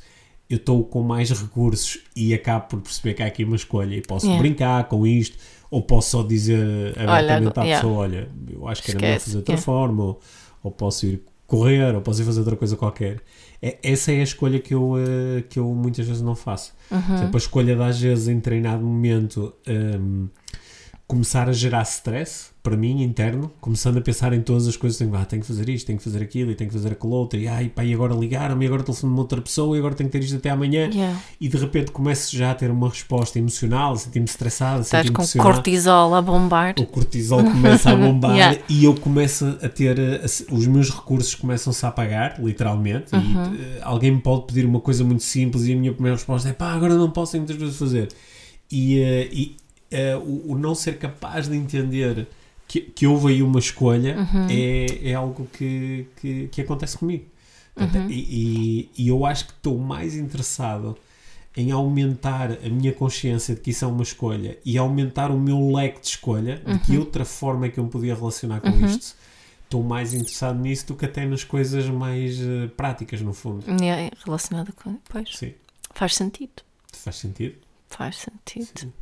eu 0.52 0.58
estou 0.58 0.84
com 0.84 1.02
mais 1.02 1.32
recursos 1.32 2.00
e 2.14 2.34
acabo 2.34 2.68
por 2.68 2.82
perceber 2.82 3.14
que 3.14 3.24
há 3.24 3.26
aqui 3.26 3.44
uma 3.46 3.56
escolha 3.56 3.96
e 3.96 4.02
posso 4.02 4.26
Yeah. 4.26 4.42
brincar 4.42 4.84
com 4.90 5.08
isto, 5.08 5.38
ou 5.70 5.82
posso 5.82 6.10
só 6.10 6.24
dizer 6.24 6.94
abertamente 6.98 7.58
à 7.58 7.64
yeah. 7.64 7.82
pessoa: 7.82 8.00
olha, 8.00 8.30
eu 8.52 8.68
acho 8.68 8.84
que 8.84 8.92
era 8.92 9.00
melhor 9.00 9.20
fazer 9.20 9.32
de 9.32 9.38
outra 9.38 9.58
forma, 9.58 10.04
ou, 10.04 10.20
ou 10.62 10.72
posso 10.72 11.06
ir 11.06 11.22
correr, 11.48 11.96
ou 11.96 12.02
posso 12.02 12.22
ir 12.22 12.26
fazer 12.26 12.40
outra 12.40 12.56
coisa 12.58 12.76
qualquer. 12.76 13.22
É, 13.62 13.78
essa 13.84 14.12
é 14.12 14.20
a 14.20 14.24
escolha 14.24 14.60
que 14.60 14.74
eu, 14.74 14.96
eh, 14.98 15.44
que 15.50 15.60
eu 15.60 15.68
muitas 15.74 16.08
vezes 16.08 16.22
não 16.22 16.36
faço. 16.36 16.74
Uhum. 16.90 17.16
Exemplo, 17.16 17.36
a 17.36 17.38
escolha 17.38 17.76
de, 17.76 17.82
às 17.82 18.00
vezes, 18.00 18.28
em 18.28 18.36
determinado 18.36 18.84
momento, 18.84 19.54
ehm, 19.68 20.26
começar 21.12 21.50
a 21.50 21.52
gerar 21.52 21.82
stress, 21.82 22.52
para 22.64 22.78
mim, 22.78 23.04
interno, 23.04 23.52
começando 23.60 23.98
a 23.98 24.02
pensar 24.02 24.32
em 24.32 24.40
todas 24.40 24.66
as 24.66 24.78
coisas, 24.78 24.98
tenho, 24.98 25.14
ah, 25.14 25.26
tenho 25.26 25.42
que 25.42 25.48
fazer 25.48 25.68
isto, 25.68 25.86
tenho 25.88 25.98
que 25.98 26.04
fazer 26.06 26.24
aquilo, 26.24 26.52
e 26.52 26.56
tenho 26.56 26.70
que 26.70 26.74
fazer 26.74 26.94
aquilo 26.94 27.12
outro, 27.12 27.38
e, 27.38 27.50
ai, 27.50 27.68
pá, 27.68 27.84
e 27.84 27.94
agora 27.94 28.14
ligaram-me, 28.14 28.66
agora 28.66 28.82
telefono-me 28.82 29.20
outra 29.20 29.42
pessoa, 29.42 29.76
e 29.76 29.80
agora 29.80 29.94
tenho 29.94 30.10
que 30.10 30.18
ter 30.18 30.24
isto 30.24 30.38
até 30.38 30.50
amanhã, 30.50 30.90
Yeah. 30.94 31.20
e 31.42 31.50
de 31.50 31.58
repente 31.58 31.92
começo 31.92 32.34
já 32.38 32.52
a 32.52 32.56
ter 32.56 32.72
uma 32.72 32.88
resposta 32.88 33.38
emocional, 33.38 33.98
sentir-me 33.98 34.26
estressado, 34.26 34.84
Estás 34.84 35.02
sentir-me 35.02 35.16
com 35.18 35.22
pressionado 35.24 35.54
cortisol 35.54 36.16
a 36.16 36.22
bombar. 36.22 36.76
o 36.80 36.86
cortisol 36.86 37.44
começa 37.44 37.90
a 37.90 37.96
bombar 37.96 38.32
Yeah. 38.38 38.60
e 38.70 38.86
eu 38.86 38.96
começo 38.96 39.58
a 39.62 39.68
ter 39.68 39.98
os 40.50 40.66
meus 40.66 40.90
recursos 40.92 41.36
começam-se 41.36 41.86
a 41.86 41.90
apagar, 41.90 42.42
literalmente. 42.42 43.14
Uhum. 43.14 43.54
E 43.54 43.62
eh, 43.62 43.80
alguém 43.82 44.12
me 44.12 44.22
pode 44.22 44.46
pedir 44.46 44.66
uma 44.66 44.80
coisa 44.80 45.04
muito 45.04 45.24
simples 45.24 45.66
e 45.66 45.74
a 45.74 45.76
minha 45.76 45.92
primeira 45.92 46.16
resposta 46.16 46.48
é 46.48 46.54
pá, 46.54 46.72
agora 46.72 46.96
não 46.96 47.12
posso, 47.12 47.34
tenho 47.34 47.42
muitas 47.42 47.58
coisas 47.58 47.76
a 47.76 47.80
fazer. 47.80 48.08
E, 48.72 49.00
eh, 49.00 49.30
e, 49.34 49.58
eh, 49.92 50.16
o, 50.16 50.54
o 50.54 50.58
não 50.58 50.74
ser 50.74 50.98
capaz 50.98 51.48
de 51.48 51.56
entender 51.58 52.28
que, 52.68 52.82
que 52.82 53.06
houve 53.06 53.34
aí 53.34 53.44
uma 53.44 53.60
escolha 53.60 54.18
Uhum. 54.18 54.48
é, 54.50 55.10
é 55.12 55.14
algo 55.14 55.48
que, 55.54 56.08
que, 56.20 56.48
que 56.48 56.62
acontece 56.62 56.98
comigo. 56.98 57.26
Portanto, 57.76 58.04
Uhum. 58.06 58.10
e, 58.10 58.20
e- 58.20 58.90
e 58.98 59.08
eu 59.10 59.26
acho 59.26 59.46
que 59.48 59.52
estou 59.54 59.78
mais 59.78 60.16
interessado 60.16 60.98
em 61.56 61.72
aumentar 61.72 62.52
a 62.52 62.70
minha 62.70 62.94
consciência 62.94 63.54
de 63.56 63.60
que 63.62 63.72
isso 63.72 63.84
é 63.84 63.88
uma 63.88 64.04
escolha 64.04 64.58
e 64.64 64.78
aumentar 64.78 65.32
o 65.32 65.38
meu 65.40 65.70
leque 65.76 66.00
de 66.02 66.08
escolha, 66.08 66.58
de 66.66 66.72
Uhum. 66.72 66.80
que 66.80 66.98
outra 66.98 67.26
forma 67.26 67.66
é 67.66 67.70
que 67.70 67.78
eu 67.80 67.84
me 67.84 67.90
podia 67.90 68.16
relacionar 68.16 68.62
com 68.62 68.70
isto. 68.86 69.16
Estou 69.66 69.84
mais 69.84 70.14
interessado 70.14 70.60
nisso 70.60 70.88
do 70.88 70.96
que 70.96 71.06
até 71.06 71.26
nas 71.26 71.44
coisas 71.46 71.86
mais 71.88 72.40
eh, 72.42 72.68
práticas, 72.76 73.22
no 73.22 73.34
fundo. 73.34 73.66
Yeah, 73.82 74.02
é 74.04 74.12
relacionada 74.26 74.72
com. 74.74 74.98
Pois. 75.10 75.30
Sim. 75.34 75.54
Faz 75.94 76.16
sentido. 76.16 76.62
Faz 76.94 77.16
sentido? 77.18 77.56
Faz 77.90 78.18
sentido. 78.18 78.70
Sim. 78.80 78.94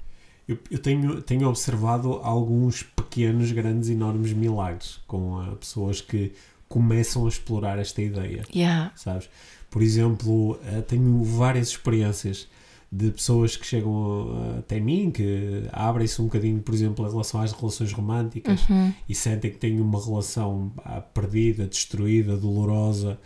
Eu, 0.50 0.58
eu 0.72 0.80
tenho, 0.80 1.22
tenho 1.22 1.48
observado 1.48 2.14
alguns 2.24 2.82
pequenos, 2.82 3.52
grandes, 3.52 3.88
enormes 3.88 4.34
milagres 4.34 5.00
com 5.06 5.38
ah, 5.38 5.56
pessoas 5.60 6.02
que 6.02 6.32
começam 6.68 7.28
a 7.28 7.30
explorar 7.30 7.78
esta 7.78 8.02
ideia. 8.02 8.44
Yeah. 8.52 8.92
sabes? 8.96 9.30
Por 9.70 9.84
exemplo, 9.84 10.60
eh, 10.66 10.82
tenho 10.82 11.24
várias 11.24 11.68
experiências 11.68 12.48
de 12.92 13.12
pessoas 13.12 13.56
que 13.56 13.64
chegam 13.64 14.56
eh, 14.56 14.60
até 14.60 14.80
mim, 14.80 15.12
que 15.12 15.68
abrem-se 15.72 16.20
um 16.20 16.26
bocadinho, 16.26 16.60
por 16.62 16.74
exemplo, 16.74 17.06
em 17.06 17.12
relação 17.12 17.42
às 17.42 17.52
relações 17.52 17.92
românticas 17.92 18.62
e 19.08 19.14
sentem 19.14 19.52
que 19.52 19.58
têm 19.58 19.80
uma 19.80 20.04
relação 20.04 20.72
perdida, 21.14 21.68
destruída, 21.68 22.36
dolorosa 22.36 23.20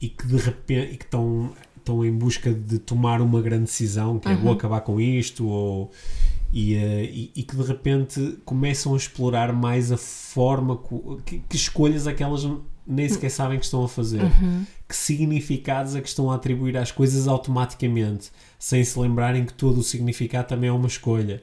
e 0.00 0.08
que 0.08 0.26
de 0.26 0.38
repente 0.38 0.94
e 0.94 0.96
que 0.96 1.04
estão, 1.04 1.52
estão 1.76 2.02
em 2.02 2.12
busca 2.12 2.50
de 2.50 2.78
tomar 2.78 3.20
uma 3.20 3.42
grande 3.42 3.64
decisão, 3.64 4.18
que 4.18 4.28
é 4.28 4.34
vou 4.34 4.52
acabar 4.52 4.80
com 4.80 4.98
isto 4.98 5.46
ou 5.46 5.90
e, 6.52 6.74
eh, 6.74 7.04
e, 7.04 7.32
e 7.36 7.42
que 7.42 7.56
de 7.56 7.62
repente 7.62 8.38
começam 8.44 8.94
a 8.94 8.96
explorar 8.96 9.52
mais 9.52 9.92
a 9.92 9.96
forma 9.96 10.80
que, 11.24 11.38
que 11.48 11.56
escolhas 11.56 12.06
aquelas 12.06 12.46
nem 12.86 13.08
sequer 13.08 13.30
sabem 13.30 13.56
que 13.58 13.64
estão 13.64 13.84
a 13.84 13.88
fazer. 13.88 14.20
Que 14.88 14.96
significados 14.96 15.94
é 15.94 16.00
que 16.00 16.08
estão 16.08 16.28
a 16.30 16.34
atribuir 16.34 16.76
às 16.76 16.90
coisas 16.90 17.28
automaticamente 17.28 18.30
sem 18.58 18.82
se 18.82 18.98
lembrarem 18.98 19.44
que 19.46 19.52
todo 19.54 19.78
o 19.78 19.82
significado 19.82 20.48
também 20.48 20.68
é 20.68 20.72
uma 20.72 20.88
escolha. 20.88 21.40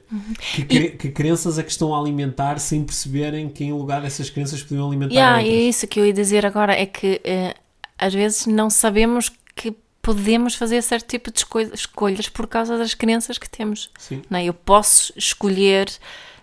Que, 0.54 0.64
cre- 0.64 0.90
que 0.90 1.08
crenças 1.10 1.58
é 1.58 1.62
que 1.62 1.70
estão 1.70 1.94
a 1.94 1.98
alimentar 2.00 2.58
sem 2.58 2.84
perceberem 2.84 3.48
que 3.48 3.64
em 3.64 3.72
lugar 3.72 4.02
dessas 4.02 4.28
crenças 4.28 4.62
podiam 4.62 4.86
alimentar 4.86 5.14
Yeah, 5.14 5.38
outras 5.38 5.54
é 5.54 5.60
isso 5.62 5.86
que 5.86 5.98
eu 6.00 6.06
ia 6.06 6.12
dizer 6.12 6.44
agora, 6.44 6.74
é 6.74 6.84
que 6.84 7.20
eh, 7.24 7.54
às 7.98 8.12
vezes 8.12 8.44
não 8.46 8.68
sabemos 8.68 9.32
que 9.56 9.74
podemos 10.14 10.54
fazer 10.54 10.80
certo 10.82 11.06
tipo 11.06 11.30
de 11.30 11.40
escolha- 11.40 11.70
escolhas 11.74 12.30
por 12.30 12.46
causa 12.46 12.78
das 12.78 12.94
crenças 12.94 13.36
que 13.36 13.48
temos. 13.48 13.90
Sim. 13.98 14.22
Não 14.30 14.38
é? 14.38 14.44
Eu 14.46 14.54
posso 14.54 15.12
escolher 15.16 15.86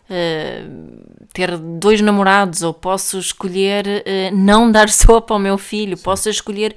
uh, 0.07 1.25
ter 1.33 1.57
dois 1.57 1.99
namorados, 1.99 2.61
ou 2.61 2.71
posso 2.75 3.17
escolher 3.17 3.87
uh, 3.87 4.35
não 4.35 4.71
dar 4.71 4.87
sopa 4.93 5.33
ao 5.33 5.39
meu 5.39 5.57
filho, 5.57 5.97
Sim. 5.97 6.03
posso 6.03 6.29
escolher 6.29 6.75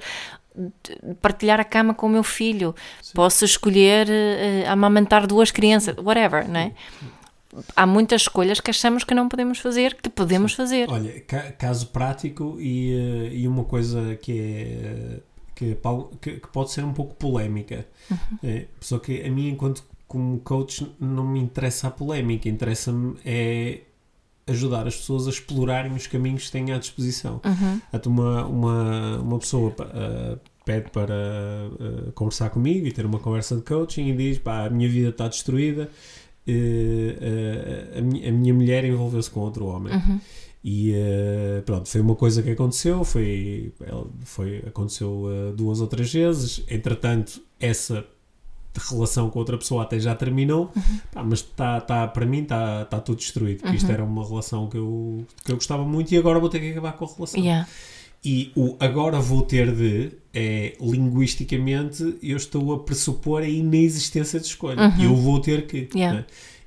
partilhar 1.21 1.59
a 1.59 1.63
cama 1.63 1.93
com 1.93 2.07
o 2.07 2.09
meu 2.09 2.23
filho, 2.23 2.73
Sim. 3.03 3.11
posso 3.13 3.45
escolher 3.45 4.07
uh, 4.07 4.71
amamentar 4.71 5.27
duas 5.27 5.51
crianças, 5.51 5.95
whatever, 5.97 6.49
não 6.49 6.59
é? 6.59 6.71
Há 7.75 7.85
muitas 7.85 8.21
escolhas 8.23 8.59
que 8.59 8.71
achamos 8.71 9.03
que 9.03 9.13
não 9.13 9.29
podemos 9.29 9.59
fazer, 9.59 9.95
que 9.95 10.09
podemos 10.09 10.51
Sim. 10.53 10.57
fazer. 10.57 10.89
Olha, 10.89 11.21
caso 11.57 11.87
prático 11.87 12.57
e, 12.59 13.31
e 13.31 13.47
uma 13.47 13.63
coisa 13.63 14.15
que 14.15 14.39
é 14.39 15.19
que, 15.59 16.39
que, 16.39 16.47
pode 16.47 16.71
ser 16.71 16.83
um 16.83 16.93
pouco 16.93 17.15
polémica. 17.15 17.85
Uhum. 18.09 18.17
É, 18.43 18.65
só 18.79 18.97
que 18.97 19.21
a 19.21 19.29
mim, 19.29 19.49
enquanto 19.49 19.83
como 20.07 20.39
coach, 20.39 20.91
não 20.99 21.27
me 21.27 21.39
interessa 21.39 21.87
a 21.87 21.91
polémica, 21.91 22.49
interessa-me 22.49 23.15
é 23.23 23.81
ajudar 24.47 24.87
as 24.87 24.95
pessoas 24.95 25.27
a 25.27 25.29
explorarem 25.29 25.93
os 25.93 26.07
caminhos 26.07 26.45
que 26.45 26.51
têm 26.51 26.71
à 26.71 26.79
disposição. 26.79 27.39
Uhum. 27.45 27.81
Uma, 28.07 28.45
uma, 28.45 29.17
uma 29.19 29.39
pessoa 29.39 29.69
uh, 29.69 30.39
pede 30.65 30.89
para 30.89 31.13
uh, 31.13 32.11
conversar 32.13 32.49
comigo 32.49 32.87
e 32.87 32.91
ter 32.91 33.05
uma 33.05 33.19
conversa 33.19 33.55
de 33.55 33.61
coaching 33.61 34.07
e 34.07 34.13
diz: 34.15 34.39
pá, 34.39 34.65
a 34.65 34.69
minha 34.69 34.89
vida 34.89 35.09
está 35.09 35.27
destruída, 35.27 35.87
uh, 36.47 37.97
a, 37.97 38.01
minha, 38.01 38.29
a, 38.29 38.31
minha, 38.31 38.53
mulher 38.53 38.83
envolveu-se 38.85 39.29
com 39.29 39.41
outro 39.41 39.67
homem. 39.67 39.93
Uhum. 39.93 40.19
E 40.63 40.91
uh, 40.91 41.61
pronto, 41.63 41.87
foi 41.87 42.01
uma 42.01 42.15
coisa 42.15 42.43
que 42.43 42.51
aconteceu, 42.51 43.03
foi, 43.03 43.71
foi, 44.25 44.57
aconteceu 44.67 45.25
uh, 45.25 45.53
duas 45.53 45.79
ou 45.79 45.87
três 45.87 46.11
vezes. 46.11 46.63
Entretanto, 46.69 47.41
essa 47.59 48.05
relação 48.89 49.29
com 49.29 49.39
outra 49.39 49.57
pessoa 49.57 49.83
até 49.83 49.99
já 49.99 50.13
terminou, 50.15 50.71
uhum. 50.75 50.99
Pá, 51.11 51.23
mas 51.23 51.41
tá, 51.41 51.81
tá, 51.81 52.07
para 52.07 52.25
mim 52.25 52.43
está 52.43 52.85
tá 52.85 52.99
tudo 52.99 53.17
destruído. 53.17 53.65
Uhum. 53.65 53.73
Isto 53.73 53.91
era 53.91 54.03
uma 54.03 54.25
relação 54.25 54.67
que 54.67 54.77
eu, 54.77 55.25
que 55.43 55.51
eu 55.51 55.55
gostava 55.55 55.83
muito 55.83 56.11
e 56.11 56.17
agora 56.17 56.39
vou 56.39 56.49
ter 56.49 56.59
que 56.59 56.71
acabar 56.71 56.93
com 56.93 57.05
a 57.05 57.07
relação. 57.07 57.39
Yeah. 57.39 57.67
E 58.23 58.51
o 58.55 58.75
agora 58.79 59.19
vou 59.19 59.43
ter 59.43 59.73
de 59.73 60.11
é 60.33 60.75
linguisticamente 60.79 62.17
eu 62.21 62.35
estou 62.35 62.73
a 62.73 62.79
pressupor 62.79 63.41
a 63.41 63.47
inexistência 63.47 64.39
de 64.39 64.45
escolha. 64.45 64.89
Uhum. 64.89 65.03
Eu 65.03 65.15
vou 65.15 65.39
ter 65.39 65.65
que. 65.67 65.89
Yeah. 65.95 66.19
Né? 66.19 66.25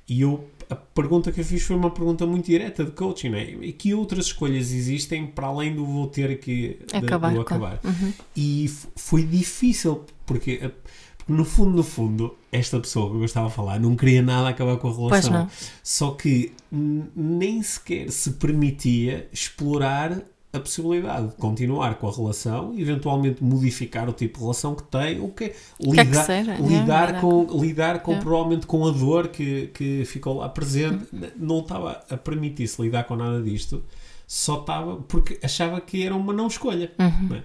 E 0.09 0.21
eu 0.21 0.43
a 0.73 0.75
pergunta 0.75 1.31
que 1.31 1.41
eu 1.41 1.45
fiz 1.45 1.63
foi 1.63 1.75
uma 1.75 1.91
pergunta 1.91 2.25
muito 2.25 2.45
direta 2.45 2.83
de 2.83 2.91
coaching, 2.91 3.29
não 3.29 3.37
é? 3.37 3.43
E 3.43 3.73
que 3.73 3.93
outras 3.93 4.27
escolhas 4.27 4.71
existem 4.71 5.25
para 5.25 5.47
além 5.47 5.75
do 5.75 5.85
vou 5.85 6.07
ter 6.07 6.39
que 6.39 6.79
de, 6.87 6.97
acabar? 6.97 7.33
Do 7.33 7.41
acabar? 7.41 7.79
Uhum. 7.83 8.13
E 8.35 8.69
foi 8.95 9.23
difícil, 9.23 10.03
porque, 10.25 10.59
eh, 10.61 10.71
porque, 11.17 11.31
no 11.31 11.45
fundo, 11.45 11.71
no 11.71 11.83
fundo, 11.83 12.35
esta 12.51 12.79
pessoa 12.79 13.09
que 13.09 13.15
eu 13.15 13.19
gostava 13.19 13.47
de 13.47 13.55
falar 13.55 13.79
não 13.79 13.95
queria 13.95 14.21
nada 14.21 14.49
acabar 14.49 14.77
com 14.77 14.89
a 14.89 14.93
relação. 14.93 15.47
Só 15.81 16.11
que 16.11 16.51
nem 16.71 17.61
sequer 17.61 18.11
se 18.11 18.31
permitia 18.31 19.27
explorar 19.31 20.21
a 20.53 20.59
possibilidade 20.59 21.29
de 21.29 21.33
continuar 21.33 21.95
com 21.95 22.07
a 22.07 22.11
relação, 22.11 22.77
eventualmente 22.77 23.43
modificar 23.43 24.07
o 24.07 24.13
tipo 24.13 24.37
de 24.37 24.43
relação 24.43 24.75
que 24.75 24.83
tem, 24.83 25.19
o 25.19 25.29
que 25.29 25.51
lidar, 25.79 26.05
que 26.05 26.15
seja, 26.15 26.55
lidar, 26.55 27.15
é, 27.15 27.19
com, 27.19 27.47
lidar 27.59 27.99
com 28.03 28.13
é. 28.13 28.19
provavelmente 28.19 28.67
com 28.67 28.85
a 28.87 28.91
dor 28.91 29.29
que, 29.29 29.71
que 29.73 30.05
ficou 30.05 30.37
lá 30.37 30.47
presente, 30.47 31.07
uhum. 31.11 31.31
não 31.35 31.59
estava 31.59 32.03
a 32.07 32.15
permitir-se 32.15 32.79
lidar 32.79 33.05
com 33.05 33.15
nada 33.15 33.41
disto, 33.41 33.83
só 34.27 34.61
estava 34.61 34.97
porque 34.97 35.39
achava 35.41 35.81
que 35.81 36.05
era 36.05 36.15
uma 36.15 36.31
não 36.31 36.45
escolha. 36.45 36.91
Uhum. 36.99 37.35
É? 37.35 37.43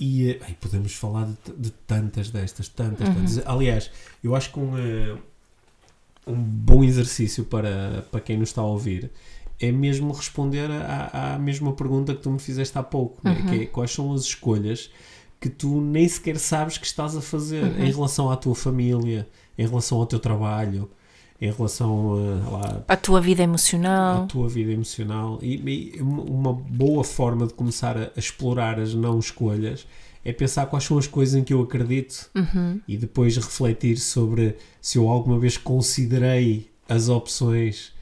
E 0.00 0.30
aí 0.30 0.40
eh, 0.40 0.54
podemos 0.58 0.94
falar 0.94 1.26
de, 1.26 1.52
de, 1.58 1.70
tantas 1.86 2.30
destas, 2.30 2.68
tantas, 2.68 3.06
uhum. 3.06 3.14
tantas. 3.16 3.46
Aliás, 3.46 3.90
eu 4.24 4.34
acho 4.34 4.50
que 4.50 4.58
um, 4.58 4.74
uh, 4.74 5.18
um 6.26 6.34
bom 6.34 6.82
exercício 6.82 7.44
para, 7.44 8.06
para 8.10 8.20
quem 8.20 8.38
nos 8.38 8.48
está 8.48 8.62
a 8.62 8.66
ouvir 8.66 9.10
é 9.60 9.72
mesmo 9.72 10.12
responder 10.12 10.70
à, 10.70 11.34
à 11.34 11.38
mesma 11.38 11.72
pergunta 11.72 12.14
que 12.14 12.22
tu 12.22 12.30
me 12.30 12.38
fizeste 12.38 12.76
há 12.78 12.82
pouco, 12.82 13.20
uhum. 13.24 13.34
né? 13.34 13.42
que 13.48 13.62
é 13.62 13.66
quais 13.66 13.90
são 13.90 14.12
as 14.12 14.22
escolhas 14.22 14.90
que 15.40 15.48
tu 15.48 15.80
nem 15.80 16.08
sequer 16.08 16.38
sabes 16.38 16.78
que 16.78 16.86
estás 16.86 17.16
a 17.16 17.20
fazer 17.20 17.62
uhum. 17.62 17.84
em 17.84 17.92
relação 17.92 18.30
à 18.30 18.36
tua 18.36 18.54
família, 18.54 19.28
em 19.56 19.66
relação 19.66 19.98
ao 19.98 20.06
teu 20.06 20.18
trabalho, 20.18 20.90
em 21.40 21.50
relação 21.50 22.14
à 22.88 22.96
tua 22.96 23.20
vida 23.20 23.42
emocional. 23.42 24.24
À 24.24 24.26
tua 24.26 24.48
vida 24.48 24.72
emocional. 24.72 25.38
E, 25.42 25.56
e 25.96 26.00
uma 26.00 26.52
boa 26.52 27.04
forma 27.04 27.46
de 27.46 27.54
começar 27.54 27.96
a, 27.96 28.04
a, 28.16 28.18
explorar 28.18 28.80
as 28.80 28.94
não 28.94 29.18
escolhas 29.18 29.86
é 30.24 30.32
pensar 30.32 30.66
quais 30.66 30.84
são 30.84 30.98
as 30.98 31.06
coisas 31.06 31.34
em 31.36 31.44
que 31.44 31.52
eu 31.52 31.62
acredito 31.62 32.28
uhum. 32.34 32.80
e 32.88 32.96
depois 32.96 33.36
refletir 33.36 33.96
sobre 33.98 34.56
se 34.80 34.98
eu 34.98 35.08
alguma 35.08 35.38
vez 35.38 35.56
considerei 35.56 36.68
as 36.88 37.08
opções 37.08 37.92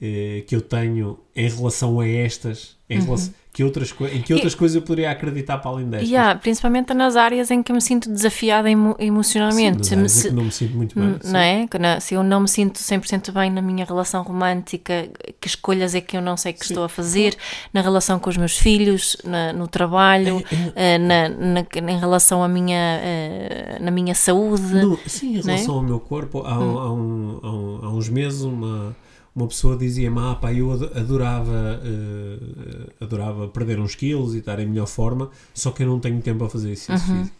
eh, 0.00 0.44
que 0.46 0.54
eu 0.54 0.60
tenho 0.60 1.18
em 1.34 1.48
relação 1.48 1.98
a 1.98 2.08
estas, 2.08 2.76
em 2.88 2.98
uhum. 2.98 3.04
relação, 3.04 3.34
que 3.52 3.64
outras 3.64 3.92
em 4.12 4.22
que 4.22 4.32
outras 4.32 4.52
e, 4.52 4.56
coisas 4.56 4.76
eu 4.76 4.82
poderia 4.82 5.10
acreditar 5.10 5.58
para 5.58 5.72
além 5.72 5.90
destas? 5.90 6.08
Yeah, 6.08 6.38
principalmente 6.38 6.94
nas 6.94 7.16
áreas 7.16 7.50
em 7.50 7.60
que 7.60 7.72
me 7.72 7.80
sinto 7.80 8.08
desafiada 8.08 8.70
emo, 8.70 8.94
emocionalmente. 9.00 9.84
Sim, 9.84 10.06
se, 10.06 10.28
que 10.28 10.34
não 10.34 10.44
me 10.44 10.52
sinto 10.52 10.76
muito 10.76 10.94
bem. 10.94 11.18
Não 11.24 11.40
é? 11.40 11.98
Se 11.98 12.14
eu 12.14 12.22
não 12.22 12.42
me 12.42 12.48
sinto 12.48 12.78
100% 12.78 13.32
bem 13.32 13.50
na 13.50 13.60
minha 13.60 13.84
relação 13.84 14.22
romântica, 14.22 15.10
que 15.40 15.48
escolhas 15.48 15.96
é 15.96 16.00
que 16.00 16.16
eu 16.16 16.22
não 16.22 16.36
sei 16.36 16.52
que 16.52 16.64
sim. 16.64 16.72
estou 16.72 16.84
a 16.84 16.88
fazer, 16.88 17.36
na 17.74 17.80
relação 17.80 18.20
com 18.20 18.30
os 18.30 18.36
meus 18.36 18.56
filhos, 18.56 19.16
na, 19.24 19.52
no 19.52 19.66
trabalho, 19.66 20.40
é, 20.76 20.94
é, 20.94 20.98
na, 20.98 21.28
na, 21.28 21.66
em 21.92 21.98
relação 21.98 22.44
à 22.44 22.48
minha, 22.48 23.00
uh, 23.00 23.82
na 23.82 23.90
minha 23.90 24.14
saúde. 24.14 24.62
No, 24.62 24.96
sim, 25.04 25.36
em 25.36 25.40
relação 25.40 25.74
é? 25.74 25.78
ao 25.78 25.82
meu 25.82 25.98
corpo, 25.98 26.44
há, 26.46 26.56
hum. 26.56 26.78
há, 26.78 26.92
um, 26.92 27.40
há, 27.42 27.50
um, 27.50 27.80
há 27.86 27.90
uns 27.90 28.08
meses 28.08 28.42
uma 28.42 28.94
uma 29.38 29.48
pessoa 29.48 29.76
dizia-me, 29.76 30.18
ah 30.18 30.34
pá, 30.34 30.52
eu 30.52 30.72
adorava, 30.72 31.80
uh, 31.82 32.92
adorava 33.00 33.48
perder 33.48 33.78
uns 33.78 33.94
quilos 33.94 34.34
e 34.34 34.38
estar 34.38 34.58
em 34.58 34.66
melhor 34.66 34.86
forma, 34.86 35.30
só 35.54 35.70
que 35.70 35.82
eu 35.82 35.86
não 35.86 36.00
tenho 36.00 36.20
tempo 36.20 36.44
a 36.44 36.50
fazer 36.50 36.72
isso 36.72 36.90
uhum. 36.90 36.98
físico. 36.98 37.36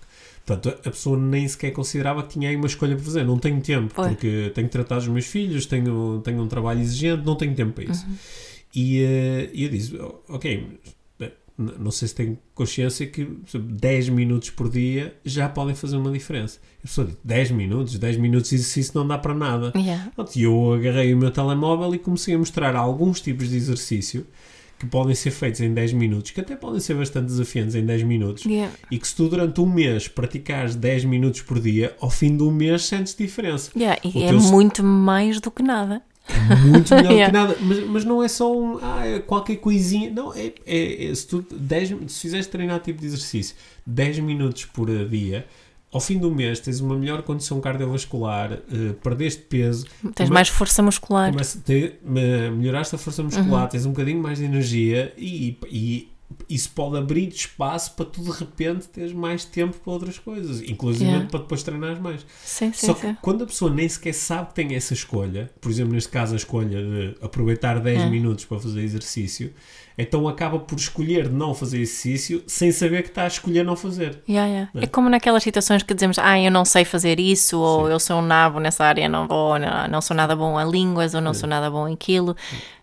Portanto, 0.47 0.79
a 0.83 0.91
pessoa 0.91 1.19
nem 1.19 1.47
sequer 1.47 1.73
considerava 1.73 2.23
que 2.23 2.31
tinha 2.31 2.49
aí 2.49 2.57
uma 2.57 2.67
escolha 2.67 2.97
para 2.97 3.05
fazer. 3.05 3.23
Não 3.23 3.39
tenho 3.39 3.61
tempo, 3.61 3.93
Foi. 3.93 4.09
porque 4.09 4.51
tenho 4.55 4.67
que 4.67 4.73
tratar 4.73 4.97
os 4.97 5.07
meus 5.07 5.27
filhos, 5.27 5.67
tenho, 5.67 6.23
tenho 6.25 6.41
um 6.41 6.49
trabalho 6.49 6.81
exigente, 6.81 7.23
não 7.23 7.37
tenho 7.37 7.55
tempo 7.55 7.73
para 7.73 7.85
isso. 7.85 8.07
Uhum. 8.07 8.17
E, 8.75 9.03
uh, 9.03 9.51
e 9.53 9.65
eu 9.65 9.69
disse, 9.69 9.99
ok, 10.29 10.79
não 11.59 11.91
sei 11.91 12.07
se 12.07 12.15
tem 12.15 12.39
consciência 12.55 13.05
que 13.07 13.29
10 13.53 14.11
minutos 14.11 14.51
por 14.51 14.71
dia 14.71 15.17
já 15.25 15.49
podem 15.49 15.75
fazer 15.75 15.97
uma 15.97 16.13
diferença. 16.13 16.61
A 16.79 16.83
pessoa 16.83 17.07
diz, 17.09 17.17
10 17.25 17.51
minutos, 17.51 17.99
10 17.99 18.17
minutos 18.17 18.51
de 18.51 18.57
exercício 18.57 18.93
não 18.95 19.07
dá 19.07 19.19
para 19.19 19.35
nada. 19.35 19.73
Yeah. 19.75 20.13
E 20.37 20.43
eu 20.45 20.73
agarrei 20.73 21.13
o 21.13 21.17
meu 21.17 21.33
telemóvel 21.33 21.93
e 21.97 21.99
comecei 21.99 22.35
a 22.35 22.39
mostrar 22.39 22.77
alguns 22.77 23.21
tipos 23.21 23.49
de 23.49 23.57
exercício 23.57 24.25
que 24.79 24.87
podem 24.87 25.15
ser 25.15 25.33
feitos 25.33 25.61
em 25.61 25.75
10 25.75 25.93
minutos, 25.95 26.31
que 26.31 26.41
até 26.41 26.55
podem 26.55 26.79
ser 26.79 26.95
bastante 26.95 27.27
desafiantes 27.27 27.75
em 27.75 27.85
10 27.85 28.05
minutos, 28.05 28.45
yeah. 28.45 28.73
e 28.89 28.97
que 28.97 29.09
se 29.09 29.17
tu 29.17 29.29
durante 29.29 29.61
um 29.61 29.67
mês 29.67 30.07
praticares 30.07 30.77
10 30.77 31.05
minutos 31.05 31.43
por 31.43 31.59
dia, 31.59 31.97
ao 32.01 32.09
fim 32.09 32.37
do 32.37 32.49
mês 32.53 32.85
sentes 32.85 33.17
diferença. 33.17 33.73
Yeah, 33.77 34.01
e 34.05 34.23
é 34.23 34.29
teu... 34.29 34.41
muito 34.41 34.85
mais 34.85 35.41
do 35.41 35.51
que 35.51 35.65
nada. 35.65 36.01
Muito 36.67 36.95
melhor 36.95 37.13
yeah. 37.13 37.27
que 37.27 37.33
nada. 37.33 37.57
Mas, 37.61 37.85
mas 37.87 38.05
não 38.05 38.23
é 38.23 38.29
só 38.29 38.53
um, 38.57 38.79
ah, 38.83 39.07
é 39.07 39.19
qualquer 39.19 39.57
coisinha. 39.57 40.11
Não, 40.11 40.35
é, 40.35 40.53
é, 40.67 41.07
é 41.07 41.15
se 41.15 41.27
tu 41.27 41.45
10, 41.51 41.95
se 42.09 42.21
fizeres 42.21 42.47
treinar 42.47 42.81
tipo 42.81 43.01
de 43.01 43.07
exercício 43.07 43.57
10 43.87 44.21
minutos 44.21 44.65
por 44.65 44.89
dia, 45.09 45.47
ao 45.93 46.01
fim 46.01 46.19
do 46.19 46.31
mês 46.31 46.61
tens 46.61 46.81
uma 46.81 46.97
melhor 46.97 47.23
condição 47.23 47.61
cardiovascular, 47.61 48.53
uh, 48.53 48.95
perdeste 49.03 49.43
peso, 49.43 49.87
tens 50.15 50.29
mais 50.29 50.49
força 50.49 50.83
muscular, 50.83 51.35
te, 51.65 51.95
melhoraste 52.05 52.95
a 52.95 52.99
força 52.99 53.23
muscular, 53.23 53.63
uhum. 53.63 53.69
tens 53.69 53.87
um 53.87 53.91
bocadinho 53.91 54.23
mais 54.23 54.39
de 54.39 54.45
energia 54.45 55.13
e, 55.17 55.57
e 55.71 56.09
isso 56.49 56.71
pode 56.71 56.97
abrir 56.97 57.29
espaço 57.29 57.95
para 57.95 58.05
tu 58.05 58.23
de 58.23 58.31
repente 58.31 58.89
teres 58.89 59.13
mais 59.13 59.45
tempo 59.45 59.79
para 59.79 59.93
outras 59.93 60.19
coisas, 60.19 60.63
inclusive 60.63 61.05
yeah. 61.05 61.27
para 61.27 61.41
depois 61.41 61.63
treinar 61.63 62.01
mais. 62.01 62.25
Sim, 62.43 62.73
Só 62.73 62.89
sim, 62.89 62.95
que 62.95 63.01
sim. 63.01 63.17
quando 63.23 63.45
a 63.45 63.47
pessoa 63.47 63.71
nem 63.71 63.89
sequer 63.89 64.13
sabe 64.15 64.49
que 64.49 64.55
tem 64.55 64.75
essa 64.75 64.93
escolha, 64.93 65.51
por 65.61 65.71
exemplo, 65.71 65.93
neste 65.95 66.11
caso 66.11 66.35
a 66.35 66.37
escolha 66.37 66.83
de 66.83 67.15
aproveitar 67.23 67.81
10 67.81 67.97
yeah. 67.97 68.11
minutos 68.11 68.45
para 68.45 68.59
fazer 68.59 68.83
exercício, 68.83 69.53
então 69.97 70.29
acaba 70.29 70.59
por 70.59 70.79
escolher 70.79 71.31
não 71.31 71.55
fazer 71.55 71.81
exercício 71.81 72.43
sem 72.47 72.71
saber 72.73 73.03
que 73.03 73.09
está 73.09 73.25
a 73.25 73.27
escolher 73.27 73.65
não 73.65 73.75
fazer. 73.75 74.23
Yeah, 74.29 74.49
yeah. 74.49 74.71
É? 74.75 74.85
é? 74.85 74.87
como 74.87 75.09
naquelas 75.09 75.43
situações 75.43 75.83
que 75.83 75.95
dizemos, 75.95 76.19
ah, 76.19 76.39
eu 76.39 76.51
não 76.51 76.65
sei 76.65 76.85
fazer 76.85 77.19
isso, 77.19 77.59
ou 77.59 77.87
Sim. 77.87 77.93
eu 77.93 78.01
sou 78.01 78.19
um 78.19 78.23
nabo 78.23 78.61
nessa 78.61 78.85
área, 78.85 79.09
não 79.09 79.27
vou, 79.27 79.59
não, 79.59 79.89
não 79.89 80.01
sou 80.01 80.17
nada 80.17 80.37
bom 80.37 80.59
a 80.59 80.65
línguas, 80.65 81.15
ou 81.15 81.21
não 81.21 81.33
Sim. 81.33 81.41
sou 81.41 81.49
nada 81.49 81.71
bom 81.71 81.89
em 81.89 81.95
aquilo. 81.95 82.37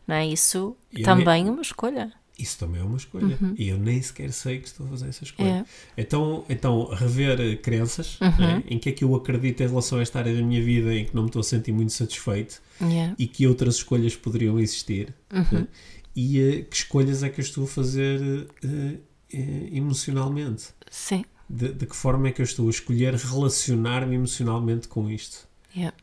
Não 0.07 0.15
é? 0.15 0.25
Isso 0.25 0.75
e 0.91 1.03
também 1.03 1.47
é 1.47 1.51
uma 1.51 1.61
escolha. 1.61 2.11
Isso 2.37 2.59
também 2.59 2.81
é 2.81 2.83
uma 2.83 2.97
escolha. 2.97 3.37
Uhum. 3.41 3.55
E 3.57 3.69
eu 3.69 3.77
nem 3.77 4.01
sequer 4.01 4.31
sei 4.33 4.59
que 4.59 4.67
estou 4.67 4.85
a 4.85 4.89
fazer 4.89 5.07
essa 5.07 5.23
escolha. 5.23 5.65
É. 5.97 6.01
Então, 6.01 6.45
então, 6.49 6.85
rever 6.89 7.61
crenças, 7.61 8.19
uhum. 8.19 8.37
né, 8.37 8.63
em 8.67 8.77
que 8.77 8.89
é 8.89 8.91
que 8.91 9.03
eu 9.03 9.15
acredito 9.15 9.63
em 9.63 9.67
relação 9.67 9.99
a 9.99 10.01
esta 10.01 10.19
área 10.19 10.35
da 10.35 10.41
minha 10.41 10.61
vida 10.61 10.93
em 10.93 11.05
que 11.05 11.15
não 11.15 11.23
me 11.23 11.29
estou 11.29 11.39
a 11.39 11.43
sentir 11.43 11.71
muito 11.71 11.93
satisfeito 11.93 12.61
yeah. 12.81 13.15
e 13.17 13.25
que 13.25 13.47
outras 13.47 13.75
escolhas 13.75 14.15
poderiam 14.15 14.59
existir. 14.59 15.13
Uhum. 15.33 15.59
Né, 15.59 15.67
e 16.13 16.39
uh, 16.39 16.65
que 16.65 16.75
escolhas 16.75 17.23
é 17.23 17.29
que 17.29 17.39
eu 17.39 17.43
estou 17.43 17.63
a 17.63 17.67
fazer 17.67 18.21
uh, 18.21 18.67
uh, 18.67 19.69
emocionalmente? 19.71 20.67
Sim. 20.91 21.23
De, 21.49 21.71
de, 21.71 21.85
que 21.85 21.95
forma 21.95 22.27
é 22.27 22.31
que 22.31 22.41
eu 22.41 22.45
estou 22.45 22.67
a 22.67 22.69
escolher 22.69 23.13
relacionar-me 23.13 24.15
emocionalmente 24.15 24.87
com 24.87 25.09
isto? 25.09 25.47
Yeah. 25.75 25.93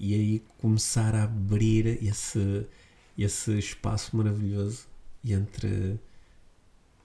e 0.00 0.14
aí 0.14 0.42
começar 0.58 1.14
a 1.14 1.22
abrir 1.22 2.02
esse 2.02 2.66
esse 3.16 3.56
espaço 3.56 4.16
maravilhoso 4.16 4.88
entre 5.24 5.98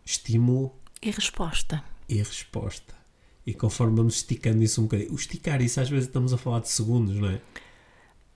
estímulo 0.05 0.73
E 1.01 1.11
resposta. 1.11 1.83
e 2.09 2.15
resposta. 2.17 2.95
E 3.45 3.53
conforme 3.53 3.95
vamos 3.97 4.15
esticando 4.15 4.63
isso 4.63 4.81
um 4.81 4.85
bocadinho, 4.85 5.11
o 5.11 5.15
esticar 5.15 5.61
isso 5.61 5.79
às 5.79 5.89
vezes 5.89 6.07
estamos 6.07 6.33
a 6.33 6.37
falar 6.37 6.59
de 6.61 6.69
segundos, 6.69 7.15
não 7.17 7.29
é? 7.29 7.39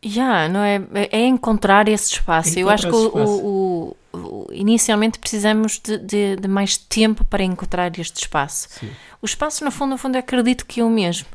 Já, 0.04 0.48
não 0.50 0.62
é? 0.62 0.82
É 1.12 1.26
encontrar 1.28 1.88
esse 1.88 2.14
espaço. 2.14 2.58
É 2.58 2.64
Eu 2.64 2.70
acho 2.70 2.84
que 2.90 2.96
encontrar 2.96 3.26
o, 3.28 3.96
o- 4.14 4.18
o- 4.18 4.48
inicialmente 4.52 5.20
precisamos 5.20 5.80
de, 5.80 5.98
de- 6.00 6.36
de 6.38 6.48
mais 6.48 6.76
tempo 6.78 7.24
para 7.26 7.44
encontrar 7.44 7.98
este 8.00 8.24
espaço. 8.24 8.68
Sim. 8.80 8.90
O 9.22 9.26
espaço, 9.26 9.64
no 9.64 9.70
fundo, 9.72 9.92
no 9.92 9.98
fundo, 9.98 10.18
acredito 10.18 10.66
que 10.66 10.80
é 10.82 10.84
o 10.84 10.90
mesmo. 10.90 11.28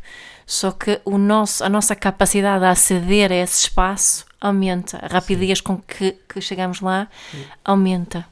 Só 0.45 0.73
que 0.73 1.01
o 1.05 1.17
nosso, 1.19 1.63
a 1.63 1.69
nossa 1.69 1.95
capacidade 1.95 2.61
de 2.61 2.67
aceder 2.67 3.31
a 3.31 3.37
esse 3.37 3.63
espaço 3.65 4.25
aumenta. 4.41 4.99
A 5.05 5.09
rapidez 5.09 5.61
com 5.61 5.79
que, 5.79 6.13
que 6.29 6.41
chegamos 6.41 6.81
lá 6.81 7.09
aumenta. 7.65 8.27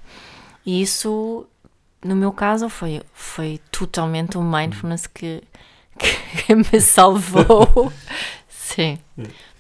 E 0.64 0.80
isso, 0.82 1.46
no 2.05 2.14
meu 2.16 2.32
caso, 2.32 2.68
foi, 2.68 3.02
foi 3.12 3.61
totalmente 3.70 4.38
o 4.38 4.42
mindfulness 4.42 5.07
que, 5.07 5.42
que 6.46 6.55
me 6.55 6.80
salvou. 6.80 7.92
Sim. 8.48 8.98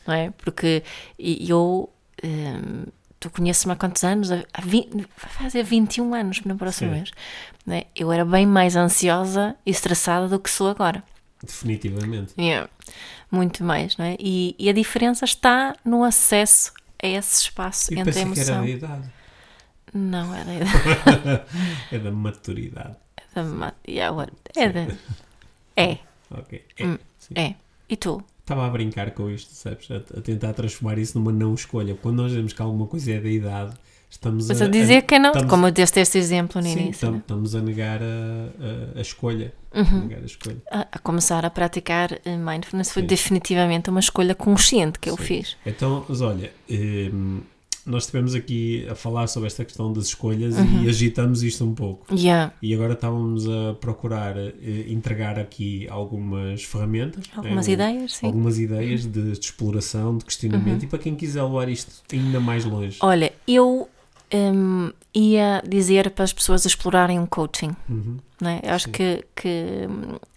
Não 0.06 0.14
é? 0.14 0.30
Porque 0.30 0.82
eu. 1.18 1.88
hum, 2.22 2.84
tu 3.20 3.30
conheces-me 3.30 3.72
há 3.72 3.76
quantos 3.76 4.04
anos? 4.04 4.30
Há, 4.30 4.42
há 4.52 4.60
vi- 4.60 4.88
vai 4.92 5.30
fazer 5.30 5.62
21 5.62 6.14
anos 6.14 6.40
na 6.44 6.54
próxima 6.54 6.90
Sim. 6.90 6.96
vez. 6.96 7.10
Não 7.66 7.74
é? 7.74 7.86
Eu 7.96 8.12
era 8.12 8.24
bem 8.24 8.44
mais 8.46 8.76
ansiosa 8.76 9.56
e 9.64 9.70
estressada 9.70 10.28
do 10.28 10.38
que 10.38 10.50
sou 10.50 10.68
agora. 10.68 11.02
Definitivamente. 11.44 12.34
Yeah. 12.38 12.68
Muito 13.30 13.62
mais, 13.64 13.96
não 13.96 14.04
é? 14.04 14.16
E, 14.18 14.54
e 14.58 14.68
a 14.68 14.72
diferença 14.72 15.24
está 15.24 15.74
no 15.84 16.04
acesso 16.04 16.72
a 17.02 17.06
esse 17.06 17.42
espaço 17.42 17.92
Eu 17.92 17.98
entre 17.98 18.10
a 18.10 18.14
pensei 18.14 18.32
que 18.32 18.40
era 18.40 18.58
emoção. 18.58 18.62
da 18.62 18.68
idade. 18.70 19.12
Não, 19.92 20.34
era 20.34 20.44
da, 21.24 21.46
É 21.92 21.98
da 21.98 22.10
maturidade. 22.10 22.96
da 23.34 23.42
ma- 23.44 23.74
yeah, 23.88 24.14
what- 24.16 24.32
é 24.56 24.68
da- 24.68 24.94
É, 25.76 25.98
Ok. 26.30 26.64
É. 26.78 26.84
Hum. 26.86 26.98
É. 27.34 27.54
E 27.88 27.96
tu? 27.96 28.22
Estava 28.40 28.66
a 28.66 28.70
brincar 28.70 29.10
com 29.12 29.30
isto, 29.30 29.52
sabes? 29.52 29.88
A, 29.90 29.96
a 29.96 30.20
tentar 30.20 30.52
transformar 30.52 30.98
isso 30.98 31.18
numa 31.18 31.32
não 31.32 31.54
escolha. 31.54 31.94
Quando 31.94 32.16
nós 32.16 32.30
dizemos 32.30 32.52
que 32.52 32.60
alguma 32.62 32.86
coisa 32.86 33.12
é 33.12 33.20
da 33.20 33.28
idade, 33.28 33.74
estamos 34.14 34.48
Mas 34.48 34.62
a 34.62 34.66
dizer 34.68 35.02
que 35.02 35.18
não, 35.18 35.30
estamos- 35.30 35.50
como 35.50 35.66
eu 35.66 35.70
deste 35.72 36.00
este 36.00 36.18
exemplo 36.18 36.60
no 36.60 36.66
Sim, 36.68 36.78
início. 36.80 37.00
tam- 37.06 37.12
né? 37.12 37.18
estamos 37.18 37.54
a 37.54 37.60
negar 37.60 38.00
a, 38.02 38.96
a, 38.96 38.98
a 38.98 39.00
escolha. 39.02 39.52
A 39.72 39.80
Uhum. 39.80 40.00
negar 40.06 40.22
a 40.22 40.26
escolha. 40.26 40.56
A, 40.70 40.86
a 40.92 40.98
começar 41.00 41.44
a 41.44 41.50
praticar 41.50 42.12
eh, 42.24 42.36
mindfulness 42.36 42.92
foi 42.92 43.02
Sim. 43.02 43.08
definitivamente 43.08 43.90
uma 43.90 44.00
escolha 44.00 44.34
consciente 44.34 44.98
que 44.98 45.10
eu 45.10 45.16
Sim. 45.16 45.22
fiz. 45.24 45.56
Então, 45.66 46.04
mas 46.08 46.20
olha, 46.20 46.52
hum, 46.70 47.40
nós 47.84 48.04
estivemos 48.04 48.34
aqui 48.34 48.86
a 48.88 48.94
falar 48.94 49.26
sobre 49.26 49.46
esta 49.48 49.62
questão 49.64 49.92
das 49.92 50.06
escolhas 50.06 50.56
Uhum. 50.56 50.84
e 50.84 50.88
agitamos 50.88 51.42
isto 51.42 51.64
um 51.64 51.74
pouco. 51.74 52.06
Yeah. 52.14 52.52
E 52.62 52.72
agora 52.72 52.92
estávamos 52.94 53.46
a 53.48 53.74
procurar 53.80 54.36
eh, 54.38 54.52
entregar 54.88 55.38
aqui 55.40 55.86
algumas 55.90 56.62
ferramentas. 56.62 57.24
Algumas 57.36 57.66
né, 57.66 57.70
um- 57.72 57.74
ideias, 57.74 58.12
sim. 58.14 58.26
Uhum. 58.26 58.32
Algumas 58.32 58.58
ideias 58.60 59.02
de, 59.04 59.32
de 59.32 59.38
exploração, 59.40 60.16
de 60.16 60.24
questionamento 60.24 60.84
e 60.84 60.86
para 60.86 60.98
quem 61.00 61.14
quiser 61.16 61.42
levar 61.42 61.68
isto 61.68 61.92
ainda 62.12 62.38
mais 62.40 62.64
longe. 62.64 62.96
Olha, 63.02 63.32
eu 63.46 63.88
hum, 64.32 64.90
ia 65.14 65.62
dizer 65.66 66.10
para 66.10 66.24
as 66.24 66.32
pessoas 66.32 66.64
explorarem 66.64 67.18
um 67.18 67.26
coaching. 67.26 67.70
Uhum. 67.88 68.18
Não 68.40 68.50
é? 68.50 68.60
Eu 68.62 68.70
acho 68.74 68.86
Sim. 68.86 68.92
que, 68.92 69.24
que 69.36 69.86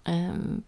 hum, 0.06 0.60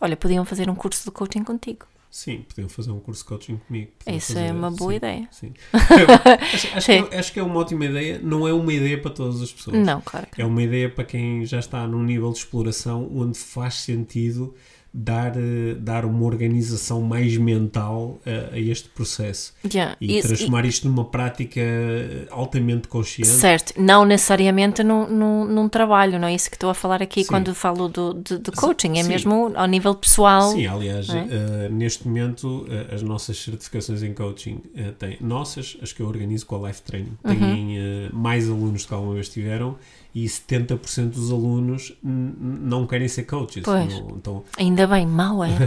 olha, 0.00 0.16
podiam 0.16 0.44
fazer 0.44 0.68
um 0.70 0.74
curso 0.74 1.04
de 1.04 1.10
coaching 1.10 1.42
contigo. 1.44 1.86
Sim, 2.10 2.44
podiam 2.46 2.68
fazer 2.68 2.90
um 2.90 3.00
curso 3.00 3.22
de 3.22 3.28
coaching 3.28 3.56
comigo. 3.66 3.90
Isso 4.06 4.34
fazer- 4.34 4.46
é 4.48 4.52
uma 4.52 4.70
boa 4.70 4.90
sim, 4.90 4.96
ideia. 4.98 5.28
Sim. 5.30 5.54
acho, 5.72 6.76
acho 6.76 6.80
Sim. 6.82 7.04
Que, 7.04 7.14
é- 7.14 7.18
acho 7.18 7.32
que 7.32 7.40
é 7.40 7.42
uma 7.42 7.58
ótima 7.58 7.86
ideia. 7.86 8.20
Não 8.22 8.46
é 8.46 8.52
uma 8.52 8.70
ideia 8.72 9.00
para 9.00 9.10
todas 9.12 9.40
as 9.40 9.50
pessoas. 9.50 9.78
Não, 9.78 10.00
claro 10.02 10.26
É 10.36 10.44
uma 10.44 10.62
ideia 10.62 10.90
para 10.90 11.04
quem 11.04 11.46
já 11.46 11.58
está 11.58 11.86
num 11.86 12.02
nível 12.02 12.30
de 12.30 12.38
exploração 12.38 13.10
onde 13.16 13.38
faz 13.38 13.76
sentido 13.76 14.54
dar, 14.94 15.32
eh, 15.36 15.74
dar 15.78 16.04
uma 16.04 16.24
organização 16.26 17.00
mais 17.00 17.36
mental 17.36 18.20
eh, 18.26 18.50
a, 18.52 18.54
a 18.54 18.58
este 18.58 18.88
processo 18.90 19.54
Yeah. 19.72 19.96
e 20.00 20.18
Isso- 20.18 20.28
transformar 20.28 20.64
isto 20.66 20.86
numa 20.88 21.04
prática 21.04 21.60
eh, 21.60 22.26
altamente 22.30 22.88
consciente. 22.88 23.28
Certo, 23.30 23.72
não 23.80 24.04
necessariamente 24.04 24.82
num, 24.82 25.08
num, 25.08 25.44
num 25.46 25.68
trabalho, 25.68 26.18
não 26.18 26.28
é 26.28 26.34
isso 26.34 26.50
que 26.50 26.56
estou 26.56 26.68
a 26.70 26.74
falar 26.74 27.02
aqui 27.02 27.22
Sim. 27.22 27.28
quando 27.28 27.54
falo 27.54 27.88
do, 27.88 28.14
de, 28.14 28.38
de 28.38 28.50
coaching, 28.52 28.98
é 28.98 29.02
sim. 29.02 29.08
mesmo 29.08 29.52
ao 29.54 29.66
nível 29.66 29.94
pessoal. 29.94 30.50
Sim, 30.52 30.66
aliás, 30.66 31.08
é? 31.08 31.26
eh, 31.30 31.68
neste 31.70 32.06
momento 32.06 32.66
eh, 32.68 32.94
as 32.94 33.02
nossas 33.02 33.38
certificações 33.38 34.02
em 34.02 34.12
coaching 34.12 34.60
eh, 34.76 34.90
têm, 34.98 35.16
nossas, 35.20 35.76
as 35.82 35.92
que 35.92 36.00
eu 36.02 36.06
organizo 36.06 36.44
com 36.46 36.62
a 36.62 36.68
Life 36.68 36.82
Training, 36.82 37.16
Uhum. 37.24 37.34
têm 37.38 37.78
eh, 37.78 38.08
mais 38.12 38.48
alunos 38.48 38.82
do 38.82 38.88
que 38.88 38.94
alguma 38.94 39.14
vez 39.14 39.28
tiveram 39.28 39.76
e 40.14 40.24
70% 40.26 41.10
dos 41.10 41.30
alunos 41.32 41.94
não 42.02 42.86
querem 42.86 43.08
ser 43.08 43.22
coaches. 43.24 43.64
Não- 43.66 44.10
então, 44.16 44.44
Ainda 44.58 44.86
bem, 44.86 45.06
mal 45.06 45.42
é. 45.42 45.50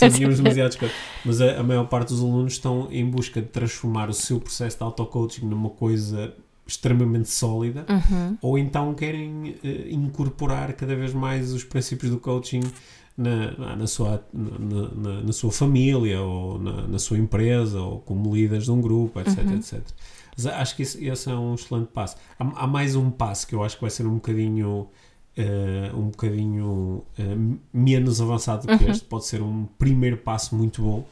É, 0.00 0.08
demasiados. 0.36 0.78
Mas 1.24 1.40
a, 1.40 1.60
a 1.60 1.62
maior 1.62 1.86
parte 1.88 2.08
dos 2.08 2.20
alunos 2.20 2.52
estão 2.54 2.88
em 2.90 3.04
busca 3.08 3.40
de 3.40 3.48
transformar 3.48 4.10
o 4.10 4.14
seu 4.14 4.38
processo 4.40 4.76
de 4.76 4.82
auto-coaching 4.84 5.46
numa 5.46 5.70
coisa 5.70 6.34
extremamente 6.66 7.30
sólida 7.30 7.86
Uhum. 7.88 8.36
ou 8.42 8.58
então 8.58 8.92
querem 8.92 9.56
eh, 9.64 9.86
incorporar 9.90 10.74
cada 10.74 10.94
vez 10.94 11.14
mais 11.14 11.50
os 11.54 11.64
princípios 11.64 12.10
do 12.12 12.18
coaching 12.18 12.60
na, 13.16 13.52
na, 13.52 13.76
na 13.76 13.86
sua, 13.86 14.22
na, 14.34 14.88
na- 14.94 15.20
na 15.22 15.32
sua 15.32 15.50
família 15.50 16.20
ou 16.20 16.58
na, 16.58 16.86
na 16.86 16.98
sua 16.98 17.16
empresa 17.16 17.80
ou 17.80 18.00
como 18.00 18.34
líderes 18.34 18.64
de 18.66 18.70
um 18.70 18.82
grupo, 18.82 19.18
etc, 19.18 19.38
Uhum. 19.46 19.54
etc. 19.56 19.80
Mas 20.38 20.46
acho 20.46 20.76
que 20.76 20.82
esse, 20.82 21.04
esse 21.04 21.28
é 21.30 21.34
um 21.34 21.54
excelente 21.54 21.88
passo. 21.88 22.16
Há, 22.38 22.64
há 22.64 22.66
mais 22.66 22.94
um 22.94 23.10
passo 23.10 23.46
que 23.46 23.54
eu 23.54 23.62
acho 23.64 23.74
que 23.76 23.82
vai 23.82 23.90
ser 23.90 24.06
um 24.06 24.14
bocadinho 24.14 24.88
eh, 25.36 25.90
um 25.94 26.06
bocadinho 26.10 27.04
eh, 27.18 27.36
menos 27.72 28.20
avançado 28.20 28.66
do 28.66 28.78
que 28.78 28.84
Uhum. 28.84 28.90
este, 28.90 29.04
pode 29.04 29.26
ser 29.26 29.42
um 29.42 29.66
primeiro 29.78 30.16
passo 30.18 30.54
muito 30.56 30.80
bom 30.82 31.04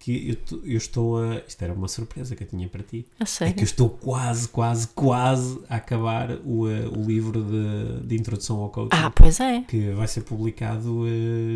que 0.00 0.38
eu, 0.52 0.60
eu 0.64 0.76
estou 0.76 1.18
a... 1.20 1.38
Isto 1.46 1.62
era 1.62 1.72
uma 1.74 1.88
surpresa 1.88 2.36
que 2.36 2.44
eu 2.44 2.46
tinha 2.46 2.68
para 2.68 2.84
ti. 2.84 3.04
A 3.18 3.24
É 3.24 3.26
sério. 3.26 3.54
que 3.54 3.60
eu 3.60 3.64
estou 3.64 3.90
quase, 3.90 4.48
quase, 4.48 4.86
quase 4.88 5.60
a 5.68 5.74
acabar 5.76 6.38
o, 6.44 6.68
eh, 6.70 6.86
o 6.88 7.02
livro 7.02 7.42
de, 7.42 8.06
de 8.06 8.16
introdução 8.16 8.60
ao 8.60 8.68
coaching. 8.70 8.90
Ah, 8.92 9.10
pois 9.10 9.40
é. 9.40 9.62
Que 9.62 9.90
vai 9.90 10.06
ser 10.06 10.20
publicado 10.22 11.04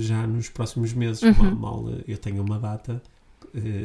já 0.00 0.26
nos 0.26 0.48
próximos 0.48 0.92
meses. 0.92 1.22
Uhum. 1.22 1.54
Mal, 1.54 1.82
mal, 1.84 1.94
eu 2.06 2.18
tenho 2.18 2.42
uma 2.42 2.58
data, 2.58 3.00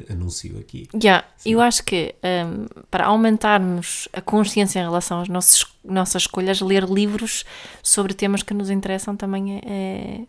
anuncio 0.09 0.57
aqui. 0.59 0.87
Yeah, 0.93 1.25
Sim. 1.37 1.51
eu 1.51 1.61
acho 1.61 1.83
que 1.83 2.15
um, 2.23 2.65
para 2.89 3.05
aumentarmos 3.05 4.07
a 4.13 4.21
consciência 4.21 4.79
em 4.79 4.83
relação 4.83 5.21
às 5.21 5.27
nossas, 5.27 5.65
nossas 5.83 6.23
escolhas, 6.23 6.61
ler 6.61 6.83
livros 6.85 7.43
sobre 7.83 8.13
temas 8.13 8.43
que 8.43 8.53
nos 8.53 8.69
interessam 8.69 9.15
também 9.15 9.59
é, 9.65 10.21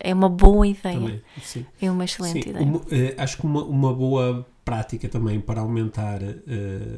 é 0.00 0.14
uma 0.14 0.28
boa 0.28 0.66
ideia. 0.66 0.94
Também. 0.98 1.22
É 1.80 1.90
uma 1.90 2.04
excelente 2.04 2.42
Sim, 2.44 2.50
ideia. 2.50 2.64
uma- 2.64 2.80
eh, 2.90 3.14
acho 3.18 3.36
que 3.38 3.44
uma, 3.44 3.62
uma 3.64 3.92
boa 3.94 4.46
prática 4.66 5.08
também 5.08 5.40
para 5.40 5.60
aumentar 5.60 6.20
eh, 6.22 6.36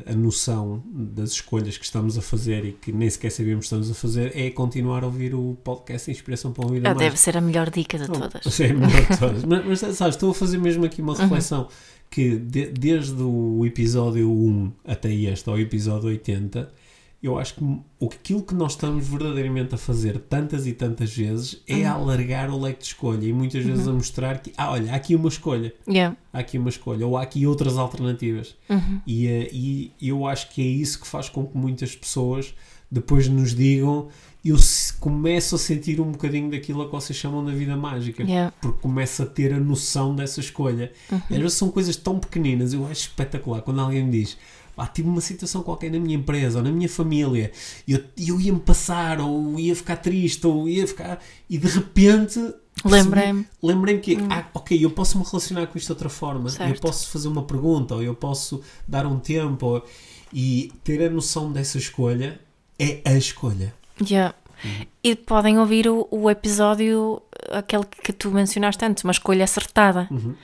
a 0.06 0.14
noção 0.14 0.82
das 0.90 1.32
escolhas 1.32 1.76
que 1.76 1.84
estamos 1.84 2.16
a 2.16 2.22
fazer 2.22 2.64
e 2.64 2.72
que 2.72 2.90
nem 2.90 3.10
sequer 3.10 3.30
sabíamos 3.30 3.60
que 3.60 3.66
estamos 3.66 3.90
a 3.90 3.94
fazer 3.94 4.32
é 4.34 4.48
continuar 4.50 5.02
a 5.04 5.06
ouvir 5.06 5.34
o 5.34 5.54
podcast 5.62 6.10
Inspiração 6.10 6.50
para 6.50 6.64
uma 6.64 6.72
Vida 6.74 6.88
Ah, 6.90 6.94
Mais. 6.94 7.06
deve 7.06 7.18
ser 7.20 7.36
a 7.36 7.40
melhor 7.42 7.68
dica 7.68 7.98
de 7.98 8.08
Não, 8.08 8.18
todas. 8.20 8.58
É 8.60 8.70
a 8.70 8.74
melhor 8.74 9.06
de 9.10 9.18
todas. 9.18 9.44
mas, 9.44 9.64
mas, 9.66 9.78
sabes, 9.96 10.14
estou 10.16 10.30
a 10.30 10.34
fazer 10.34 10.56
mesmo 10.56 10.84
aqui 10.86 11.02
Uhum. 11.02 11.08
uma 11.08 11.16
reflexão 11.18 11.68
que 12.10 12.36
de- 12.38 12.70
desde 12.72 13.22
o 13.22 13.62
episódio 13.66 14.32
1 14.32 14.72
até 14.86 15.12
este, 15.12 15.46
ao 15.50 15.58
episódio 15.60 16.08
80, 16.08 16.72
eu 17.20 17.36
acho 17.38 17.54
que 17.56 18.06
aquilo 18.06 18.42
que 18.42 18.54
nós 18.54 18.72
estamos 18.72 19.06
verdadeiramente 19.08 19.74
a 19.74 19.78
fazer 19.78 20.18
tantas 20.20 20.66
e 20.68 20.72
tantas 20.72 21.12
vezes 21.16 21.60
é 21.66 21.74
Uhum. 21.78 21.88
alargar 21.88 22.48
o 22.50 22.60
leque 22.60 22.78
de 22.80 22.84
escolha 22.86 23.24
e 23.26 23.32
muitas 23.32 23.64
vezes 23.64 23.88
a 23.88 23.92
mostrar 23.92 24.38
que, 24.40 24.52
ah, 24.56 24.70
olha, 24.70 24.92
há 24.92 24.96
aqui 24.96 25.16
uma 25.16 25.28
escolha, 25.28 25.74
Yeah. 25.88 26.16
há 26.32 26.38
aqui 26.38 26.56
uma 26.58 26.68
escolha, 26.68 27.04
ou 27.06 27.16
há 27.16 27.22
aqui 27.22 27.44
outras 27.46 27.76
alternativas. 27.76 28.54
Uhum. 28.70 29.00
E, 29.06 29.26
eh, 29.26 29.48
e 29.52 29.92
eu 30.00 30.26
acho 30.26 30.50
que 30.50 30.62
é 30.62 30.66
isso 30.66 31.00
que 31.00 31.08
faz 31.08 31.28
com 31.28 31.44
que 31.44 31.56
muitas 31.58 31.96
pessoas 31.96 32.54
depois 32.90 33.28
nos 33.28 33.54
digam 33.54 34.08
eu 34.44 34.56
começo 35.00 35.56
a 35.56 35.58
sentir 35.58 36.00
um 36.00 36.10
bocadinho 36.12 36.50
daquilo 36.50 36.80
a 36.80 36.86
que 36.86 36.92
vocês 36.92 37.18
chamam 37.18 37.44
da 37.44 37.52
vida 37.52 37.76
mágica 37.76 38.22
Yeah. 38.22 38.52
porque 38.62 38.80
começo 38.80 39.22
a 39.22 39.26
ter 39.26 39.52
a 39.52 39.58
noção 39.60 40.14
dessa 40.14 40.40
escolha 40.40 40.90
Uhum. 41.12 41.20
e 41.28 41.34
às 41.34 41.40
vezes 41.40 41.58
são 41.58 41.70
coisas 41.70 41.96
tão 41.96 42.18
pequeninas 42.18 42.72
eu 42.72 42.84
acho 42.86 43.00
espetacular 43.02 43.60
quando 43.60 43.80
alguém 43.80 44.04
me 44.04 44.10
diz 44.12 44.38
ah, 44.78 44.86
tive 44.86 45.08
uma 45.08 45.20
situação 45.20 45.62
qualquer 45.62 45.90
na 45.90 45.98
minha 45.98 46.16
empresa 46.16 46.58
ou 46.58 46.64
na 46.64 46.70
minha 46.70 46.88
família 46.88 47.50
e 47.86 47.92
eu, 47.92 48.04
eu 48.16 48.40
ia-me 48.40 48.60
passar 48.60 49.20
ou 49.20 49.58
ia 49.58 49.74
ficar 49.76 49.96
triste 49.96 50.46
ou 50.46 50.68
ia 50.68 50.86
ficar 50.86 51.20
e 51.50 51.58
de 51.58 51.66
repente 51.68 52.40
Lembrei-me. 52.84 53.44
lembrei-me 53.60 54.00
que, 54.00 54.16
ah, 54.30 54.46
ok, 54.54 54.84
eu 54.84 54.90
posso 54.90 55.18
me 55.18 55.24
relacionar 55.24 55.66
com 55.66 55.76
isto 55.76 55.86
de 55.86 55.92
outra 55.92 56.08
forma, 56.08 56.44
eu 56.46 56.50
Certo. 56.50 56.80
posso 56.80 57.08
fazer 57.10 57.26
uma 57.26 57.42
pergunta, 57.42 57.96
ou 57.96 58.02
eu 58.02 58.14
posso 58.14 58.62
dar 58.86 59.04
um 59.04 59.18
tempo, 59.18 59.66
ou- 59.66 59.84
e 60.32 60.72
ter 60.84 61.02
a 61.04 61.10
noção 61.10 61.50
dessa 61.50 61.76
escolha 61.76 62.38
é 62.78 63.00
a 63.04 63.14
escolha. 63.16 63.74
Yeah. 64.08 64.32
Uhum. 64.64 64.86
E 65.02 65.16
podem 65.16 65.58
ouvir 65.58 65.88
o, 65.88 66.06
o 66.10 66.30
episódio, 66.30 67.20
aquele 67.50 67.84
que 67.84 68.12
tu 68.12 68.30
mencionaste 68.30 68.84
antes, 68.84 69.02
uma 69.04 69.10
escolha 69.12 69.42
acertada, 69.44 70.06
Uhum, 70.10 70.34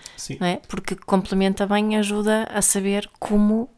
é? 0.40 0.56
Porque 0.68 0.96
complementa 0.96 1.66
bem 1.66 1.94
e 1.94 1.96
ajuda 1.96 2.44
a 2.52 2.60
saber 2.62 3.08
como 3.20 3.68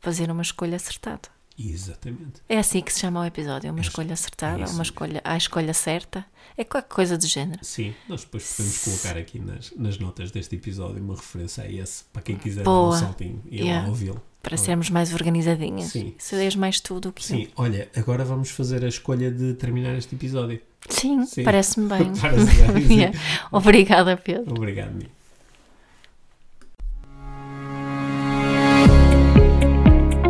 fazer 0.00 0.30
uma 0.30 0.42
escolha 0.42 0.76
acertada. 0.76 1.28
Exatamente. 1.58 2.42
É 2.48 2.58
assim 2.58 2.82
que 2.82 2.92
se 2.92 3.00
chama 3.00 3.20
o 3.20 3.24
episódio, 3.24 3.70
uma 3.70 3.78
É 3.80 3.82
escolha 3.82 4.12
acertada, 4.12 4.62
isso. 4.62 4.74
uma 4.74 4.82
escolha, 4.82 5.20
a 5.24 5.36
escolha 5.38 5.72
certa, 5.72 6.24
é 6.56 6.62
qualquer 6.64 6.88
coisa 6.94 7.16
do 7.16 7.26
género. 7.26 7.60
Sim, 7.64 7.94
nós 8.08 8.22
depois 8.24 8.52
podemos 8.54 8.84
colocar 8.84 9.16
aqui 9.18 9.38
nas, 9.38 9.72
nas 9.74 9.98
notas 9.98 10.30
deste 10.30 10.54
episódio 10.56 11.02
uma 11.02 11.14
referência 11.16 11.64
a 11.64 11.70
esse, 11.72 12.04
para 12.12 12.20
quem 12.20 12.36
quiser 12.36 12.62
Boa. 12.62 12.90
dar 12.90 12.96
um 12.96 13.06
saltinho 13.06 13.42
e 13.50 13.60
Yeah. 13.62 13.88
ouvi-lo. 13.88 14.20
Para 14.42 14.56
sermos 14.58 14.90
mais 14.90 15.12
organizadinhas. 15.12 15.90
Sim. 15.90 16.14
Se 16.18 16.36
lês 16.36 16.54
mais 16.54 16.78
tudo 16.78 17.08
o 17.08 17.12
que 17.12 17.24
Sim, 17.24 17.48
olha, 17.56 17.88
agora 17.96 18.24
vamos 18.24 18.50
fazer 18.50 18.84
a 18.84 18.88
escolha 18.88 19.30
de 19.30 19.54
terminar 19.54 19.96
este 19.96 20.14
episódio. 20.14 20.60
Sim, 20.88 21.24
Sim. 21.26 21.42
parece-me 21.42 21.88
bem. 21.88 22.12
Parece 22.20 22.62
bem. 22.72 22.86
Yeah. 22.96 23.18
Obrigada, 23.50 24.16
Pedro. 24.16 24.54
Obrigado, 24.54 24.92
Mi. 24.94 25.08